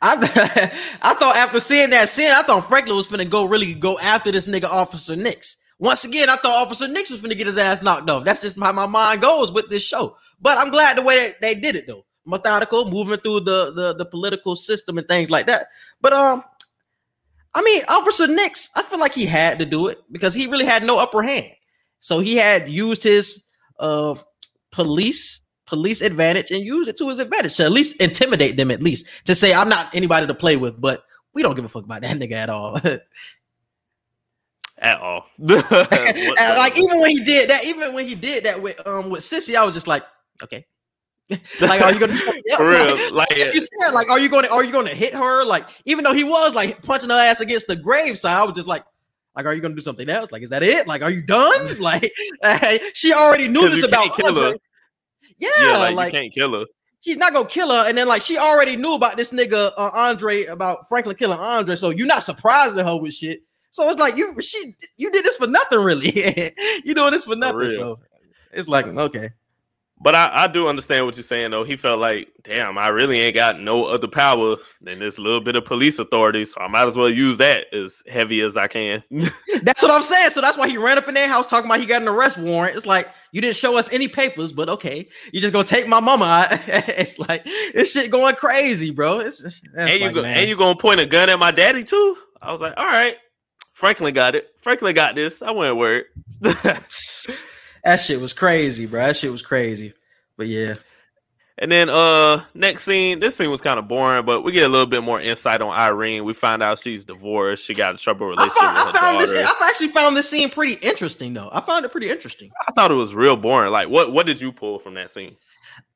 I 1.02 1.14
thought 1.14 1.36
after 1.36 1.60
seeing 1.60 1.90
that 1.90 2.08
scene, 2.08 2.30
I 2.32 2.42
thought 2.42 2.68
Franklin 2.68 2.96
was 2.96 3.08
finna 3.08 3.28
go 3.28 3.44
really 3.44 3.74
go 3.74 3.98
after 3.98 4.32
this 4.32 4.46
nigga 4.46 4.64
Officer 4.64 5.16
Nix. 5.16 5.56
Once 5.78 6.04
again, 6.04 6.28
I 6.28 6.36
thought 6.36 6.66
Officer 6.66 6.88
Nix 6.88 7.10
was 7.10 7.20
finna 7.20 7.36
get 7.36 7.46
his 7.46 7.58
ass 7.58 7.82
knocked 7.82 8.08
off. 8.10 8.24
That's 8.24 8.40
just 8.40 8.58
how 8.58 8.72
my 8.72 8.86
mind 8.86 9.20
goes 9.22 9.52
with 9.52 9.68
this 9.70 9.82
show. 9.84 10.16
But 10.40 10.58
I'm 10.58 10.70
glad 10.70 10.96
the 10.96 11.02
way 11.02 11.16
that 11.18 11.40
they 11.40 11.54
did 11.54 11.76
it 11.76 11.86
though. 11.86 12.04
Methodical, 12.28 12.90
moving 12.90 13.18
through 13.18 13.40
the, 13.40 13.72
the 13.72 13.94
the 13.94 14.04
political 14.04 14.54
system 14.54 14.98
and 14.98 15.08
things 15.08 15.30
like 15.30 15.46
that. 15.46 15.68
But 16.00 16.12
um, 16.12 16.44
I 17.54 17.62
mean, 17.62 17.82
Officer 17.88 18.26
Nix, 18.26 18.70
I 18.76 18.82
feel 18.82 19.00
like 19.00 19.14
he 19.14 19.26
had 19.26 19.58
to 19.58 19.66
do 19.66 19.88
it 19.88 19.98
because 20.12 20.34
he 20.34 20.46
really 20.46 20.66
had 20.66 20.84
no 20.84 20.98
upper 20.98 21.22
hand. 21.22 21.54
So 22.00 22.20
he 22.20 22.36
had 22.36 22.68
used 22.68 23.02
his 23.02 23.44
uh 23.80 24.14
police 24.70 25.40
police 25.66 26.00
advantage 26.00 26.50
and 26.50 26.64
use 26.64 26.88
it 26.88 26.96
to 26.96 27.08
his 27.08 27.18
advantage 27.18 27.56
to 27.56 27.64
at 27.64 27.72
least 27.72 28.00
intimidate 28.00 28.56
them 28.56 28.70
at 28.70 28.82
least 28.82 29.06
to 29.24 29.34
say 29.34 29.52
I'm 29.54 29.68
not 29.68 29.94
anybody 29.94 30.26
to 30.26 30.34
play 30.34 30.56
with, 30.56 30.80
but 30.80 31.04
we 31.34 31.42
don't 31.42 31.54
give 31.54 31.64
a 31.64 31.68
fuck 31.68 31.84
about 31.84 32.02
that 32.02 32.16
nigga 32.18 32.32
at 32.32 32.50
all. 32.50 32.80
At 34.80 35.00
all. 35.00 35.24
Like 35.38 36.78
even 36.78 37.00
when 37.00 37.10
he 37.10 37.24
did 37.24 37.50
that, 37.50 37.64
even 37.64 37.94
when 37.94 38.06
he 38.06 38.14
did 38.14 38.44
that 38.44 38.62
with 38.62 38.86
um 38.86 39.10
with 39.10 39.24
Cissy, 39.24 39.56
I 39.56 39.64
was 39.64 39.74
just 39.74 39.88
like, 39.88 40.04
okay. 40.40 40.66
like, 41.60 41.82
are 41.82 41.92
you 41.92 42.00
gonna 42.00 42.12
else? 42.50 42.56
For 42.56 42.70
real, 42.70 42.94
Like, 43.14 43.30
like, 43.30 43.38
like 43.38 43.54
you 43.54 43.60
said, 43.60 43.92
like, 43.92 44.10
are 44.10 44.18
you 44.18 44.28
gonna 44.28 44.48
are 44.48 44.64
you 44.64 44.72
gonna 44.72 44.90
hit 44.90 45.14
her? 45.14 45.44
Like, 45.44 45.66
even 45.84 46.04
though 46.04 46.14
he 46.14 46.24
was 46.24 46.54
like 46.54 46.82
punching 46.82 47.10
her 47.10 47.16
ass 47.16 47.40
against 47.40 47.66
the 47.66 47.76
grave 47.76 48.18
side, 48.18 48.38
I 48.38 48.44
was 48.44 48.54
just 48.54 48.68
like, 48.68 48.84
like, 49.36 49.44
are 49.46 49.54
you 49.54 49.60
gonna 49.60 49.74
do 49.74 49.82
something 49.82 50.08
else? 50.08 50.32
Like, 50.32 50.42
is 50.42 50.50
that 50.50 50.62
it? 50.62 50.86
Like, 50.86 51.02
are 51.02 51.10
you 51.10 51.22
done? 51.22 51.66
Like, 51.80 52.12
she 52.94 53.12
already 53.12 53.46
knew 53.48 53.68
this 53.68 53.82
about 53.82 54.06
can't 54.06 54.16
kill 54.16 54.34
her. 54.36 54.46
Andre. 54.46 54.60
Yeah, 55.38 55.48
yeah, 55.60 55.78
like, 55.78 55.94
like 55.94 56.12
you 56.12 56.20
can't 56.20 56.34
kill 56.34 56.52
her. 56.52 56.64
he's 57.00 57.16
not 57.16 57.32
gonna 57.32 57.48
kill 57.48 57.70
her. 57.70 57.88
And 57.88 57.96
then 57.96 58.08
like 58.08 58.22
she 58.22 58.38
already 58.38 58.76
knew 58.76 58.94
about 58.94 59.16
this 59.16 59.30
nigga 59.30 59.72
uh, 59.76 59.90
Andre 59.94 60.44
about 60.44 60.88
Franklin 60.88 61.16
killing 61.16 61.38
Andre, 61.38 61.76
so 61.76 61.90
you're 61.90 62.06
not 62.06 62.22
surprising 62.22 62.84
her 62.84 62.96
with 62.96 63.12
shit. 63.12 63.42
So 63.70 63.88
it's 63.90 64.00
like 64.00 64.16
you 64.16 64.40
she 64.40 64.74
you 64.96 65.10
did 65.10 65.24
this 65.24 65.36
for 65.36 65.46
nothing, 65.46 65.80
really. 65.80 66.52
you 66.84 66.94
doing 66.94 67.12
this 67.12 67.24
for 67.24 67.36
nothing. 67.36 67.56
real. 67.58 67.74
So 67.76 68.00
it's 68.52 68.66
like 68.66 68.86
okay, 68.86 69.30
But 70.00 70.14
I, 70.14 70.44
I 70.44 70.46
do 70.46 70.68
understand 70.68 71.06
what 71.06 71.16
you're 71.16 71.24
saying 71.24 71.50
though. 71.50 71.64
He 71.64 71.76
felt 71.76 72.00
like, 72.00 72.30
damn, 72.42 72.78
I 72.78 72.88
really 72.88 73.20
ain't 73.20 73.34
got 73.34 73.60
no 73.60 73.84
other 73.86 74.06
power 74.06 74.56
than 74.80 75.00
this 75.00 75.18
little 75.18 75.40
bit 75.40 75.56
of 75.56 75.64
police 75.64 75.98
authority, 75.98 76.44
so 76.44 76.60
I 76.60 76.68
might 76.68 76.86
as 76.86 76.96
well 76.96 77.10
use 77.10 77.38
that 77.38 77.72
as 77.74 78.02
heavy 78.08 78.40
as 78.40 78.56
I 78.56 78.68
can. 78.68 79.02
that's 79.62 79.82
what 79.82 79.90
I'm 79.90 80.02
saying. 80.02 80.30
So 80.30 80.40
that's 80.40 80.56
why 80.56 80.68
he 80.68 80.78
ran 80.78 80.98
up 80.98 81.08
in 81.08 81.14
their 81.14 81.28
house 81.28 81.46
talking 81.46 81.68
about 81.68 81.80
he 81.80 81.86
got 81.86 82.02
an 82.02 82.08
arrest 82.08 82.38
warrant. 82.38 82.76
It's 82.76 82.86
like 82.86 83.08
you 83.32 83.40
didn't 83.40 83.56
show 83.56 83.76
us 83.76 83.92
any 83.92 84.06
papers, 84.06 84.52
but 84.52 84.68
okay, 84.68 85.08
you 85.32 85.40
just 85.40 85.52
gonna 85.52 85.64
take 85.64 85.88
my 85.88 86.00
mama. 86.00 86.46
it's 86.66 87.18
like 87.18 87.44
this 87.74 87.92
shit 87.92 88.10
going 88.10 88.36
crazy, 88.36 88.90
bro. 88.90 89.18
It's, 89.18 89.38
that's 89.40 89.60
and 89.76 89.90
you 89.90 90.06
like, 90.06 90.14
go, 90.14 90.24
and 90.24 90.48
you 90.48 90.56
gonna 90.56 90.78
point 90.78 91.00
a 91.00 91.06
gun 91.06 91.28
at 91.28 91.38
my 91.38 91.50
daddy 91.50 91.82
too? 91.82 92.16
I 92.40 92.52
was 92.52 92.60
like, 92.60 92.74
all 92.76 92.86
right, 92.86 93.16
Franklin 93.72 94.14
got 94.14 94.36
it. 94.36 94.54
Franklin 94.62 94.94
got 94.94 95.16
this. 95.16 95.42
I 95.42 95.50
wasn't 95.50 95.76
worried. 95.76 96.04
that 97.84 97.96
shit 97.96 98.20
was 98.20 98.32
crazy, 98.32 98.86
bro. 98.86 99.06
That 99.06 99.16
shit 99.16 99.30
was 99.30 99.42
crazy. 99.42 99.94
But 100.36 100.46
yeah. 100.48 100.74
And 101.60 101.72
then 101.72 101.88
uh 101.90 102.44
next 102.54 102.84
scene, 102.84 103.18
this 103.18 103.34
scene 103.34 103.50
was 103.50 103.60
kind 103.60 103.80
of 103.80 103.88
boring, 103.88 104.24
but 104.24 104.42
we 104.42 104.52
get 104.52 104.64
a 104.64 104.68
little 104.68 104.86
bit 104.86 105.02
more 105.02 105.20
insight 105.20 105.60
on 105.60 105.76
Irene. 105.76 106.24
We 106.24 106.32
find 106.32 106.62
out 106.62 106.78
she's 106.78 107.04
divorced. 107.04 107.64
She 107.64 107.74
got 107.74 107.96
a 107.96 107.98
trouble 107.98 108.26
I 108.26 108.30
relationship 108.30 108.60
found, 108.60 108.78
I 108.78 108.84
with 108.84 108.94
her 108.94 109.00
found 109.00 109.18
daughter. 109.18 109.32
this. 109.32 109.50
I've 109.50 109.68
actually 109.68 109.88
found 109.88 110.16
this 110.16 110.28
scene 110.28 110.50
pretty 110.50 110.74
interesting, 110.86 111.34
though. 111.34 111.48
I 111.52 111.60
found 111.60 111.84
it 111.84 111.90
pretty 111.90 112.10
interesting. 112.10 112.50
I 112.68 112.72
thought 112.72 112.92
it 112.92 112.94
was 112.94 113.12
real 113.12 113.36
boring. 113.36 113.72
Like, 113.72 113.88
what 113.88 114.12
what 114.12 114.26
did 114.26 114.40
you 114.40 114.52
pull 114.52 114.78
from 114.78 114.94
that 114.94 115.10
scene? 115.10 115.36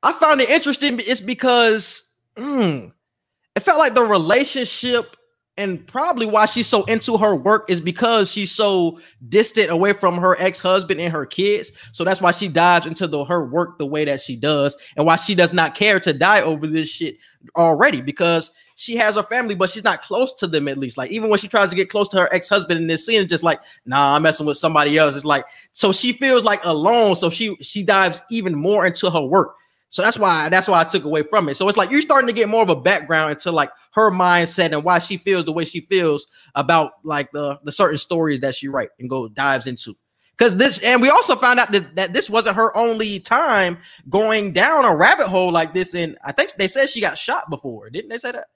I 0.03 0.11
found 0.11 0.41
it 0.41 0.49
interesting. 0.49 0.99
It's 0.99 1.21
because 1.21 2.11
mm, 2.35 2.91
it 3.55 3.59
felt 3.61 3.79
like 3.79 3.93
the 3.93 4.03
relationship 4.03 5.15
and 5.57 5.85
probably 5.85 6.25
why 6.25 6.45
she's 6.47 6.67
so 6.67 6.83
into 6.85 7.17
her 7.17 7.35
work 7.35 7.69
is 7.69 7.79
because 7.79 8.31
she's 8.31 8.51
so 8.51 8.99
distant 9.29 9.69
away 9.69 9.93
from 9.93 10.17
her 10.17 10.35
ex-husband 10.39 10.99
and 10.99 11.13
her 11.13 11.25
kids. 11.25 11.71
So 11.91 12.03
that's 12.03 12.21
why 12.21 12.31
she 12.31 12.47
dives 12.47 12.87
into 12.87 13.07
the 13.07 13.23
her 13.25 13.45
work 13.45 13.77
the 13.77 13.85
way 13.85 14.03
that 14.05 14.21
she 14.21 14.35
does, 14.35 14.75
and 14.97 15.05
why 15.05 15.17
she 15.17 15.35
does 15.35 15.53
not 15.53 15.75
care 15.75 15.99
to 15.99 16.13
die 16.13 16.41
over 16.41 16.65
this 16.65 16.89
shit 16.89 17.17
already 17.55 18.01
because 18.01 18.51
she 18.75 18.95
has 18.95 19.15
her 19.15 19.23
family, 19.23 19.53
but 19.53 19.69
she's 19.69 19.83
not 19.83 20.01
close 20.01 20.33
to 20.33 20.47
them 20.47 20.67
at 20.67 20.79
least. 20.79 20.97
Like 20.97 21.11
even 21.11 21.29
when 21.29 21.37
she 21.37 21.47
tries 21.47 21.69
to 21.69 21.75
get 21.75 21.89
close 21.89 22.09
to 22.09 22.21
her 22.21 22.33
ex-husband 22.33 22.79
in 22.79 22.87
this 22.87 23.05
scene, 23.05 23.21
it's 23.21 23.29
just 23.29 23.43
like, 23.43 23.61
nah, 23.85 24.15
I'm 24.15 24.23
messing 24.23 24.47
with 24.47 24.57
somebody 24.57 24.97
else. 24.97 25.15
It's 25.15 25.25
like 25.25 25.45
so 25.73 25.91
she 25.91 26.13
feels 26.13 26.43
like 26.43 26.65
alone. 26.65 27.15
So 27.15 27.29
she 27.29 27.55
she 27.61 27.83
dives 27.83 28.23
even 28.31 28.55
more 28.55 28.87
into 28.87 29.11
her 29.11 29.21
work. 29.21 29.55
So 29.93 30.01
that's 30.01 30.17
why 30.17 30.49
that's 30.49 30.67
why 30.67 30.81
I 30.81 30.85
took 30.85 31.03
away 31.03 31.21
from 31.21 31.47
it. 31.49 31.53
So 31.53 31.69
it's 31.69 31.77
like 31.77 31.91
you're 31.91 32.01
starting 32.01 32.25
to 32.25 32.33
get 32.33 32.49
more 32.49 32.63
of 32.63 32.69
a 32.69 32.75
background 32.75 33.29
into 33.29 33.51
like 33.51 33.69
her 33.91 34.09
mindset 34.09 34.71
and 34.71 34.83
why 34.83 34.97
she 34.97 35.17
feels 35.17 35.45
the 35.45 35.51
way 35.51 35.65
she 35.65 35.81
feels 35.81 36.25
about 36.55 36.93
like 37.03 37.31
the 37.31 37.59
the 37.63 37.71
certain 37.71 37.99
stories 37.99 38.41
that 38.41 38.55
she 38.55 38.67
write 38.69 38.89
and 38.97 39.07
go 39.07 39.27
dives 39.27 39.67
into. 39.67 39.95
Because 40.35 40.57
this, 40.57 40.79
and 40.79 40.99
we 40.99 41.11
also 41.11 41.35
found 41.35 41.59
out 41.59 41.71
that, 41.73 41.95
that 41.95 42.11
this 42.11 42.27
wasn't 42.27 42.55
her 42.55 42.75
only 42.75 43.19
time 43.19 43.77
going 44.09 44.51
down 44.51 44.83
a 44.83 44.95
rabbit 44.95 45.27
hole 45.27 45.51
like 45.51 45.75
this. 45.75 45.93
And 45.93 46.17
I 46.23 46.31
think 46.31 46.53
they 46.57 46.67
said 46.67 46.89
she 46.89 46.99
got 46.99 47.15
shot 47.15 47.51
before, 47.51 47.91
didn't 47.91 48.09
they 48.09 48.17
say 48.17 48.31
that? 48.31 48.47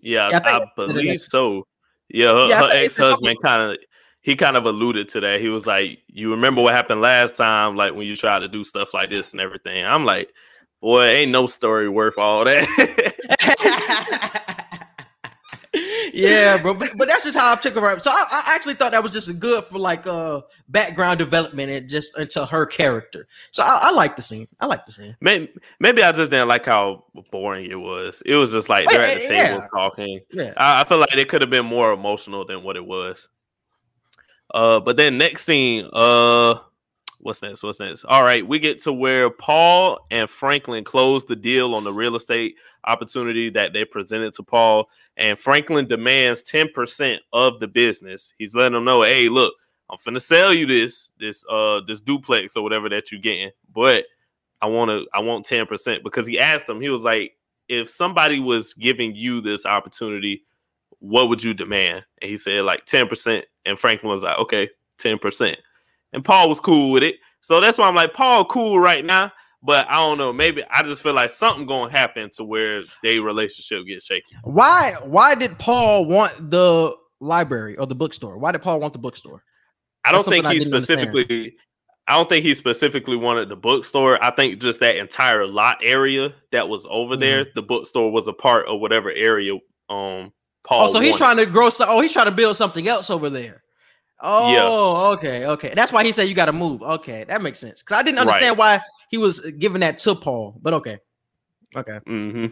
Yeah, 0.00 0.30
Yeah, 0.30 0.40
I 0.44 0.56
I, 0.56 0.66
believe 0.74 1.20
so. 1.20 1.68
Yeah, 2.08 2.32
her, 2.32 2.46
Yeah, 2.48 2.56
her 2.56 2.62
think 2.62 2.72
it's- 2.72 2.84
it's 2.86 2.98
ex-husband 2.98 3.36
kind 3.44 3.70
of 3.70 3.78
he 4.22 4.34
kind 4.34 4.56
of 4.56 4.66
alluded 4.66 5.08
to 5.10 5.20
that. 5.20 5.40
He 5.40 5.50
was 5.50 5.66
like, 5.68 6.00
"You 6.08 6.32
remember 6.32 6.62
what 6.62 6.74
happened 6.74 7.00
last 7.00 7.36
time? 7.36 7.76
Like 7.76 7.94
when 7.94 8.08
you 8.08 8.16
tried 8.16 8.40
to 8.40 8.48
do 8.48 8.64
stuff 8.64 8.92
like 8.92 9.10
this 9.10 9.34
and 9.34 9.40
everything." 9.40 9.84
I'm 9.84 10.04
like, 10.04 10.32
"Boy, 10.84 11.06
ain't 11.06 11.30
no 11.30 11.46
story 11.46 11.88
worth 11.88 12.18
all 12.18 12.44
that." 12.44 12.68
yeah, 16.12 16.58
bro. 16.58 16.74
But, 16.74 16.98
but 16.98 17.08
that's 17.08 17.24
just 17.24 17.38
how 17.38 17.54
I 17.54 17.56
took 17.56 17.74
her. 17.74 17.98
So 18.00 18.10
I, 18.10 18.24
I 18.30 18.54
actually 18.54 18.74
thought 18.74 18.92
that 18.92 19.02
was 19.02 19.10
just 19.10 19.38
good 19.38 19.64
for 19.64 19.78
like 19.78 20.06
uh 20.06 20.42
background 20.68 21.20
development 21.20 21.70
and 21.72 21.88
just 21.88 22.18
into 22.18 22.44
her 22.44 22.66
character. 22.66 23.26
So 23.50 23.62
I, 23.62 23.80
I 23.84 23.92
like 23.92 24.14
the 24.14 24.20
scene. 24.20 24.46
I 24.60 24.66
like 24.66 24.84
the 24.84 24.92
scene. 24.92 25.16
maybe, 25.22 25.50
maybe 25.80 26.02
I 26.02 26.12
just 26.12 26.30
didn't 26.30 26.48
like 26.48 26.66
how 26.66 27.04
boring 27.30 27.70
it 27.70 27.80
was. 27.80 28.22
It 28.26 28.34
was 28.34 28.52
just 28.52 28.68
like 28.68 28.86
they're 28.90 29.00
at 29.00 29.14
the 29.14 29.20
table 29.20 29.32
yeah. 29.32 29.66
talking. 29.72 30.20
Yeah. 30.32 30.52
I, 30.58 30.82
I 30.82 30.84
feel 30.84 30.98
like 30.98 31.16
it 31.16 31.30
could 31.30 31.40
have 31.40 31.50
been 31.50 31.64
more 31.64 31.94
emotional 31.94 32.44
than 32.44 32.62
what 32.62 32.76
it 32.76 32.84
was. 32.84 33.26
Uh, 34.52 34.80
but 34.80 34.98
then 34.98 35.16
next 35.16 35.44
scene, 35.46 35.88
uh, 35.94 36.58
what's 37.24 37.42
next? 37.42 37.62
What's 37.62 37.80
next? 37.80 38.04
All 38.04 38.22
right, 38.22 38.46
we 38.46 38.58
get 38.58 38.80
to 38.82 38.92
where 38.92 39.30
Paul 39.30 39.98
and 40.10 40.30
Franklin 40.30 40.84
close 40.84 41.24
the 41.24 41.36
deal 41.36 41.74
on 41.74 41.84
the 41.84 41.92
real 41.92 42.16
estate 42.16 42.56
opportunity 42.84 43.50
that 43.50 43.72
they 43.72 43.84
presented 43.84 44.32
to 44.34 44.42
Paul, 44.42 44.88
and 45.16 45.38
Franklin 45.38 45.86
demands 45.86 46.42
ten 46.42 46.68
percent 46.72 47.22
of 47.32 47.60
the 47.60 47.68
business. 47.68 48.32
He's 48.38 48.54
letting 48.54 48.74
them 48.74 48.84
know, 48.84 49.02
hey, 49.02 49.28
look, 49.28 49.54
I'm 49.90 49.98
finna 49.98 50.22
sell 50.22 50.54
you 50.54 50.66
this, 50.66 51.10
this, 51.18 51.44
uh, 51.50 51.80
this 51.86 52.00
duplex 52.00 52.56
or 52.56 52.62
whatever 52.62 52.88
that 52.90 53.10
you're 53.10 53.20
getting, 53.20 53.50
but 53.72 54.04
I 54.62 54.66
want 54.66 54.90
to, 54.90 55.06
I 55.12 55.20
want 55.20 55.44
ten 55.44 55.66
percent 55.66 56.04
because 56.04 56.26
he 56.26 56.38
asked 56.38 56.68
him, 56.68 56.80
he 56.80 56.90
was 56.90 57.02
like, 57.02 57.36
if 57.68 57.88
somebody 57.88 58.38
was 58.38 58.74
giving 58.74 59.16
you 59.16 59.40
this 59.40 59.66
opportunity 59.66 60.44
what 61.04 61.28
would 61.28 61.42
you 61.42 61.52
demand? 61.52 62.04
And 62.22 62.30
he 62.30 62.36
said 62.38 62.64
like 62.64 62.86
10%. 62.86 63.42
And 63.66 63.78
Franklin 63.78 64.10
was 64.10 64.22
like, 64.22 64.38
okay, 64.38 64.70
10%. 64.98 65.56
And 66.14 66.24
Paul 66.24 66.48
was 66.48 66.60
cool 66.60 66.92
with 66.92 67.02
it. 67.02 67.16
So 67.40 67.60
that's 67.60 67.76
why 67.76 67.88
I'm 67.88 67.94
like, 67.94 68.14
Paul, 68.14 68.44
cool 68.46 68.78
right 68.80 69.04
now. 69.04 69.32
But 69.62 69.86
I 69.88 69.96
don't 69.96 70.18
know. 70.18 70.32
Maybe 70.32 70.62
I 70.70 70.82
just 70.82 71.02
feel 71.02 71.14
like 71.14 71.30
something 71.30 71.66
gonna 71.66 71.90
happen 71.90 72.28
to 72.36 72.44
where 72.44 72.82
their 73.02 73.22
relationship 73.22 73.86
gets 73.86 74.04
shaky. 74.04 74.36
Why? 74.42 74.92
Why 75.02 75.34
did 75.34 75.58
Paul 75.58 76.04
want 76.04 76.50
the 76.50 76.94
library 77.20 77.76
or 77.78 77.86
the 77.86 77.94
bookstore? 77.94 78.38
Why 78.38 78.52
did 78.52 78.62
Paul 78.62 78.80
want 78.80 78.92
the 78.92 78.98
bookstore? 78.98 79.42
I 80.04 80.12
don't 80.12 80.22
think 80.24 80.46
he 80.46 80.58
didn't 80.58 80.74
understand. 80.74 81.00
specifically 81.00 81.56
I 82.06 82.14
don't 82.16 82.28
think 82.28 82.44
he 82.44 82.54
specifically 82.54 83.16
wanted 83.16 83.48
the 83.48 83.56
bookstore. 83.56 84.22
I 84.22 84.30
think 84.30 84.60
just 84.60 84.80
that 84.80 84.96
entire 84.96 85.46
lot 85.46 85.78
area 85.82 86.34
that 86.52 86.68
was 86.68 86.86
over 86.90 87.14
Mm-hmm. 87.14 87.20
there, 87.20 87.46
the 87.54 87.62
bookstore 87.62 88.12
was 88.12 88.28
a 88.28 88.34
part 88.34 88.68
of 88.68 88.80
whatever 88.80 89.10
area 89.10 89.54
um 89.88 90.32
Paul 90.66 90.82
Oh, 90.88 90.92
so 90.92 91.00
he's 91.00 91.16
trying 91.16 91.38
to 91.38 91.46
grow. 91.46 91.70
So, 91.70 91.86
oh, 91.88 92.00
he's 92.00 92.12
trying 92.12 92.26
to 92.26 92.32
build 92.32 92.56
something 92.56 92.86
else 92.86 93.08
over 93.10 93.30
there. 93.30 93.63
Oh, 94.20 95.12
okay, 95.14 95.46
okay. 95.46 95.72
That's 95.74 95.92
why 95.92 96.04
he 96.04 96.12
said 96.12 96.28
you 96.28 96.34
got 96.34 96.46
to 96.46 96.52
move. 96.52 96.82
Okay, 96.82 97.24
that 97.24 97.42
makes 97.42 97.58
sense. 97.58 97.82
Because 97.82 97.98
I 97.98 98.02
didn't 98.02 98.18
Right. 98.18 98.20
understand 98.20 98.58
why 98.58 98.80
he 99.10 99.18
was 99.18 99.40
giving 99.40 99.80
that 99.80 99.98
to 99.98 100.14
Paul. 100.14 100.58
But 100.62 100.74
okay, 100.74 100.98
okay. 101.76 102.00
hmm 102.06 102.46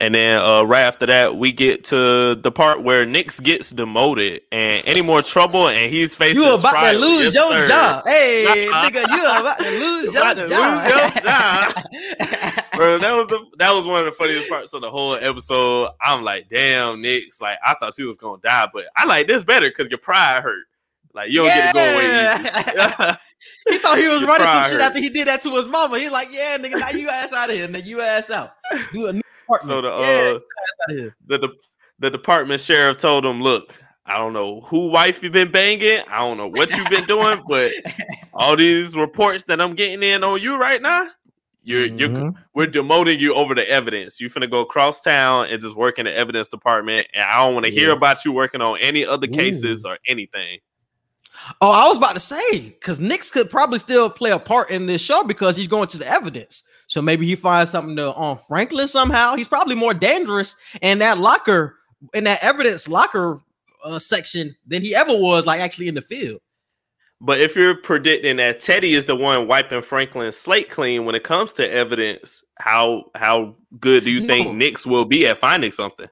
And 0.00 0.14
then 0.14 0.42
uh, 0.42 0.62
right 0.64 0.82
after 0.82 1.06
that, 1.06 1.36
we 1.36 1.52
get 1.52 1.84
to 1.84 2.34
the 2.34 2.52
part 2.52 2.82
where 2.82 3.06
Nix 3.06 3.40
gets 3.40 3.70
demoted, 3.70 4.42
and 4.52 4.86
any 4.86 5.02
more 5.02 5.22
trouble, 5.22 5.68
and 5.68 5.92
he's 5.92 6.14
facing 6.14 6.42
You 6.42 6.54
about 6.54 6.80
to 6.82 6.92
lose 6.98 7.24
Yes, 7.24 7.34
your 7.34 7.52
sir. 7.52 7.66
job, 7.68 8.04
hey 8.06 8.72
nigga. 8.82 9.08
You 9.08 9.22
about 9.26 9.58
to 9.62 9.70
lose 9.70 10.12
your 10.14 10.22
About 10.22 10.34
to 10.36 10.46
job. 10.48 10.84
lose 10.84 10.88
your 10.88 11.10
Bro, 12.76 12.98
that 13.00 13.12
was 13.12 13.26
the 13.28 13.44
that 13.58 13.70
was 13.72 13.86
one 13.86 14.00
of 14.00 14.06
the 14.06 14.12
funniest 14.12 14.48
parts 14.48 14.72
of 14.72 14.80
the 14.80 14.90
whole 14.90 15.14
episode. 15.14 15.90
I'm 16.00 16.24
like, 16.24 16.48
damn, 16.48 17.00
Nix. 17.02 17.40
Like, 17.40 17.58
I 17.64 17.74
thought 17.74 17.94
she 17.94 18.04
was 18.04 18.16
gonna 18.16 18.40
die, 18.42 18.68
but 18.72 18.84
I 18.96 19.04
like 19.04 19.26
this 19.26 19.44
better 19.44 19.68
because 19.68 19.88
your 19.88 19.98
pride 19.98 20.42
hurt. 20.42 20.64
Like, 21.14 21.30
you 21.30 21.38
don't 21.38 21.48
get 21.48 21.74
to 21.74 21.78
go 21.78 23.04
away. 23.04 23.16
He 23.68 23.78
thought 23.78 23.98
he 23.98 24.08
was 24.08 24.20
Your 24.20 24.28
running 24.28 24.46
some 24.46 24.64
shit 24.64 24.72
hurt. 24.74 24.80
after 24.80 25.00
he 25.00 25.08
did 25.08 25.28
that 25.28 25.42
to 25.42 25.50
his 25.54 25.66
mama. 25.66 25.98
He's 25.98 26.10
like, 26.10 26.28
yeah, 26.32 26.56
nigga, 26.58 26.78
now 26.80 26.90
you 26.90 27.08
ass 27.08 27.32
out 27.32 27.50
of 27.50 27.56
here, 27.56 27.68
nigga, 27.68 27.86
you 27.86 28.00
ass 28.00 28.30
out. 28.30 28.54
Do 28.92 29.06
a 29.06 29.12
new 29.12 29.22
apartment. 29.48 29.72
so 29.72 29.82
the 29.82 29.92
uh, 29.92 29.98
yeah, 30.00 30.30
you 30.30 30.36
ass 30.36 30.76
out 30.82 30.90
of 30.90 30.98
here. 30.98 31.16
the, 31.26 31.38
the 31.38 31.48
the 32.00 32.10
department 32.10 32.60
sheriff 32.60 32.96
told 32.96 33.24
him, 33.24 33.40
"Look, 33.42 33.74
I 34.06 34.16
don't 34.18 34.32
know 34.32 34.62
who 34.62 34.88
wife 34.88 35.22
you've 35.22 35.32
been 35.32 35.50
banging. 35.50 36.02
I 36.08 36.18
don't 36.18 36.36
know 36.36 36.48
what 36.48 36.76
you've 36.76 36.88
been 36.88 37.04
doing, 37.04 37.42
but 37.48 37.72
all 38.34 38.56
these 38.56 38.96
reports 38.96 39.44
that 39.44 39.60
I'm 39.60 39.74
getting 39.74 40.02
in 40.02 40.24
on 40.24 40.40
you 40.40 40.56
right 40.56 40.82
now, 40.82 41.08
you're 41.64 41.86
you're 41.86 42.08
Mhm. 42.08 42.34
we're 42.54 42.66
demoting 42.66 43.18
you 43.18 43.34
over 43.34 43.54
the 43.54 43.68
evidence. 43.68 44.20
You 44.20 44.28
finna 44.30 44.50
go 44.50 44.60
across 44.60 45.00
town 45.00 45.46
and 45.48 45.60
just 45.60 45.76
work 45.76 45.98
in 45.98 46.06
the 46.06 46.14
evidence 46.14 46.48
department, 46.48 47.06
and 47.14 47.22
I 47.22 47.44
don't 47.44 47.54
want 47.54 47.66
to 47.66 47.72
hear 47.72 47.90
about 47.92 48.24
you 48.24 48.32
working 48.32 48.60
on 48.60 48.78
any 48.78 49.04
other 49.06 49.26
cases 49.26 49.84
or 49.84 49.98
anything. 50.06 50.58
Oh, 51.60 51.70
I 51.70 51.88
was 51.88 51.96
about 51.96 52.14
to 52.14 52.20
say 52.20 52.60
because 52.60 53.00
Nix 53.00 53.30
could 53.30 53.50
probably 53.50 53.78
still 53.78 54.08
play 54.10 54.30
a 54.30 54.38
part 54.38 54.70
in 54.70 54.86
this 54.86 55.02
show 55.02 55.24
because 55.24 55.56
he's 55.56 55.68
going 55.68 55.88
to 55.88 55.98
the 55.98 56.06
evidence. 56.06 56.62
So 56.86 57.00
maybe 57.00 57.26
he 57.26 57.36
finds 57.36 57.70
something 57.70 57.96
to 57.96 58.12
on 58.12 58.38
Franklin 58.38 58.86
somehow. 58.86 59.34
He's 59.34 59.48
probably 59.48 59.74
more 59.74 59.94
dangerous 59.94 60.54
in 60.82 60.98
that 60.98 61.18
locker, 61.18 61.78
in 62.12 62.24
that 62.24 62.42
evidence 62.42 62.86
locker 62.86 63.40
uh, 63.82 63.98
section 63.98 64.54
than 64.66 64.82
he 64.82 64.94
ever 64.94 65.16
was, 65.16 65.46
like 65.46 65.60
actually 65.60 65.88
in 65.88 65.94
the 65.94 66.02
field. 66.02 66.40
But 67.24 67.40
if 67.40 67.54
you're 67.54 67.76
predicting 67.76 68.38
that 68.38 68.58
Teddy 68.58 68.94
is 68.94 69.06
the 69.06 69.14
one 69.14 69.46
wiping 69.46 69.80
Franklin's 69.80 70.36
slate 70.36 70.68
clean 70.68 71.04
when 71.04 71.14
it 71.14 71.22
comes 71.22 71.52
to 71.54 71.70
evidence, 71.70 72.42
how 72.58 73.04
how 73.14 73.54
good 73.78 74.02
do 74.02 74.10
you 74.10 74.22
No. 74.22 74.26
think 74.26 74.56
Nix 74.56 74.84
will 74.84 75.04
be 75.04 75.28
at 75.28 75.38
finding 75.38 75.70
something? 75.70 76.08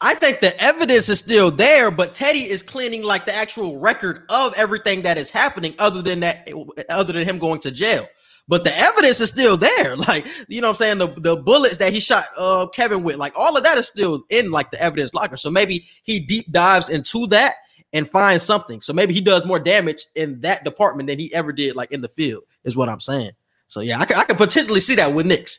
I 0.00 0.14
think 0.14 0.38
the 0.38 0.58
evidence 0.62 1.08
is 1.08 1.18
still 1.18 1.50
there, 1.50 1.90
but 1.90 2.14
Teddy 2.14 2.48
is 2.48 2.62
cleaning 2.62 3.02
like 3.02 3.26
the 3.26 3.34
actual 3.34 3.80
record 3.80 4.22
of 4.28 4.54
everything 4.54 5.02
that 5.02 5.18
is 5.18 5.30
happening, 5.30 5.74
other 5.80 6.00
than 6.00 6.20
that, 6.20 6.48
other 6.90 7.12
than 7.12 7.26
him 7.26 7.38
going 7.38 7.58
to 7.60 7.72
jail. 7.72 8.06
But 8.46 8.62
the 8.62 8.78
evidence 8.78 9.20
is 9.20 9.30
still 9.30 9.56
there. 9.56 9.96
Like, 10.06 10.26
you 10.46 10.60
know 10.60 10.68
what 10.68 10.80
I'm 10.80 10.98
saying? 10.98 10.98
The, 10.98 11.20
the 11.20 11.42
bullets 11.42 11.78
that 11.78 11.92
he 11.92 11.98
shot 11.98 12.26
uh 12.38 12.66
Kevin 12.68 13.02
with, 13.02 13.16
like 13.16 13.32
all 13.34 13.56
of 13.56 13.64
that 13.64 13.78
is 13.78 13.88
still 13.88 14.22
in 14.30 14.52
like 14.52 14.70
the 14.70 14.80
evidence 14.80 15.12
locker. 15.12 15.36
So 15.36 15.50
maybe 15.50 15.86
he 16.04 16.20
deep 16.20 16.52
dives 16.52 16.88
into 16.88 17.26
that 17.28 17.56
and 17.96 18.08
find 18.10 18.40
something. 18.40 18.82
So 18.82 18.92
maybe 18.92 19.14
he 19.14 19.22
does 19.22 19.46
more 19.46 19.58
damage 19.58 20.04
in 20.14 20.38
that 20.42 20.64
department 20.64 21.06
than 21.06 21.18
he 21.18 21.32
ever 21.32 21.50
did 21.50 21.74
like 21.74 21.90
in 21.92 22.02
the 22.02 22.08
field, 22.08 22.44
is 22.64 22.76
what 22.76 22.90
I'm 22.90 23.00
saying. 23.00 23.32
So 23.68 23.80
yeah, 23.80 23.98
I 23.98 24.04
could, 24.04 24.16
I 24.18 24.24
could 24.24 24.36
potentially 24.36 24.80
see 24.80 24.96
that 24.96 25.12
with 25.14 25.24
Nix. 25.24 25.58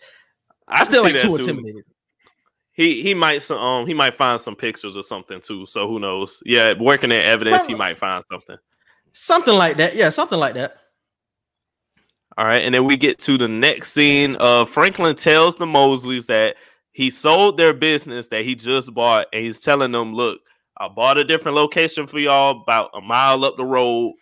I 0.67 0.83
still 0.83 1.03
like 1.03 1.13
that 1.13 1.23
too 1.23 1.35
too. 1.35 1.41
intimidated. 1.41 1.83
He 2.73 3.01
he 3.01 3.15
might 3.15 3.41
some- 3.41 3.57
um 3.57 3.87
he 3.87 3.95
might 3.95 4.13
find 4.13 4.39
some 4.39 4.55
pictures 4.55 4.95
or 4.95 5.01
something 5.01 5.41
too. 5.41 5.65
So 5.65 5.87
who 5.87 5.99
knows? 5.99 6.43
Yeah, 6.45 6.73
working 6.79 7.11
in 7.11 7.21
evidence, 7.21 7.65
he 7.65 7.73
might 7.73 7.97
find 7.97 8.23
something. 8.31 8.57
Something 9.13 9.55
like 9.55 9.77
that. 9.77 9.95
Yeah, 9.95 10.09
something 10.09 10.37
like 10.37 10.53
that. 10.53 10.77
All 12.37 12.45
right, 12.45 12.61
and 12.63 12.75
then 12.75 12.85
we 12.85 12.97
get 12.97 13.17
to 13.21 13.35
the 13.39 13.47
next 13.47 13.93
scene. 13.93 14.37
Uh, 14.39 14.65
Franklin 14.65 15.15
tells 15.15 15.55
the 15.55 15.65
Mosleys 15.65 16.27
that 16.27 16.55
he 16.91 17.09
sold 17.09 17.57
their 17.57 17.73
business 17.73 18.27
that 18.27 18.45
he 18.45 18.53
just 18.53 18.93
bought, 18.93 19.25
and 19.33 19.43
he's 19.43 19.59
telling 19.59 19.91
them, 19.91 20.13
"Look, 20.13 20.41
I 20.79 20.87
bought 20.87 21.17
a 21.17 21.23
different 21.23 21.55
location 21.55 22.07
for 22.07 22.19
y'all, 22.19 22.61
about 22.61 22.91
a 22.93 23.01
mile 23.01 23.43
up 23.45 23.57
the 23.57 23.65
road. 23.65 24.13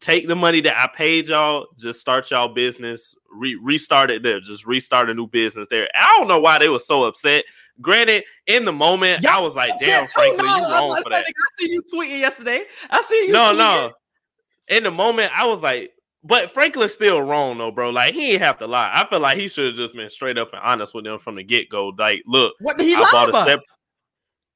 Take 0.00 0.26
the 0.26 0.34
money 0.34 0.60
that 0.62 0.76
I 0.76 0.88
paid 0.96 1.28
y'all, 1.28 1.66
just 1.78 2.00
start 2.00 2.30
y'all 2.30 2.48
business, 2.48 3.14
re- 3.30 3.58
restart 3.62 4.10
it 4.10 4.22
there, 4.24 4.40
just 4.40 4.66
restart 4.66 5.08
a 5.10 5.14
new 5.14 5.28
business 5.28 5.68
there." 5.70 5.88
I 5.94 6.16
don't 6.18 6.26
know 6.28 6.40
why 6.40 6.58
they 6.58 6.68
were 6.68 6.80
so 6.80 7.04
upset. 7.04 7.44
Granted, 7.80 8.24
in 8.46 8.64
the 8.64 8.72
moment, 8.72 9.24
I 9.26 9.40
was 9.40 9.54
like, 9.54 9.72
"Damn, 9.78 10.02
oh, 10.02 10.06
too, 10.06 10.12
Franklin, 10.14 10.46
no, 10.46 10.56
you 10.56 10.62
wrong 10.74 11.02
for 11.02 11.10
that." 11.10 11.24
I 11.24 11.32
see 11.58 11.70
you 11.72 11.82
tweeting 11.92 12.18
yesterday. 12.20 12.64
I 12.90 13.00
see 13.02 13.26
you. 13.28 13.32
no, 13.32 13.52
tweeting. 13.52 13.56
no. 13.58 13.92
In 14.68 14.82
the 14.82 14.90
moment, 14.90 15.30
I 15.38 15.46
was 15.46 15.60
like, 15.62 15.92
but 16.24 16.50
Franklin's 16.52 16.94
still 16.94 17.20
wrong 17.20 17.58
though, 17.58 17.70
bro. 17.70 17.90
Like 17.90 18.14
he 18.14 18.32
ain't 18.32 18.42
have 18.42 18.58
to 18.58 18.66
lie. 18.66 18.90
I 18.94 19.06
feel 19.08 19.20
like 19.20 19.38
he 19.38 19.48
should 19.48 19.66
have 19.66 19.74
just 19.76 19.94
been 19.94 20.08
straight 20.10 20.38
up 20.38 20.52
and 20.52 20.62
honest 20.62 20.94
with 20.94 21.04
them 21.04 21.18
from 21.18 21.34
the 21.36 21.42
get 21.42 21.68
go. 21.68 21.88
Like, 21.98 22.22
look, 22.26 22.54
What 22.60 22.76
did 22.78 22.86
he 22.86 22.94
I 22.94 23.00
lie 23.00 23.08
bought 23.12 23.26
a 23.28 23.30
about? 23.30 23.46
sep- 23.46 23.60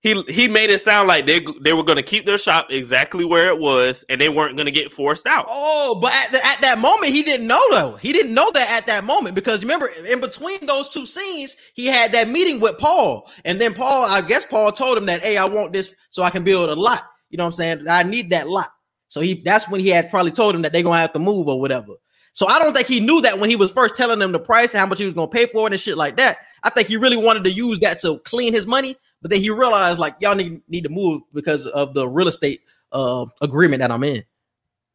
He 0.03 0.23
he 0.29 0.47
made 0.47 0.71
it 0.71 0.81
sound 0.81 1.09
like 1.09 1.27
they 1.27 1.45
they 1.63 1.73
were 1.73 1.83
gonna 1.83 2.03
keep 2.03 2.27
their 2.27 2.39
shop 2.39 2.69
exactly 2.71 3.25
where 3.25 3.49
it 3.49 3.59
was, 3.59 4.05
and 4.09 4.21
they 4.21 4.29
weren't 4.29 4.57
gonna 4.57 4.71
get 4.71 4.93
forced 4.93 5.27
out. 5.27 5.47
Oh, 5.49 5.99
but 6.01 6.13
at, 6.13 6.31
the, 6.31 6.47
at 6.47 6.61
that 6.61 6.79
moment, 6.79 7.13
he 7.13 7.23
didn't 7.23 7.47
know 7.47 7.63
though. 7.71 7.97
He 7.97 8.13
didn't 8.13 8.35
know 8.35 8.51
that 8.53 8.71
at 8.71 8.87
that 8.87 9.05
moment 9.05 9.35
because 9.35 9.63
remember, 9.63 9.89
in 10.09 10.21
between 10.21 10.65
those 10.67 10.89
two 10.89 11.07
scenes, 11.07 11.57
he 11.75 11.87
had 11.87 12.13
that 12.13 12.29
meeting 12.29 12.61
with 12.61 12.79
Paul, 12.79 13.29
and 13.45 13.61
then 13.61 13.75
Paul, 13.75 14.07
I 14.09 14.21
guess 14.21 14.45
Paul 14.45 14.71
told 14.71 14.97
him 14.99 15.07
that, 15.07 15.25
"Hey, 15.25 15.39
I 15.39 15.47
want 15.47 15.73
this 15.73 15.93
so 16.11 16.23
I 16.23 16.31
can 16.31 16.45
build 16.45 16.69
a 16.71 16.75
lot." 16.75 17.03
You 17.31 17.39
know 17.39 17.45
what 17.45 17.49
I'm 17.49 17.53
saying? 17.53 17.89
I 17.89 18.03
need 18.03 18.31
that 18.31 18.49
lot. 18.49 18.69
So 19.09 19.21
he 19.21 19.43
that's 19.45 19.69
when 19.69 19.81
he 19.81 19.89
had 19.89 20.11
probably 20.11 20.31
told 20.31 20.55
him 20.55 20.63
that 20.63 20.73
they're 20.73 20.83
gonna 20.83 21.01
have 21.01 21.13
to 21.15 21.19
move 21.19 21.49
or 21.49 21.61
whatever. 21.61 21.95
So 22.33 22.47
I 22.47 22.59
don't 22.59 22.75
think 22.75 22.87
he 22.87 23.01
knew 23.01 23.23
that 23.23 23.39
when 23.39 23.49
he 23.49 23.57
was 23.57 23.71
first 23.71 23.97
telling 23.97 24.19
them 24.19 24.31
the 24.31 24.39
price 24.39 24.75
and 24.75 24.81
how 24.81 24.87
much 24.87 24.99
he 24.99 25.07
was 25.07 25.15
gonna 25.15 25.29
pay 25.29 25.47
for 25.47 25.67
it 25.67 25.73
and 25.73 25.81
shit 25.81 25.97
like 25.97 26.17
that. 26.19 26.37
I 26.63 26.71
think 26.71 26.89
he 26.89 26.97
really 26.97 27.17
wanted 27.17 27.45
to 27.45 27.51
use 27.51 27.79
that 27.81 27.99
to 28.01 28.19
clean 28.21 28.53
his 28.53 28.67
money, 28.67 28.97
but 29.27 29.31
then 29.33 29.41
he 29.41 29.51
realized 29.51 29.99
like 29.99 30.15
y'all 30.21 30.37
need, 30.37 30.61
need 30.69 30.85
to 30.85 30.89
move 30.89 31.23
because 31.35 31.67
of 31.67 31.95
the 31.95 32.09
real 32.09 32.29
estate 32.29 32.61
uh 32.93 33.27
agreement 33.43 33.81
that 33.81 33.91
I'm 33.91 34.05
in. 34.05 34.23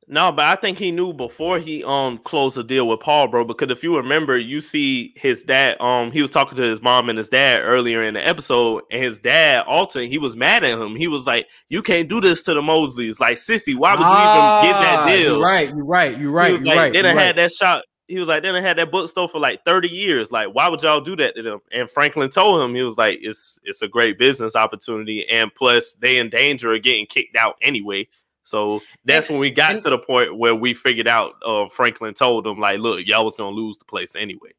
No, 0.07 0.32
but 0.32 0.45
I 0.45 0.55
think 0.55 0.77
he 0.77 0.91
knew 0.91 1.11
before 1.13 1.59
he 1.59 1.84
um 1.84 2.17
closed 2.17 2.55
the 2.55 2.63
deal 2.63 2.88
with 2.88 3.01
Paul, 3.01 3.27
bro. 3.27 3.43
Because 3.45 3.69
if 3.69 3.84
you 3.84 3.95
remember, 3.97 4.38
you 4.38 4.61
see 4.61 5.13
his 5.17 5.43
dad. 5.43 5.79
Um, 5.82 6.11
he 6.11 6.21
was 6.21 6.32
talking 6.32 6.55
to 6.57 6.63
his 6.63 6.82
mom 6.82 7.09
and 7.09 7.17
his 7.17 7.29
dad 7.29 7.59
earlier 7.61 8.01
in 8.03 8.13
the 8.13 8.25
episode, 8.25 8.84
and 8.89 9.03
his 9.03 9.19
dad, 9.19 9.65
Alton, 9.67 10.07
he 10.07 10.17
was 10.17 10.36
mad 10.36 10.63
at 10.63 10.77
him. 10.79 10.95
He 10.95 11.07
was 11.07 11.27
like, 11.27 11.47
"You 11.69 11.82
can't 11.82 12.09
do 12.09 12.19
this 12.21 12.41
to 12.43 12.53
the 12.53 12.61
Mosleys, 12.61 13.19
like 13.19 13.38
Cissy. 13.38 13.75
Why 13.75 13.91
would 13.91 13.99
you 13.99 14.05
even 14.05 14.71
get 14.73 14.82
that 14.82 14.99
Ah, 14.99 15.05
deal?" 15.07 15.34
You're 15.34 15.41
right. 15.43 15.69
You're 15.69 15.86
right. 15.86 16.11
You're 16.11 16.19
He 16.19 16.25
right. 16.27 16.51
was 16.53 16.61
You're 16.61 16.69
like, 16.69 16.77
right. 16.77 16.93
they 16.93 17.01
done 17.03 17.15
right. 17.15 17.25
had 17.27 17.38
that 17.38 17.51
shop. 17.51 17.84
He 18.12 18.20
was 18.20 18.28
like, 18.28 18.43
they 18.43 18.51
done 18.51 18.62
had 18.62 18.78
that 18.78 18.91
bookstore 18.91 19.28
for 19.30 19.39
like 19.39 19.64
30 19.66 19.88
years. 19.89 20.32
Like, 20.32 20.49
why 20.49 20.68
would 20.68 20.82
y'all 20.84 21.01
do 21.01 21.16
that 21.16 21.36
to 21.36 21.41
them? 21.41 21.59
And 21.72 21.89
Franklin 21.89 22.30
told 22.30 22.62
him, 22.62 22.76
he 22.76 22.84
was 22.84 22.97
like, 22.97 23.20
it's 23.22 23.57
it's 23.64 23.82
a 23.82 23.88
great 23.88 24.18
business 24.20 24.55
opportunity. 24.55 25.28
And 25.30 25.53
plus, 25.53 25.93
they 25.93 26.18
in 26.18 26.30
danger 26.30 26.74
of 26.74 26.82
getting 26.84 27.05
kicked 27.05 27.36
out 27.36 27.55
anyway. 27.62 28.07
So 28.43 28.82
that's 29.05 29.28
And- 29.30 29.36
when 29.36 29.41
we 29.41 29.49
got 29.51 29.72
and- 29.74 29.82
to 29.84 29.89
the 29.91 29.97
point 29.97 30.36
where 30.38 30.53
we 30.55 30.74
figured 30.74 31.07
out 31.07 31.34
uh 31.45 31.68
Franklin 31.70 32.14
told 32.14 32.43
them, 32.45 32.59
like, 32.59 32.80
look, 32.80 33.05
y'all 33.07 33.24
was 33.26 33.36
gonna 33.36 33.55
lose 33.55 33.78
the 33.78 33.86
place 33.86 34.14
anyway. 34.16 34.51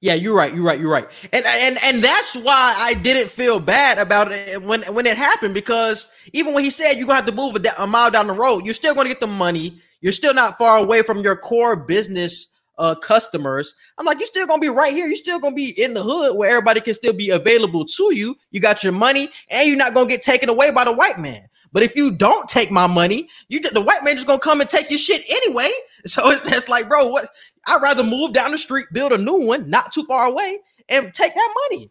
Yeah, 0.00 0.14
you're 0.14 0.34
right. 0.34 0.52
You're 0.54 0.62
right. 0.64 0.78
You're 0.78 0.90
right. 0.92 1.08
And 1.32 1.46
and 1.46 1.82
and 1.82 2.04
that's 2.04 2.34
why 2.36 2.74
I 2.78 2.92
didn't 2.94 3.30
feel 3.30 3.58
bad 3.58 3.98
about 3.98 4.30
it 4.32 4.62
when 4.62 4.82
when 4.94 5.06
it 5.06 5.16
happened 5.16 5.54
because 5.54 6.10
even 6.34 6.52
when 6.52 6.62
he 6.62 6.70
said 6.70 6.94
you're 6.94 7.06
gonna 7.06 7.16
have 7.16 7.26
to 7.26 7.32
move 7.32 7.56
a, 7.56 7.82
a 7.82 7.86
mile 7.86 8.10
down 8.10 8.26
the 8.26 8.34
road, 8.34 8.64
you're 8.66 8.74
still 8.74 8.94
gonna 8.94 9.08
get 9.08 9.20
the 9.20 9.26
money. 9.26 9.80
You're 10.02 10.12
still 10.12 10.34
not 10.34 10.58
far 10.58 10.76
away 10.76 11.00
from 11.02 11.20
your 11.20 11.34
core 11.36 11.74
business 11.76 12.53
uh 12.78 12.94
customers. 12.94 13.74
I'm 13.98 14.06
like, 14.06 14.18
you're 14.18 14.26
still 14.26 14.46
gonna 14.46 14.60
be 14.60 14.68
right 14.68 14.92
here. 14.92 15.06
You're 15.06 15.16
still 15.16 15.38
gonna 15.38 15.54
be 15.54 15.70
in 15.82 15.94
the 15.94 16.02
hood 16.02 16.36
where 16.36 16.50
everybody 16.50 16.80
can 16.80 16.94
still 16.94 17.12
be 17.12 17.30
available 17.30 17.84
to 17.84 18.14
you. 18.14 18.36
You 18.50 18.60
got 18.60 18.82
your 18.82 18.92
money, 18.92 19.30
and 19.48 19.68
you're 19.68 19.76
not 19.76 19.94
gonna 19.94 20.08
get 20.08 20.22
taken 20.22 20.48
away 20.48 20.70
by 20.70 20.84
the 20.84 20.92
white 20.92 21.18
man. 21.18 21.48
But 21.72 21.82
if 21.82 21.96
you 21.96 22.16
don't 22.16 22.48
take 22.48 22.70
my 22.70 22.86
money, 22.86 23.28
you 23.48 23.60
the 23.60 23.80
white 23.80 24.04
man 24.04 24.14
just 24.14 24.26
gonna 24.26 24.38
come 24.38 24.60
and 24.60 24.70
take 24.70 24.90
your 24.90 24.98
shit 24.98 25.22
anyway. 25.28 25.70
So 26.06 26.28
it's 26.30 26.46
just 26.46 26.68
like, 26.68 26.86
bro, 26.86 27.06
what? 27.06 27.30
I'd 27.66 27.80
rather 27.80 28.04
move 28.04 28.34
down 28.34 28.50
the 28.50 28.58
street, 28.58 28.84
build 28.92 29.12
a 29.12 29.16
new 29.16 29.46
one, 29.46 29.70
not 29.70 29.90
too 29.90 30.04
far 30.04 30.26
away, 30.26 30.58
and 30.90 31.14
take 31.14 31.34
that 31.34 31.54
money. 31.70 31.90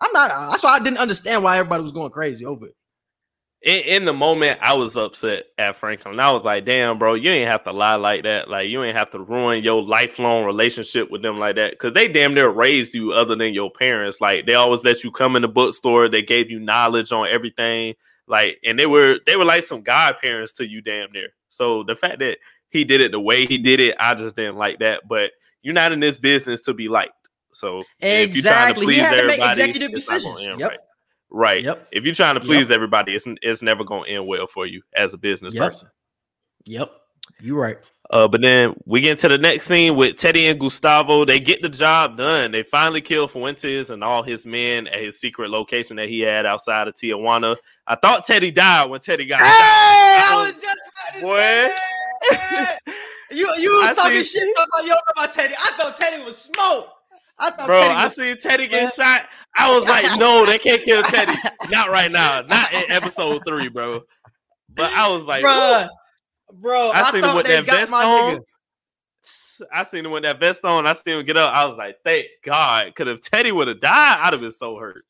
I'm 0.00 0.12
not. 0.12 0.50
That's 0.52 0.62
why 0.62 0.76
I 0.76 0.78
didn't 0.78 0.98
understand 0.98 1.42
why 1.42 1.58
everybody 1.58 1.82
was 1.82 1.90
going 1.90 2.12
crazy 2.12 2.44
over 2.44 2.66
it. 2.66 2.76
In, 3.62 3.82
in 3.82 4.04
the 4.04 4.12
moment, 4.12 4.60
I 4.62 4.74
was 4.74 4.96
upset 4.96 5.46
at 5.58 5.76
Franklin. 5.76 6.20
I 6.20 6.30
was 6.30 6.44
like, 6.44 6.64
damn, 6.64 6.98
bro, 6.98 7.14
you 7.14 7.30
ain't 7.30 7.48
have 7.48 7.64
to 7.64 7.72
lie 7.72 7.96
like 7.96 8.22
that. 8.22 8.48
Like, 8.48 8.68
you 8.68 8.82
ain't 8.84 8.96
have 8.96 9.10
to 9.10 9.18
ruin 9.18 9.64
your 9.64 9.82
lifelong 9.82 10.44
relationship 10.44 11.10
with 11.10 11.22
them 11.22 11.38
like 11.38 11.56
that. 11.56 11.76
Cause 11.78 11.92
they 11.92 12.06
damn 12.06 12.34
near 12.34 12.48
raised 12.48 12.94
you 12.94 13.12
other 13.12 13.34
than 13.34 13.52
your 13.52 13.70
parents. 13.70 14.20
Like, 14.20 14.46
they 14.46 14.54
always 14.54 14.84
let 14.84 15.02
you 15.02 15.10
come 15.10 15.34
in 15.34 15.42
the 15.42 15.48
bookstore. 15.48 16.08
They 16.08 16.22
gave 16.22 16.50
you 16.50 16.60
knowledge 16.60 17.10
on 17.10 17.26
everything. 17.26 17.94
Like, 18.28 18.60
and 18.64 18.78
they 18.78 18.86
were 18.86 19.18
they 19.26 19.36
were 19.36 19.44
like 19.44 19.64
some 19.64 19.82
godparents 19.82 20.52
to 20.54 20.68
you, 20.68 20.80
damn 20.82 21.10
near. 21.12 21.30
So 21.48 21.82
the 21.82 21.96
fact 21.96 22.18
that 22.20 22.38
he 22.68 22.84
did 22.84 23.00
it 23.00 23.10
the 23.10 23.20
way 23.20 23.46
he 23.46 23.58
did 23.58 23.80
it, 23.80 23.96
I 23.98 24.14
just 24.14 24.36
didn't 24.36 24.56
like 24.56 24.78
that. 24.80 25.08
But 25.08 25.32
you're 25.62 25.74
not 25.74 25.92
in 25.92 26.00
this 26.00 26.18
business 26.18 26.60
to 26.62 26.74
be 26.74 26.88
liked. 26.88 27.12
So 27.52 27.82
if 28.00 28.34
you're 28.36 28.42
trying 28.42 28.74
to 28.74 28.80
Exactly. 28.80 28.80
He 28.80 29.00
please 29.00 29.00
had 29.00 29.10
to 29.10 29.26
make 29.26 29.38
everybody, 29.40 29.60
executive 29.62 29.90
it's 29.94 30.08
not 30.08 30.22
gonna 30.22 30.34
decisions. 30.34 30.60
Yep. 30.60 30.70
right. 30.70 30.78
Right. 31.30 31.62
Yep. 31.62 31.88
If 31.92 32.04
you're 32.04 32.14
trying 32.14 32.34
to 32.36 32.40
Yep. 32.40 32.46
please 32.46 32.70
everybody, 32.70 33.14
it's 33.14 33.26
it's 33.42 33.62
never 33.62 33.84
gonna 33.84 34.06
end 34.08 34.26
well 34.26 34.46
for 34.46 34.66
you 34.66 34.82
as 34.94 35.12
a 35.14 35.18
business 35.18 35.54
Yep. 35.54 35.64
person. 35.64 35.88
Yep. 36.64 36.92
You're 37.40 37.60
right. 37.60 37.76
Uh, 38.10 38.26
but 38.26 38.40
then 38.40 38.74
we 38.86 39.02
get 39.02 39.10
into 39.12 39.28
the 39.28 39.36
next 39.36 39.66
scene 39.66 39.94
with 39.94 40.16
Teddy 40.16 40.48
and 40.48 40.58
Gustavo. 40.58 41.26
They 41.26 41.38
get 41.38 41.60
the 41.60 41.68
job 41.68 42.16
done. 42.16 42.50
They 42.52 42.62
finally 42.62 43.02
kill 43.02 43.28
Fuentes 43.28 43.90
and 43.90 44.02
all 44.02 44.22
his 44.22 44.46
men 44.46 44.86
at 44.86 44.98
his 45.00 45.20
secret 45.20 45.50
location 45.50 45.96
that 45.96 46.08
he 46.08 46.20
had 46.20 46.46
outside 46.46 46.88
of 46.88 46.94
Tijuana. 46.94 47.56
I 47.86 47.96
thought 47.96 48.26
Teddy 48.26 48.50
died 48.50 48.88
when 48.88 49.00
Teddy 49.00 49.26
got 49.26 49.40
Hey, 49.40 49.46
shot. 49.46 49.52
I 49.52 50.42
was 50.42 50.54
just 50.62 50.78
about 51.12 51.14
to 51.14 51.20
Boy. 51.20 51.36
say 51.36 51.72
that. 52.30 52.78
You 53.30 53.46
you 53.58 53.70
was 53.72 53.84
I 53.90 53.94
talking 53.94 54.24
see- 54.24 54.38
shit 54.38 54.48
about 54.56 54.82
you 54.84 54.88
don't 54.88 55.00
about 55.14 55.32
Teddy. 55.34 55.54
I 55.54 55.72
thought 55.76 55.98
Teddy 56.00 56.24
was 56.24 56.38
smoke. 56.38 56.88
I 57.38 57.50
thought 57.50 57.66
Bro, 57.66 57.80
Teddy 57.82 57.94
I 57.94 58.04
was 58.04 58.14
seen 58.16 58.36
Teddy 58.38 58.66
get 58.66 58.94
shot. 58.94 59.26
I 59.56 59.74
was 59.74 59.86
like, 59.86 60.04
no, 60.18 60.44
they 60.46 60.58
can't 60.58 60.82
kill 60.82 61.02
Teddy. 61.04 61.38
Not 61.70 61.90
right 61.90 62.10
now. 62.10 62.40
Not 62.42 62.72
in 62.72 62.84
episode 62.90 63.42
three, 63.46 63.68
bro. 63.68 64.02
But 64.74 64.92
I 64.92 65.08
was 65.08 65.24
like, 65.24 65.44
Bruh, 65.44 65.88
bro. 66.52 66.90
I 66.90 67.02
I, 67.02 67.10
seen 67.10 67.16
him 67.16 67.22
thought 67.22 67.36
with 67.36 67.46
that 67.46 67.64
vest 67.66 67.90
my 67.90 68.04
on. 68.04 68.36
nigga. 68.36 68.40
I 69.72 69.82
seen 69.82 70.04
him 70.06 70.12
with 70.12 70.22
that 70.22 70.38
vest 70.38 70.64
on. 70.64 70.86
I 70.86 70.92
seen 70.92 71.18
him 71.18 71.26
get 71.26 71.36
up. 71.36 71.52
I 71.52 71.66
was 71.66 71.76
like, 71.76 71.96
thank 72.04 72.26
God. 72.44 72.86
Because 72.86 73.12
if 73.14 73.20
Teddy 73.22 73.50
would 73.50 73.66
have 73.68 73.80
died, 73.80 74.18
I'd 74.20 74.32
have 74.32 74.40
been 74.40 74.52
so 74.52 74.76
hurt. 74.76 75.04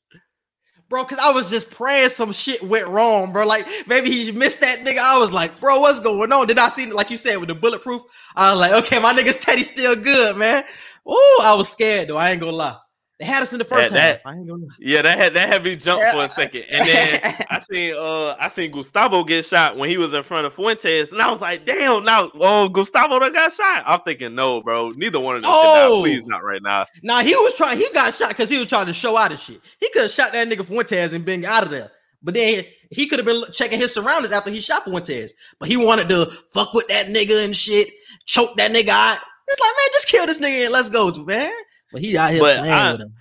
bro. 0.88 1.04
Because 1.04 1.18
I 1.18 1.30
was 1.30 1.50
just 1.50 1.70
praying 1.70 2.08
some 2.10 2.32
shit 2.32 2.62
went 2.62 2.88
wrong, 2.88 3.32
bro. 3.32 3.46
Like 3.46 3.66
maybe 3.86 4.10
he 4.10 4.32
missed 4.32 4.60
that 4.60 4.78
nigga. 4.80 4.98
I 4.98 5.18
was 5.18 5.32
like, 5.32 5.60
bro, 5.60 5.80
what's 5.80 6.00
going 6.00 6.32
on? 6.32 6.46
Did 6.46 6.58
I 6.58 6.68
see 6.70 6.86
like 6.86 7.10
you 7.10 7.16
said 7.18 7.36
with 7.36 7.48
the 7.48 7.54
bulletproof? 7.54 8.02
I 8.36 8.52
was 8.52 8.60
like, 8.60 8.72
okay, 8.84 8.98
my 8.98 9.12
nigga's 9.12 9.36
Teddy 9.36 9.64
still 9.64 9.94
good, 9.96 10.36
man. 10.36 10.64
Ooh, 11.10 11.38
I 11.42 11.54
was 11.54 11.68
scared 11.68 12.08
though. 12.08 12.16
I 12.16 12.30
ain't 12.30 12.40
gonna 12.40 12.52
lie. 12.52 12.76
They 13.18 13.24
had 13.24 13.42
us 13.42 13.52
in 13.52 13.58
the 13.58 13.64
first 13.64 13.92
That- 13.92 14.20
half. 14.22 14.32
I 14.32 14.36
ain't 14.36 14.46
gonna 14.46 14.62
lie. 14.62 14.74
Yeah, 14.78 15.02
that 15.02 15.18
had 15.18 15.34
that 15.34 15.48
had 15.48 15.64
me 15.64 15.74
jump 15.76 16.00
for 16.12 16.24
a 16.24 16.28
second. 16.40 16.64
And 16.70 16.86
then 16.88 17.20
I 17.50 17.58
seen 17.58 17.94
uh 17.94 18.36
I 18.38 18.48
seen 18.48 18.70
Gustavo 18.70 19.24
get 19.24 19.44
shot 19.44 19.76
when 19.76 19.88
he 19.90 19.96
was 19.98 20.14
in 20.14 20.22
front 20.22 20.46
of 20.46 20.54
Fuentes, 20.54 21.10
and 21.10 21.20
I 21.20 21.28
was 21.30 21.40
like, 21.40 21.64
damn, 21.66 22.04
now 22.04 22.30
oh 22.34 22.68
Gustavo 22.68 23.18
that 23.18 23.32
got 23.32 23.52
shot. 23.52 23.82
I'm 23.86 24.00
thinking, 24.02 24.34
no, 24.34 24.62
bro, 24.62 24.90
neither 24.90 25.18
one 25.18 25.36
of 25.36 25.42
them 25.42 25.50
Oh. 25.52 25.96
die. 25.96 26.02
Please 26.10 26.24
not 26.26 26.44
right 26.44 26.62
now. 26.62 26.86
Nah, 27.02 27.20
he 27.22 27.34
was 27.34 27.54
trying. 27.54 27.78
He 27.78 27.88
got 27.92 28.14
shot 28.14 28.28
because 28.28 28.48
he 28.50 28.58
was 28.58 28.68
trying 28.68 28.86
to 28.86 28.92
show 28.92 29.16
out 29.16 29.32
of 29.32 29.40
shit. 29.40 29.60
He 29.80 29.90
could 29.90 30.02
have 30.02 30.10
shot 30.12 30.32
that 30.32 30.46
nigga 30.48 30.64
Fuentes 30.66 31.12
and 31.12 31.24
been 31.24 31.44
out 31.44 31.64
of 31.64 31.70
there. 31.70 31.90
But 32.22 32.34
then 32.34 32.64
he, 32.90 32.96
he 33.02 33.06
could 33.06 33.18
have 33.20 33.26
been 33.26 33.44
checking 33.52 33.78
his 33.78 33.94
surroundings 33.94 34.32
after 34.32 34.50
he 34.50 34.58
shot 34.60 34.84
Fuentes. 34.84 35.32
But 35.58 35.68
he 35.68 35.76
wanted 35.76 36.08
to 36.10 36.32
fuck 36.52 36.72
with 36.74 36.86
that 36.88 37.06
nigga 37.08 37.44
and 37.44 37.56
shit, 37.56 37.88
choke 38.26 38.56
that 38.58 38.72
nigga 38.72 38.88
out. 38.90 39.18
It's 39.48 39.60
like, 39.60 39.70
man, 39.70 39.88
just 39.92 40.08
kill 40.08 40.26
this 40.26 40.38
nigga 40.38 40.64
and 40.66 40.72
let's 40.72 40.88
go, 40.90 41.10
man. 41.24 41.52
But 41.92 42.02
he 42.02 42.16
out 42.18 42.30
here 42.30 42.40
But 42.40 42.58
playing 42.60 42.72
I- 42.74 42.92
with 42.92 43.00
him. 43.02 43.14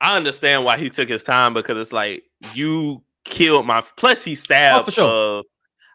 I 0.00 0.16
understand 0.16 0.64
why 0.64 0.78
he 0.78 0.90
took 0.90 1.08
his 1.08 1.24
time 1.24 1.54
because 1.54 1.76
it's 1.76 1.92
like 1.92 2.22
you 2.54 3.02
killed 3.24 3.66
my 3.66 3.82
plus 3.96 4.22
he 4.22 4.36
stabbed 4.36 4.82
Oh, 4.82 4.84
for 4.84 4.90
sure. 4.92 5.38
uh 5.40 5.42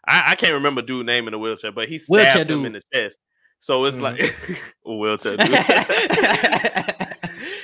I, 0.06 0.32
I 0.32 0.34
can't 0.34 0.52
remember 0.52 0.82
dude 0.82 1.06
name 1.06 1.26
in 1.26 1.32
the 1.32 1.38
wheelchair, 1.38 1.72
but 1.72 1.88
he 1.88 1.98
Wheelchair 2.08 2.32
stabbed 2.32 2.50
him 2.50 2.58
dude. 2.58 2.66
in 2.66 2.72
the 2.74 2.82
chest. 2.92 3.18
So 3.60 3.82
it's 3.86 3.96
Mhm. 3.96 4.02
like 4.02 4.34
wheelchair 4.84 5.38
dude. 5.38 5.48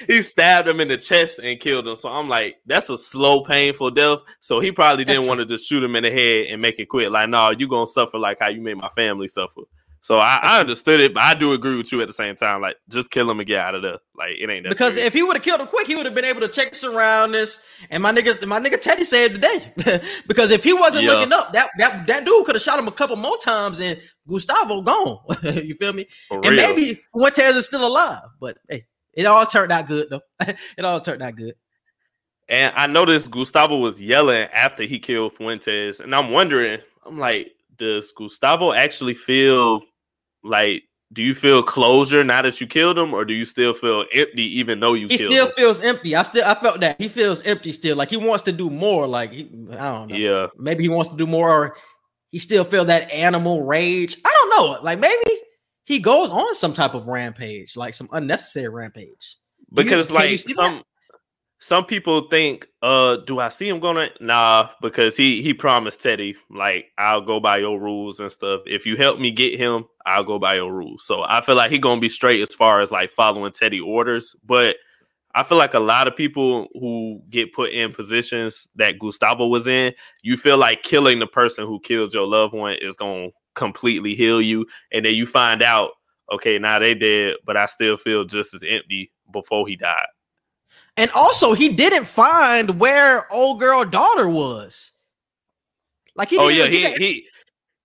he 0.07 0.23
stabbed 0.23 0.67
him 0.69 0.81
in 0.81 0.89
the 0.89 0.97
chest 0.97 1.41
and 1.41 1.61
killed 1.61 1.87
him. 1.87 1.97
So 1.97 2.09
I'm 2.09 2.31
like, 2.31 2.57
that's 2.65 2.89
a 2.89 2.97
slow, 2.97 3.45
painful 3.45 3.91
death. 3.91 4.21
So 4.41 4.61
he 4.61 4.73
probably 4.73 5.05
didn't 5.05 5.27
want 5.27 5.41
to 5.41 5.45
just 5.47 5.69
shoot 5.69 5.83
him 5.83 5.95
in 5.97 6.05
the 6.05 6.11
head 6.11 6.47
and 6.47 6.63
make 6.63 6.79
it 6.79 6.87
quit. 6.87 7.13
Like, 7.13 7.29
no, 7.29 7.51
you 7.51 7.69
gonna 7.69 7.87
suffer 7.87 8.17
like 8.19 8.39
how 8.41 8.49
you 8.49 8.63
made 8.63 8.79
my 8.79 8.89
family 8.97 9.29
suffer. 9.29 9.61
So 10.03 10.19
I, 10.19 10.37
I 10.43 10.61
understood 10.61 10.99
it, 11.01 11.13
but 11.13 11.23
I 11.23 11.35
do 11.35 11.53
agree 11.53 11.77
with 11.77 11.93
you 11.93 12.01
at 12.01 12.07
the 12.07 12.13
same 12.15 12.35
time. 12.35 12.63
Like, 12.63 12.77
just 12.89 13.11
kill 13.11 13.31
him 13.31 13.39
and 13.39 13.47
get 13.47 13.61
out 13.61 13.75
of 13.75 13.83
there. 13.83 13.99
Like, 14.17 14.31
it 14.41 14.49
ain't 14.49 14.65
that 14.65 14.71
because 14.71 14.95
serious. 14.95 15.09
if 15.09 15.13
he 15.13 15.23
would 15.23 15.37
have 15.37 15.43
killed 15.45 15.61
him 15.61 15.67
quick, 15.67 15.87
he 15.87 15.95
would 15.95 16.07
have 16.07 16.15
been 16.15 16.25
able 16.25 16.41
to 16.41 16.49
check 16.49 16.75
surroundings. 16.75 17.61
And 17.91 18.03
my 18.03 18.11
niggas, 18.11 18.45
my 18.47 18.59
nigga 18.59 18.81
Teddy 18.81 19.05
saved 19.05 19.35
the 19.35 19.39
day. 19.39 20.01
because 20.27 20.51
if 20.53 20.65
he 20.65 20.73
wasn't 20.73 21.05
Yeah. 21.05 21.13
looking 21.13 21.33
up, 21.35 21.53
that 21.53 21.69
that 21.79 22.07
that 22.07 22.25
dude 22.25 22.47
could 22.47 22.55
have 22.55 22.63
shot 22.63 22.79
him 22.79 22.89
a 22.89 22.93
couple 22.93 23.17
more 23.17 23.37
times 23.39 23.79
and 23.81 24.01
Gustavo 24.27 24.81
gone. 24.81 25.19
you 25.43 25.75
feel 25.75 25.93
me? 25.93 26.09
For 26.29 26.37
And 26.39 26.57
real. 26.57 26.75
maybe 26.75 26.99
Fuentes 27.15 27.57
is 27.57 27.67
still 27.67 27.87
alive. 27.87 28.23
But 28.41 28.57
hey, 28.71 28.87
it 29.13 29.27
all 29.27 29.45
turned 29.45 29.71
out 29.71 29.87
good 29.87 30.09
though. 30.09 30.23
it 30.41 30.85
all 30.85 31.03
turned 31.03 31.23
out 31.23 31.37
good. 31.37 31.55
And 32.49 32.73
I 32.75 32.87
noticed 32.87 33.31
Gustavo 33.31 33.77
was 33.77 34.01
yelling 34.01 34.49
after 34.53 34.83
he 34.85 34.99
killed 34.99 35.35
Fuentes, 35.35 36.01
and 36.01 36.13
I'm 36.15 36.31
wondering, 36.31 36.81
I'm 37.07 37.17
like, 37.19 37.53
does 37.77 38.11
Gustavo 38.13 38.73
actually 38.73 39.15
feel 39.15 39.83
like? 40.43 40.85
Do 41.13 41.23
you 41.23 41.35
feel 41.35 41.61
closure 41.61 42.23
now 42.23 42.41
that 42.43 42.61
you 42.61 42.69
killed 42.69 42.97
him, 42.97 43.13
or 43.13 43.25
do 43.25 43.35
you 43.35 43.45
still 43.45 43.75
feel 43.75 44.05
empty 44.15 44.45
even 44.61 44.79
though 44.79 44.95
you 44.95 45.09
He 45.09 45.17
still 45.17 45.47
him? 45.49 45.53
feels 45.57 45.81
empty. 45.81 46.15
I 46.15 46.23
still 46.23 46.45
I 46.45 46.55
felt 46.55 46.79
that 46.81 47.01
he 47.01 47.09
feels 47.09 47.43
empty 47.43 47.73
still. 47.73 47.97
Like 47.97 48.11
he 48.11 48.17
wants 48.17 48.45
to 48.45 48.53
do 48.53 48.71
more. 48.71 49.09
Like 49.09 49.33
he, 49.33 49.51
I 49.73 49.91
don't 49.91 50.09
know. 50.09 50.15
Yeah, 50.15 50.47
Maybe 50.57 50.85
he 50.85 50.89
wants 50.89 51.09
to 51.11 51.17
do 51.17 51.27
more. 51.27 51.51
Or 51.51 51.77
he 52.31 52.39
still 52.39 52.63
feel 52.63 52.85
that 52.85 53.11
animal 53.11 53.65
rage. 53.65 54.19
I 54.25 54.33
don't 54.33 54.51
know. 54.77 54.83
Like 54.83 55.01
maybe 55.01 55.41
he 55.85 55.99
goes 55.99 56.31
on 56.31 56.55
some 56.55 56.73
type 56.73 56.95
of 56.95 57.09
rampage, 57.09 57.77
like 57.77 57.95
some 57.95 58.09
unnecessary 58.13 58.69
rampage. 58.69 59.37
Do 59.75 59.83
because 59.83 60.11
you 60.11 60.15
like 60.15 60.39
see 60.39 60.53
that? 60.53 60.85
Some 61.63 61.85
people 61.85 62.23
think, 62.29 62.67
uh, 62.81 63.19
do 63.27 63.39
I 63.39 63.51
see 63.51 63.69
him 63.69 63.81
gonna? 63.81 64.09
Nah, 64.19 64.71
because 64.81 65.15
he 65.15 65.43
he 65.43 65.53
promised 65.53 66.01
Teddy 66.01 66.35
like 66.51 66.87
I'll 66.97 67.21
go 67.21 67.39
by 67.39 67.59
your 67.59 67.79
rules 67.79 68.19
and 68.19 68.33
stuff. 68.33 68.63
If 68.67 68.87
you 68.87 68.97
help 68.97 69.21
me 69.21 69.31
get 69.31 69.61
him, 69.61 69.85
I'll 70.07 70.25
go 70.25 70.39
by 70.39 70.55
your 70.55 70.73
rules. 70.73 71.05
So 71.05 71.23
I 71.23 71.43
feel 71.43 71.57
like 71.57 71.71
he 71.71 71.79
gonna 71.79 72.01
be 72.01 72.09
straight 72.09 72.41
as 72.41 72.55
far 72.55 72.81
as 72.81 72.91
like 72.91 73.13
following 73.13 73.53
Teddy 73.53 73.81
orders, 73.81 74.35
but. 74.45 74.77
I 75.33 75.45
feel 75.45 75.59
like 75.59 75.75
a 75.75 75.79
lot 75.79 76.09
of 76.09 76.17
people 76.17 76.67
who 76.75 77.23
get 77.31 77.53
put 77.53 77.71
in 77.71 77.93
positions 77.93 78.67
that 78.75 78.99
Gustavo 78.99 79.47
was 79.47 79.69
in, 79.69 79.95
you 80.23 80.37
feel 80.37 80.59
like 80.59 80.83
killing 80.83 81.21
the 81.21 81.27
person 81.29 81.67
who 81.67 81.79
killed 81.79 82.13
your 82.13 82.27
loved 82.27 82.53
one 82.53 82.75
is 82.81 82.97
to 82.97 83.31
completely 83.55 84.17
heal 84.17 84.43
you. 84.43 84.67
And 84.91 85.05
then 85.05 85.15
you 85.15 85.27
find 85.27 85.63
out, 85.63 85.93
okay, 86.33 86.59
now 86.59 86.81
they 86.81 86.97
dead, 86.97 87.37
but 87.47 87.57
I 87.57 87.67
still 87.67 87.97
feel 87.97 88.25
just 88.25 88.55
as 88.55 88.65
empty 88.67 89.13
before 89.33 89.69
he 89.69 89.77
died. 89.77 90.09
And 90.97 91.11
also, 91.15 91.55
he 91.55 91.71
didn't 91.71 92.07
find 92.07 92.79
where 92.79 93.33
old 93.33 93.61
girl 93.61 93.85
daughter 93.85 94.29
was. 94.29 94.93
Like 96.17 96.31
he 96.31 96.39
oh 96.39 96.49
yeah, 96.49 96.67
even 96.67 96.93
he 96.93 96.99
he 96.99 97.27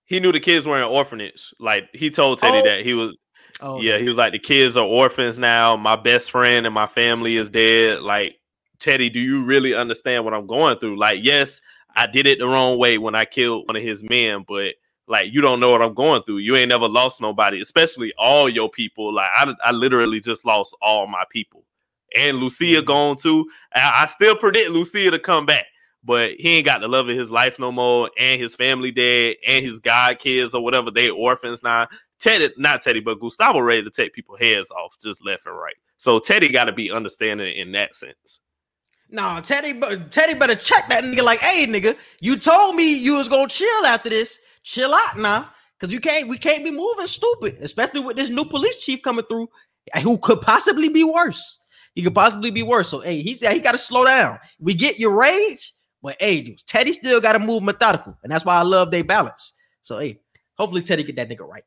he 0.04 0.20
knew 0.20 0.32
the 0.32 0.40
kids 0.40 0.66
were 0.66 0.76
in 0.76 0.84
orphanage. 0.84 1.54
Like 1.58 1.88
he 1.92 2.10
told 2.10 2.38
Teddy 2.38 2.58
Oh. 2.58 2.62
that 2.64 2.84
he 2.84 2.94
was 2.94 3.16
Oh, 3.60 3.80
yeah, 3.80 3.98
he 3.98 4.06
was 4.06 4.16
like 4.16 4.32
the 4.32 4.38
kids 4.38 4.76
are 4.76 4.84
orphans 4.84 5.38
now. 5.38 5.76
My 5.76 5.96
best 5.96 6.30
friend 6.30 6.66
and 6.66 6.74
my 6.74 6.86
family 6.86 7.36
is 7.36 7.48
dead. 7.48 8.02
Like 8.02 8.38
Teddy, 8.78 9.08
do 9.08 9.18
you 9.20 9.44
really 9.44 9.74
understand 9.74 10.24
what 10.24 10.34
I'm 10.34 10.46
going 10.46 10.78
through? 10.78 10.98
Like, 10.98 11.20
yes, 11.22 11.60
I 11.94 12.06
did 12.06 12.26
it 12.26 12.38
the 12.38 12.46
wrong 12.46 12.78
way 12.78 12.98
when 12.98 13.14
I 13.14 13.24
killed 13.24 13.66
one 13.68 13.76
of 13.76 13.82
his 13.82 14.02
men, 14.02 14.44
but 14.46 14.74
like 15.08 15.32
you 15.32 15.40
don't 15.40 15.60
know 15.60 15.70
what 15.70 15.82
I'm 15.82 15.94
going 15.94 16.22
through. 16.22 16.38
You 16.38 16.56
ain't 16.56 16.68
never 16.68 16.88
lost 16.88 17.20
nobody, 17.20 17.60
especially 17.60 18.12
all 18.18 18.48
your 18.48 18.68
people. 18.68 19.14
Like 19.14 19.30
I, 19.34 19.54
I 19.64 19.70
literally 19.72 20.20
just 20.20 20.44
lost 20.44 20.76
all 20.82 21.06
my 21.06 21.24
people, 21.30 21.64
and 22.16 22.38
Lucia 22.38 22.64
mm-hmm. 22.64 22.86
gone 22.86 23.16
too. 23.16 23.46
I, 23.74 24.02
I 24.02 24.06
still 24.06 24.36
predict 24.36 24.70
Lucia 24.70 25.10
to 25.10 25.18
come 25.18 25.46
back, 25.46 25.66
but 26.04 26.32
he 26.38 26.56
ain't 26.56 26.64
got 26.66 26.80
the 26.80 26.88
love 26.88 27.08
of 27.08 27.16
his 27.16 27.30
life 27.30 27.58
no 27.58 27.70
more, 27.70 28.10
and 28.18 28.40
his 28.40 28.54
family 28.54 28.90
dead, 28.90 29.36
and 29.46 29.64
his 29.64 29.80
god 29.80 30.18
kids 30.18 30.54
or 30.54 30.62
whatever 30.62 30.90
they 30.90 31.10
orphans 31.10 31.62
now. 31.62 31.86
Teddy, 32.18 32.50
not 32.56 32.80
Teddy, 32.80 33.00
but 33.00 33.20
Gustavo 33.20 33.60
ready 33.60 33.82
to 33.82 33.90
take 33.90 34.14
people 34.14 34.36
heads 34.38 34.70
off 34.70 34.96
just 35.02 35.24
left 35.24 35.46
and 35.46 35.56
right. 35.56 35.76
So 35.98 36.18
Teddy 36.18 36.48
got 36.48 36.64
to 36.64 36.72
be 36.72 36.90
understanding 36.90 37.54
in 37.56 37.72
that 37.72 37.94
sense. 37.94 38.40
No, 39.08 39.40
Teddy, 39.42 39.72
but 39.72 40.10
Teddy 40.10 40.34
better 40.34 40.56
check 40.56 40.88
that 40.88 41.04
nigga. 41.04 41.22
Like, 41.22 41.38
hey, 41.40 41.66
nigga, 41.66 41.96
you 42.20 42.36
told 42.36 42.74
me 42.74 42.98
you 42.98 43.16
was 43.16 43.28
gonna 43.28 43.48
chill 43.48 43.86
after 43.86 44.08
this. 44.08 44.40
Chill 44.64 44.92
out 44.92 45.16
now, 45.16 45.48
cause 45.78 45.90
you 45.90 46.00
can't. 46.00 46.28
We 46.28 46.38
can't 46.38 46.64
be 46.64 46.72
moving 46.72 47.06
stupid, 47.06 47.58
especially 47.60 48.00
with 48.00 48.16
this 48.16 48.30
new 48.30 48.44
police 48.44 48.76
chief 48.78 49.02
coming 49.02 49.24
through, 49.26 49.48
who 50.02 50.18
could 50.18 50.40
possibly 50.40 50.88
be 50.88 51.04
worse. 51.04 51.60
He 51.96 52.02
could 52.02 52.14
possibly 52.14 52.50
be 52.50 52.62
worse. 52.62 52.90
So, 52.90 53.00
hey, 53.00 53.22
he's 53.22 53.40
he 53.40 53.58
got 53.58 53.72
to 53.72 53.78
slow 53.78 54.04
down. 54.04 54.38
We 54.60 54.74
get 54.74 55.00
your 55.00 55.18
rage, 55.18 55.72
but 56.02 56.16
hey, 56.20 56.42
dude, 56.42 56.64
Teddy 56.66 56.92
still 56.92 57.22
got 57.22 57.32
to 57.32 57.38
move 57.38 57.62
methodical, 57.62 58.16
and 58.22 58.30
that's 58.30 58.44
why 58.44 58.56
I 58.56 58.62
love 58.62 58.90
they 58.90 59.00
balance. 59.00 59.54
So, 59.82 59.98
hey, 59.98 60.20
hopefully 60.58 60.82
Teddy 60.82 61.02
get 61.02 61.16
that 61.16 61.30
nigga 61.30 61.48
right. 61.48 61.64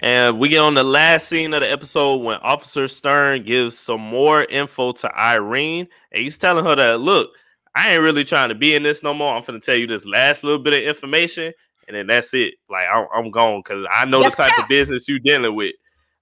And 0.00 0.38
we 0.38 0.50
get 0.50 0.58
on 0.58 0.74
the 0.74 0.84
last 0.84 1.28
scene 1.28 1.52
of 1.54 1.60
the 1.62 1.70
episode 1.70 2.16
when 2.16 2.38
Officer 2.38 2.86
Stern 2.86 3.44
gives 3.44 3.78
some 3.78 4.00
more 4.00 4.44
info 4.44 4.92
to 4.92 5.18
Irene, 5.18 5.88
and 6.12 6.22
he's 6.22 6.36
telling 6.36 6.64
her 6.64 6.76
that, 6.76 7.00
look, 7.00 7.30
I 7.74 7.92
ain't 7.94 8.02
really 8.02 8.24
trying 8.24 8.50
to 8.50 8.54
be 8.54 8.74
in 8.74 8.82
this 8.82 9.02
no 9.02 9.14
more. 9.14 9.34
I'm 9.34 9.42
gonna 9.42 9.58
tell 9.58 9.76
you 9.76 9.86
this 9.86 10.04
last 10.04 10.44
little 10.44 10.62
bit 10.62 10.74
of 10.74 10.82
information, 10.82 11.54
and 11.88 11.96
then 11.96 12.08
that's 12.08 12.34
it. 12.34 12.54
Like 12.68 12.86
I'm, 12.92 13.06
I'm 13.14 13.30
gone 13.30 13.62
because 13.64 13.86
I 13.90 14.04
know 14.04 14.20
That's 14.20 14.36
the 14.36 14.42
type 14.42 14.52
cap. 14.52 14.64
of 14.64 14.68
business 14.68 15.08
you're 15.08 15.18
dealing 15.18 15.54
with. 15.56 15.72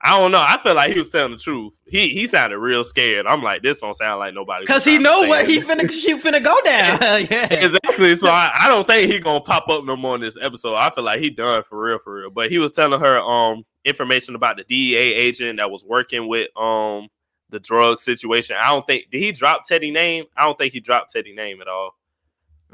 I 0.01 0.19
don't 0.19 0.31
know. 0.31 0.41
I 0.41 0.59
feel 0.59 0.75
like 0.75 0.93
he 0.93 0.99
was 0.99 1.11
telling 1.11 1.33
the 1.33 1.39
truth. 1.39 1.75
He 1.87 2.11
he 2.11 2.29
sounded 2.29 2.59
real 2.59 2.85
scared. 2.85 3.27
I'm 3.27 3.43
like, 3.43 3.63
this 3.63 3.81
don't 3.81 3.95
sound 3.95 4.21
like 4.21 4.33
nobody. 4.33 4.65
Cause 4.65 4.85
he 4.85 4.97
know 4.97 5.23
what 5.23 5.49
he 5.49 5.61
finna 5.61 5.91
she 5.91 6.17
finna 6.17 6.43
go 6.43 6.57
down. 6.65 6.99
yeah. 7.31 7.53
exactly. 7.53 8.15
So 8.15 8.29
I, 8.29 8.53
I 8.61 8.69
don't 8.69 8.87
think 8.87 9.11
he 9.11 9.19
gonna 9.19 9.41
pop 9.41 9.69
up 9.69 9.85
no 9.85 9.97
more 9.97 10.15
in 10.15 10.21
this 10.21 10.37
episode. 10.41 10.77
I 10.77 10.91
feel 10.91 11.03
like 11.03 11.21
he 11.21 11.31
done 11.31 11.65
for 11.65 11.83
real, 11.83 11.99
for 11.99 12.21
real. 12.21 12.31
But 12.31 12.51
he 12.51 12.59
was 12.59 12.71
telling 12.71 13.01
her 13.01 13.21
um 13.21 13.65
information 13.85 14.37
about 14.37 14.57
the 14.57 14.65
DEA 14.65 14.97
agent 14.97 15.59
that 15.59 15.71
was 15.71 15.85
working 15.85 16.29
with 16.29 16.49
um 16.57 17.09
the 17.51 17.59
drug 17.59 17.99
situation. 17.99 18.57
I 18.57 18.69
don't 18.69 18.87
think 18.87 19.11
did 19.11 19.21
he 19.21 19.33
drop 19.33 19.65
Teddy 19.65 19.91
name? 19.91 20.27
I 20.37 20.45
don't 20.45 20.57
think 20.57 20.73
he 20.73 20.81
dropped 20.81 21.11
Teddy 21.11 21.35
name 21.35 21.61
at 21.61 21.67
all. 21.67 21.97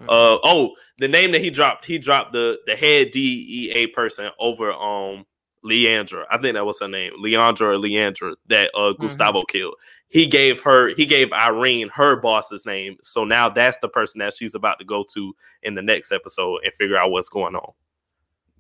Uh 0.01 0.37
oh, 0.43 0.75
the 0.99 1.09
name 1.09 1.33
that 1.33 1.41
he 1.41 1.51
dropped, 1.51 1.87
he 1.87 1.99
dropped 1.99 2.33
the 2.33 2.59
the 2.67 2.77
head 2.77 3.13
DEA 3.13 3.87
person 3.87 4.29
over 4.39 4.73
um 4.73 5.25
Leandra. 5.65 6.25
I 6.31 6.39
think 6.39 6.55
that 6.55 6.67
was 6.67 6.81
her 6.81 6.89
name, 6.89 7.13
Leandra 7.19 7.75
or 7.75 7.79
Leandra 7.79 8.35
that 8.49 8.71
uh 8.75 8.93
Gustavo 8.93 9.45
killed. 9.45 9.75
He 10.09 10.27
gave 10.27 10.63
her, 10.63 10.95
he 10.95 11.07
gave 11.07 11.33
Irene 11.33 11.89
her 11.89 12.15
boss's 12.15 12.65
name. 12.65 12.99
So 13.03 13.25
now 13.25 13.49
that's 13.49 13.79
the 13.79 13.89
person 13.89 14.21
that 14.21 14.33
she's 14.35 14.55
about 14.55 14.79
to 14.79 14.85
go 14.85 15.05
to 15.13 15.35
in 15.65 15.75
the 15.75 15.83
next 15.83 16.13
episode 16.13 16.61
and 16.65 16.73
figure 16.75 16.97
out 16.97 17.11
what's 17.11 17.29
going 17.29 17.57
on. 17.57 17.73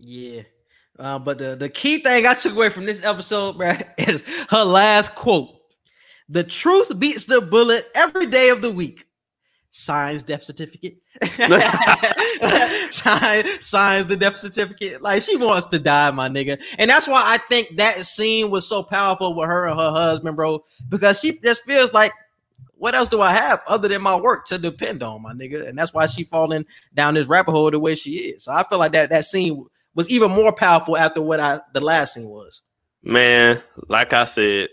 Yeah. 0.01 0.43
Uh, 0.99 1.19
but 1.19 1.39
the, 1.39 1.55
the 1.55 1.69
key 1.69 1.99
thing 1.99 2.27
I 2.27 2.35
took 2.35 2.55
away 2.55 2.71
from 2.71 2.87
this 2.87 3.05
episode, 3.05 3.57
bruh, 3.59 3.87
is 3.99 4.25
her 4.51 4.65
last 4.65 5.15
quote. 5.15 5.51
The 6.29 6.43
truth 6.43 6.99
beats 6.99 7.27
the 7.27 7.41
bullet 7.41 7.87
every 7.95 8.27
day 8.27 8.49
of 8.49 8.61
the 8.61 8.73
week. 8.73 9.07
Signs 9.77 10.23
death 10.23 10.45
certificate. 10.45 10.99
Sign, 12.93 13.61
signs 13.61 14.07
the 14.07 14.17
death 14.17 14.39
certificate. 14.39 15.03
Like 15.03 15.21
she 15.23 15.35
wants 15.35 15.67
to 15.67 15.81
die, 15.81 16.13
my 16.13 16.29
nigga. 16.29 16.63
And 16.79 16.89
that's 16.89 17.09
why 17.09 17.21
I 17.27 17.39
think 17.39 17.77
that 17.79 18.05
scene 18.07 18.53
was 18.53 18.69
so 18.69 18.85
powerful 18.85 19.35
with 19.35 19.49
her 19.49 19.67
and 19.67 19.77
her 19.77 19.91
husband, 19.91 20.37
bro. 20.37 20.65
Because 20.89 21.19
she 21.19 21.41
just 21.41 21.65
feels 21.65 21.93
like, 21.93 22.13
what 22.77 22.95
else 22.95 23.09
do 23.09 23.21
I 23.21 23.33
have 23.33 23.63
other 23.67 23.89
than 23.89 24.01
my 24.01 24.15
work 24.15 24.45
to 24.47 24.59
depend 24.59 25.03
on, 25.03 25.23
my 25.23 25.33
nigga? 25.33 25.69
And 25.69 25.77
that's 25.77 25.93
why 25.93 26.07
she 26.07 26.23
falling 26.23 26.67
down 26.95 27.15
this 27.15 27.27
rabbit 27.27 27.51
hole 27.51 27.73
the 27.73 27.81
way 27.81 27.97
she 27.97 28.13
is. 28.13 28.45
So 28.45 28.53
I 28.53 28.63
feel 28.63 28.79
like 28.79 28.93
that 28.93 29.11
that 29.11 29.25
scene 29.25 29.67
was 29.97 30.09
even 30.09 30.31
more 30.31 30.53
powerful 30.53 30.97
after 30.97 31.21
what 31.21 31.41
I 31.41 31.59
the 31.73 31.81
last 31.81 32.15
scene 32.15 32.29
was. 32.29 32.63
Man, 33.03 33.61
like 33.89 34.13
I 34.13 34.25
said, 34.25 34.69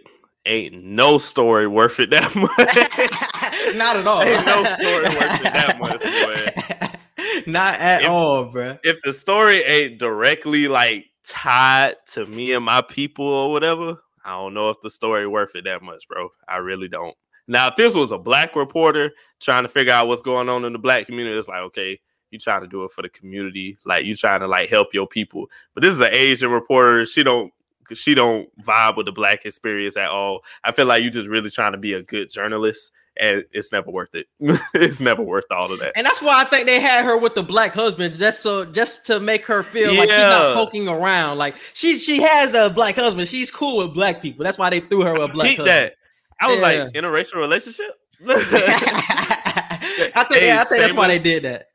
ain't 0.46 0.84
no 0.84 1.18
story 1.18 1.68
worth 1.68 2.00
it 2.00 2.10
that 2.12 2.34
much. 2.36 3.76
Not 3.76 3.96
at 3.98 4.08
all. 4.08 4.22
Ain't 4.24 4.46
no 4.46 4.64
story 4.66 5.04
worth 5.04 5.42
it 5.42 5.44
that 5.44 5.80
much, 5.80 6.02
boy. 6.02 7.42
Not 7.52 7.80
at 7.80 8.02
If- 8.04 8.10
all, 8.10 8.46
bro. 8.46 8.78
if 8.84 8.98
the 9.04 9.14
story 9.14 9.62
ain't 9.64 10.00
directly 10.00 10.68
like 10.68 11.06
tied 11.28 11.96
to 12.14 12.26
me 12.26 12.54
and 12.54 12.66
my 12.66 12.82
people 12.82 13.26
or 13.26 13.52
whatever, 13.52 13.98
I 14.26 14.32
don't 14.32 14.54
know 14.54 14.70
if 14.70 14.78
the 14.82 14.90
story 14.90 15.28
worth 15.28 15.56
it 15.56 15.64
that 15.66 15.82
much, 15.82 16.08
bro. 16.08 16.30
I 16.48 16.58
really 16.58 16.88
don't. 16.88 17.16
Now, 17.48 17.68
if 17.68 17.76
this 17.76 17.96
was 17.96 18.12
a 18.12 18.18
black 18.18 18.56
reporter 18.56 19.12
trying 19.40 19.64
to 19.64 19.70
figure 19.70 19.94
out 19.94 20.08
what's 20.08 20.22
going 20.22 20.48
on 20.50 20.64
in 20.66 20.74
the 20.74 20.80
black 20.80 21.06
community, 21.08 21.38
it's 21.38 21.48
like, 21.48 21.62
okay, 21.62 22.00
you 22.30 22.40
trying 22.40 22.62
to 22.62 22.68
do 22.68 22.84
it 22.86 22.92
for 22.92 23.02
the 23.02 23.10
community, 23.10 23.78
like 23.86 24.06
you 24.06 24.16
trying 24.16 24.40
to 24.42 24.48
like 24.48 24.70
help 24.70 24.94
your 24.94 25.08
people. 25.08 25.48
But 25.74 25.82
this 25.82 25.94
is 25.94 26.00
an 26.00 26.10
Asian 26.14 26.50
reporter. 26.52 27.06
She 27.06 27.24
don't 27.24 27.52
she 27.96 28.14
don't 28.14 28.50
vibe 28.64 28.98
with 28.98 29.06
the 29.06 29.12
black 29.12 29.46
experience 29.46 29.98
at 29.98 30.10
all. 30.10 30.42
I 30.64 30.72
feel 30.72 30.86
like 30.86 31.02
you're 31.04 31.12
just 31.12 31.28
really 31.28 31.50
trying 31.50 31.72
to 31.74 31.78
be 31.78 31.94
a 31.94 32.02
good 32.04 32.30
journalist, 32.30 32.92
and 33.18 33.44
it's 33.52 33.72
never 33.72 33.92
worth 33.92 34.16
it. 34.16 34.28
it's 34.74 35.00
never 35.00 35.22
worth 35.22 35.46
all 35.52 35.72
of 35.72 35.80
that. 35.80 35.94
And 35.96 36.06
that's 36.06 36.22
why 36.22 36.42
I 36.42 36.46
think 36.46 36.66
they 36.66 36.80
had 36.80 37.06
her 37.06 37.18
with 37.18 37.36
the 37.36 37.44
black 37.44 37.74
husband, 37.74 38.18
just 38.18 38.42
so 38.42 38.66
just 38.66 39.06
to 39.08 39.20
make 39.20 39.46
her 39.46 39.64
feel 39.64 39.94
like 39.94 40.10
she's 40.10 40.18
not 40.18 40.56
poking 40.56 40.88
around. 40.88 41.38
Like 41.38 41.56
she 41.74 41.98
she 41.98 42.22
has 42.22 42.54
a 42.54 42.70
black 42.70 42.96
husband. 42.96 43.28
She's 43.28 43.52
cool 43.52 43.78
with 43.86 43.94
black 43.94 44.22
people. 44.22 44.44
That's 44.44 44.58
why 44.58 44.70
they 44.70 44.80
threw 44.80 45.02
her 45.02 45.14
with 45.14 45.24
a 45.30 45.34
black 45.34 45.48
husband. 45.50 45.68
that. 45.68 45.94
I 46.40 46.48
was 46.48 46.58
Yeah. 46.58 46.62
like, 46.86 46.94
interracial 46.94 47.36
relationship? 47.36 47.92
I 48.28 50.26
think 50.30 50.42
yeah, 50.42 50.60
I 50.60 50.64
Hey, 50.64 50.64
think 50.66 50.82
that's 50.82 50.94
why 50.94 51.08
they 51.08 51.20
did 51.20 51.44
that. 51.44 51.68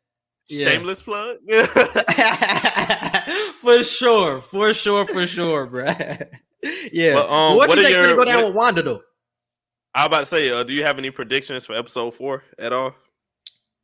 Yeah. 0.48 0.68
Shameless 0.70 1.02
plug. 1.02 1.36
for 3.66 3.82
sure, 3.84 4.40
for 4.40 4.72
sure, 4.72 5.06
for 5.06 5.26
sure, 5.26 5.66
bruh. 5.66 6.26
yeah. 6.92 7.14
But, 7.14 7.28
um, 7.30 7.56
what, 7.56 7.68
what 7.68 7.74
do 7.74 7.80
are 7.80 7.82
you 7.82 7.88
think 7.88 7.96
your- 7.96 8.04
gonna 8.04 8.16
go 8.16 8.24
down 8.24 8.36
what- 8.42 8.46
with 8.46 8.54
Wanda 8.56 8.82
though? 8.82 9.02
I 9.94 10.00
was 10.02 10.06
about 10.08 10.20
to 10.20 10.26
say, 10.26 10.50
uh, 10.50 10.62
do 10.62 10.72
you 10.74 10.82
have 10.84 10.98
any 10.98 11.10
predictions 11.10 11.64
for 11.64 11.74
episode 11.74 12.12
four 12.14 12.42
at 12.58 12.70
all? 12.72 12.94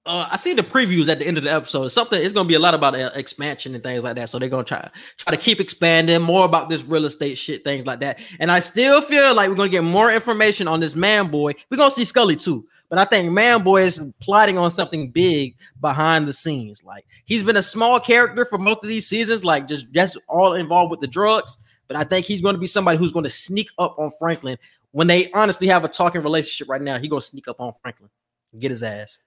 Uh, 0.05 0.27
I 0.33 0.37
see 0.37 0.53
the 0.53 0.63
previews 0.63 1.09
at 1.09 1.21
the 1.21 1.27
end 1.27 1.39
of 1.39 1.45
the 1.45 1.53
episode. 1.53 1.89
Something 1.89 2.23
it's 2.23 2.33
gonna 2.33 2.49
be 2.49 2.55
a 2.55 2.59
lot 2.59 2.75
about 2.75 2.95
uh, 2.95 3.11
expansion 3.15 3.75
and 3.75 3.83
things 3.85 4.03
like 4.03 4.17
that. 4.17 4.29
So 4.29 4.39
they're 4.39 4.49
gonna 4.49 4.65
try 4.65 4.91
try 5.17 5.31
to 5.35 5.41
keep 5.41 5.59
expanding 5.61 6.21
more 6.21 6.45
about 6.45 6.69
this 6.69 6.83
real 6.83 7.05
estate 7.05 7.37
shit, 7.39 7.63
things 7.65 7.87
like 7.87 8.01
that. 8.01 8.19
And 8.41 8.51
I 8.51 8.59
still 8.61 9.01
feel 9.01 9.33
like 9.35 9.49
we're 9.49 9.55
gonna 9.55 9.69
get 9.71 9.85
more 9.85 10.11
information 10.13 10.67
on 10.69 10.81
this 10.81 10.97
man 10.97 11.29
boy. 11.29 11.53
We're 11.71 11.77
gonna 11.79 11.91
see 11.93 12.05
Scully 12.05 12.37
too, 12.37 12.67
but 12.93 12.99
I 12.99 13.07
think 13.07 13.33
man 13.33 13.63
boy 13.63 13.85
is 13.85 14.05
plotting 14.21 14.59
on 14.59 14.71
something 14.71 15.11
big 15.11 15.57
behind 15.81 16.27
the 16.27 16.33
scenes. 16.35 16.85
Like 16.85 17.07
he's 17.25 17.43
been 17.43 17.57
a 17.57 17.63
small 17.63 17.99
character 17.99 18.45
for 18.45 18.59
most 18.59 18.83
of 18.83 18.89
these 18.89 19.07
seasons, 19.07 19.43
like 19.43 19.67
just 19.67 19.91
just 19.93 20.19
all 20.29 20.53
involved 20.53 20.91
with 20.91 21.01
the 21.01 21.07
drugs. 21.07 21.57
But 21.89 21.97
I 21.97 22.05
think 22.05 22.27
he's 22.27 22.43
going 22.43 22.55
to 22.55 22.61
be 22.61 22.67
somebody 22.67 22.99
who's 22.99 23.11
going 23.11 23.25
to 23.25 23.31
sneak 23.31 23.71
up 23.79 23.99
on 23.99 24.11
Franklin 24.19 24.59
when 24.91 25.07
they 25.07 25.31
honestly 25.33 25.69
have 25.69 25.85
a 25.85 25.89
talking 25.89 26.21
relationship 26.23 26.69
right 26.69 26.83
now. 26.83 26.99
He 26.99 27.09
gonna 27.09 27.23
sneak 27.23 27.49
up 27.49 27.63
on 27.63 27.73
Franklin, 27.81 28.11
get 28.59 28.71
his 28.71 28.83
ass. 28.83 29.21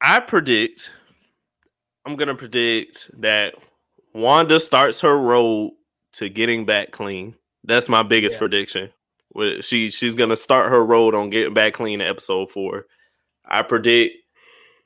I 0.00 0.18
predict, 0.18 0.90
I'm 2.04 2.16
gonna 2.16 2.34
predict 2.34 3.08
that 3.20 3.54
Wanda 4.14 4.58
starts 4.58 5.00
her 5.02 5.16
road 5.16 5.74
to 6.14 6.28
getting 6.28 6.66
back 6.66 6.90
clean. 6.90 7.36
That's 7.62 7.88
my 7.88 8.02
biggest 8.02 8.34
Yeah. 8.34 8.40
prediction. 8.40 8.90
She 9.60 9.90
she's 9.90 10.14
gonna 10.14 10.36
start 10.36 10.70
her 10.70 10.84
road 10.84 11.14
on 11.14 11.30
getting 11.30 11.54
back 11.54 11.74
clean 11.74 12.00
in 12.00 12.06
episode 12.06 12.50
four. 12.50 12.86
I 13.44 13.62
predict 13.62 14.16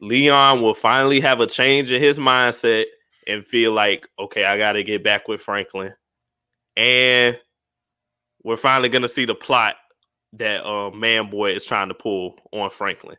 Leon 0.00 0.62
will 0.62 0.74
finally 0.74 1.20
have 1.20 1.40
a 1.40 1.46
change 1.46 1.90
in 1.90 2.02
his 2.02 2.18
mindset 2.18 2.84
and 3.26 3.46
feel 3.46 3.72
like, 3.72 4.06
okay, 4.18 4.44
I 4.44 4.58
gotta 4.58 4.82
get 4.82 5.02
back 5.02 5.28
with 5.28 5.40
Franklin. 5.40 5.94
And 6.76 7.40
we're 8.42 8.56
finally 8.56 8.88
gonna 8.88 9.08
see 9.08 9.24
the 9.24 9.34
plot 9.34 9.76
that 10.34 10.64
uh 10.66 10.90
man 10.90 11.30
boy 11.30 11.52
is 11.52 11.64
trying 11.64 11.88
to 11.88 11.94
pull 11.94 12.36
on 12.52 12.68
Franklin 12.68 13.16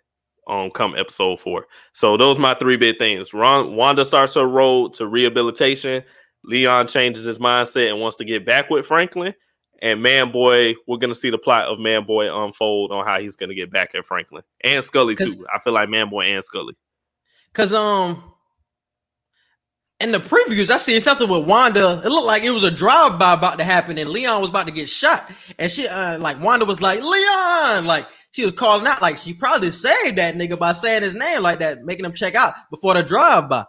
um 0.47 0.69
come 0.69 0.95
episode 0.95 1.39
four. 1.39 1.67
So 1.93 2.17
those 2.17 2.37
are 2.37 2.41
my 2.41 2.53
three 2.53 2.77
big 2.77 2.97
things. 2.99 3.33
Ron, 3.33 3.75
Wanda 3.75 4.05
starts 4.05 4.35
her 4.35 4.47
road 4.47 4.93
to 4.95 5.07
rehabilitation. 5.07 6.03
Leon 6.43 6.87
changes 6.87 7.23
his 7.23 7.39
mindset 7.39 7.89
and 7.89 7.99
wants 7.99 8.17
to 8.17 8.25
get 8.25 8.45
back 8.45 8.69
with 8.69 8.85
Franklin. 8.85 9.33
And 9.81 10.01
Man 10.01 10.31
Boy, 10.31 10.75
we're 10.87 10.97
gonna 10.97 11.15
see 11.15 11.29
the 11.29 11.37
plot 11.37 11.67
of 11.67 11.79
Man 11.79 12.05
Boy 12.05 12.33
unfold 12.33 12.91
on 12.91 13.05
how 13.05 13.19
he's 13.19 13.35
gonna 13.35 13.55
get 13.55 13.71
back 13.71 13.93
at 13.95 14.05
Franklin 14.05 14.43
and 14.63 14.83
Scully 14.83 15.15
too. 15.15 15.45
I 15.53 15.59
feel 15.59 15.73
like 15.73 15.89
Man 15.89 16.09
Boy 16.09 16.25
and 16.25 16.43
Scully. 16.43 16.75
Cause 17.53 17.73
um, 17.73 18.23
In 20.01 20.11
the 20.11 20.19
previews, 20.19 20.69
I 20.69 20.77
seen 20.77 20.99
something 20.99 21.29
with 21.29 21.45
Wanda. 21.45 22.01
It 22.03 22.09
looked 22.09 22.27
like 22.27 22.43
it 22.43 22.49
was 22.49 22.63
a 22.63 22.71
drive-by 22.71 23.33
about 23.33 23.57
to 23.59 23.63
happen, 23.63 23.97
and 23.97 24.09
Leon 24.09 24.41
was 24.41 24.49
about 24.49 24.67
to 24.67 24.73
get 24.73 24.89
shot. 24.89 25.31
And 25.57 25.71
she, 25.71 25.87
uh, 25.87 26.19
like, 26.19 26.41
Wanda 26.41 26.65
was 26.65 26.81
like, 26.81 27.01
Leon, 27.01 27.85
like, 27.85 28.05
she 28.31 28.43
was 28.43 28.51
calling 28.51 28.85
out, 28.85 29.01
like, 29.01 29.15
she 29.15 29.33
probably 29.33 29.71
saved 29.71 30.17
that 30.17 30.35
nigga 30.35 30.59
by 30.59 30.73
saying 30.73 31.03
his 31.03 31.13
name 31.13 31.41
like 31.41 31.59
that, 31.59 31.85
making 31.85 32.03
him 32.03 32.11
check 32.13 32.35
out 32.35 32.53
before 32.69 32.93
the 32.93 33.03
drive-by. 33.03 33.65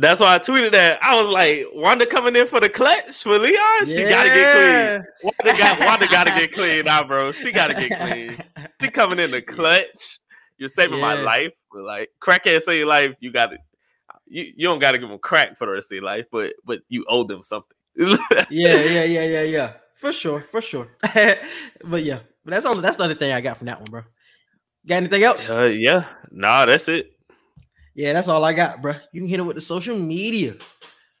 That's 0.00 0.20
why 0.20 0.34
I 0.34 0.38
tweeted 0.38 0.72
that. 0.72 1.02
I 1.02 1.20
was 1.20 1.30
like, 1.30 1.66
Wanda 1.74 2.06
coming 2.06 2.34
in 2.34 2.46
for 2.46 2.58
the 2.58 2.70
clutch 2.70 3.22
for 3.22 3.38
Leon. 3.38 3.86
She 3.86 4.02
gotta 4.04 4.28
get 4.28 5.02
clean. 5.22 5.32
Wanda 5.44 5.58
got 5.58 5.80
Wanda 5.80 6.08
gotta 6.08 6.30
get 6.30 6.52
clean 6.54 6.86
now, 6.86 7.04
bro. 7.04 7.32
She 7.32 7.52
gotta 7.52 7.74
get 7.74 7.98
clean. 8.00 8.42
She 8.80 8.88
coming 8.88 9.18
in 9.18 9.30
the 9.30 9.42
clutch. 9.42 10.18
You're 10.56 10.70
saving 10.70 11.00
my 11.00 11.14
life. 11.14 11.52
But 11.72 11.82
like 11.82 12.10
crackhead 12.20 12.62
save 12.62 12.78
your 12.78 12.86
life, 12.86 13.14
you 13.20 13.30
got 13.30 13.50
to 13.50 13.58
you, 14.26 14.52
you 14.56 14.66
don't 14.66 14.78
gotta 14.78 14.98
give 14.98 15.08
them 15.08 15.18
crack 15.18 15.58
for 15.58 15.66
the 15.66 15.72
rest 15.72 15.90
of 15.90 15.96
your 15.96 16.04
life, 16.04 16.26
but 16.32 16.54
but 16.64 16.80
you 16.88 17.04
owe 17.08 17.24
them 17.24 17.42
something. 17.42 17.76
yeah, 17.96 18.16
yeah, 18.48 19.04
yeah, 19.04 19.24
yeah, 19.24 19.42
yeah. 19.42 19.72
For 19.96 20.12
sure, 20.12 20.40
for 20.50 20.62
sure. 20.62 20.88
but 21.84 22.04
yeah, 22.04 22.20
but 22.44 22.52
that's 22.52 22.64
all. 22.64 22.76
That's 22.76 22.96
the 22.96 23.04
other 23.04 23.14
thing 23.14 23.32
I 23.32 23.40
got 23.42 23.58
from 23.58 23.66
that 23.66 23.78
one, 23.78 23.90
bro. 23.90 24.02
Got 24.86 24.96
anything 24.96 25.24
else? 25.24 25.50
uh, 25.50 25.64
yeah. 25.64 26.06
Nah, 26.30 26.64
that's 26.64 26.88
it. 26.88 27.12
Yeah, 28.00 28.14
that's 28.14 28.28
all 28.28 28.46
I 28.46 28.54
got, 28.54 28.80
bro. 28.80 28.94
You 29.12 29.20
can 29.20 29.28
hit 29.28 29.40
it 29.40 29.42
with 29.42 29.56
the 29.56 29.60
social 29.60 29.94
media. 29.94 30.54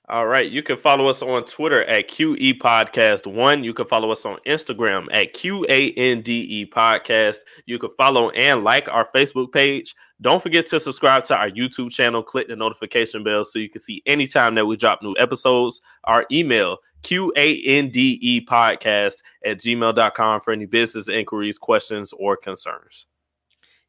All 0.08 0.26
right. 0.26 0.50
You 0.50 0.62
can 0.62 0.78
follow 0.78 1.08
us 1.08 1.20
on 1.20 1.44
Twitter 1.44 1.84
at 1.84 2.08
QE 2.08 2.54
Podcast 2.54 3.30
One. 3.30 3.62
You 3.62 3.74
can 3.74 3.86
follow 3.86 4.10
us 4.10 4.24
on 4.24 4.38
Instagram 4.46 5.06
at 5.12 5.34
QANDE 5.34 6.70
Podcast. 6.70 7.40
You 7.66 7.78
can 7.78 7.90
follow 7.98 8.30
and 8.30 8.64
like 8.64 8.88
our 8.88 9.06
Facebook 9.14 9.52
page. 9.52 9.94
Don't 10.22 10.42
forget 10.42 10.66
to 10.68 10.80
subscribe 10.80 11.24
to 11.24 11.36
our 11.36 11.50
YouTube 11.50 11.90
channel. 11.90 12.22
Click 12.22 12.48
the 12.48 12.56
notification 12.56 13.22
bell 13.24 13.44
so 13.44 13.58
you 13.58 13.68
can 13.68 13.82
see 13.82 14.02
anytime 14.06 14.54
that 14.54 14.64
we 14.64 14.78
drop 14.78 15.02
new 15.02 15.14
episodes. 15.18 15.82
Our 16.04 16.24
email, 16.32 16.78
QANDE 17.02 18.46
Podcast 18.46 19.16
at 19.44 19.58
gmail.com 19.58 20.40
for 20.40 20.54
any 20.54 20.64
business 20.64 21.10
inquiries, 21.10 21.58
questions, 21.58 22.14
or 22.14 22.38
concerns. 22.38 23.06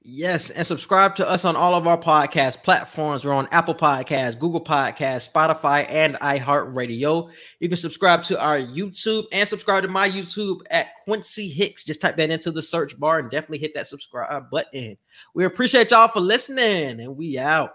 Yes, 0.04 0.50
and 0.50 0.66
subscribe 0.66 1.16
to 1.18 1.30
us 1.30 1.46
on 1.46 1.56
all 1.56 1.76
of 1.76 1.86
our 1.86 1.98
podcast 1.98 2.64
platforms. 2.64 3.24
We're 3.24 3.34
on 3.34 3.48
Apple 3.52 3.76
Podcasts, 3.76 4.38
Google 4.38 4.64
Podcasts, 4.64 5.32
Spotify, 5.32 5.86
and 5.90 6.16
iHeartRadio. 6.16 7.30
You 7.60 7.70
can 7.70 7.78
subscribe 7.78 8.24
to 8.24 8.42
our 8.42 8.58
YouTube 8.58 9.26
and 9.32 9.48
subscribe 9.48 9.84
to 9.84 9.90
my 9.90 10.10
YouTube 10.10 10.62
at 10.72 10.96
Quincy 11.04 11.50
Hicks. 11.50 11.84
Just 11.84 12.02
type 12.02 12.18
that 12.18 12.32
into 12.32 12.50
the 12.50 12.64
search 12.64 13.00
bar 13.00 13.20
and 13.20 13.30
definitely 13.30 13.60
hit 13.60 13.76
that 13.76 13.86
subscribe 13.86 14.50
button. 14.50 14.98
We 15.36 15.46
appreciate 15.46 15.92
y'all 15.92 16.08
for 16.08 16.20
listening, 16.20 17.00
and 17.00 17.16
we 17.16 17.38
out. 17.38 17.70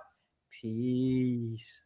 Peace. 0.61 1.86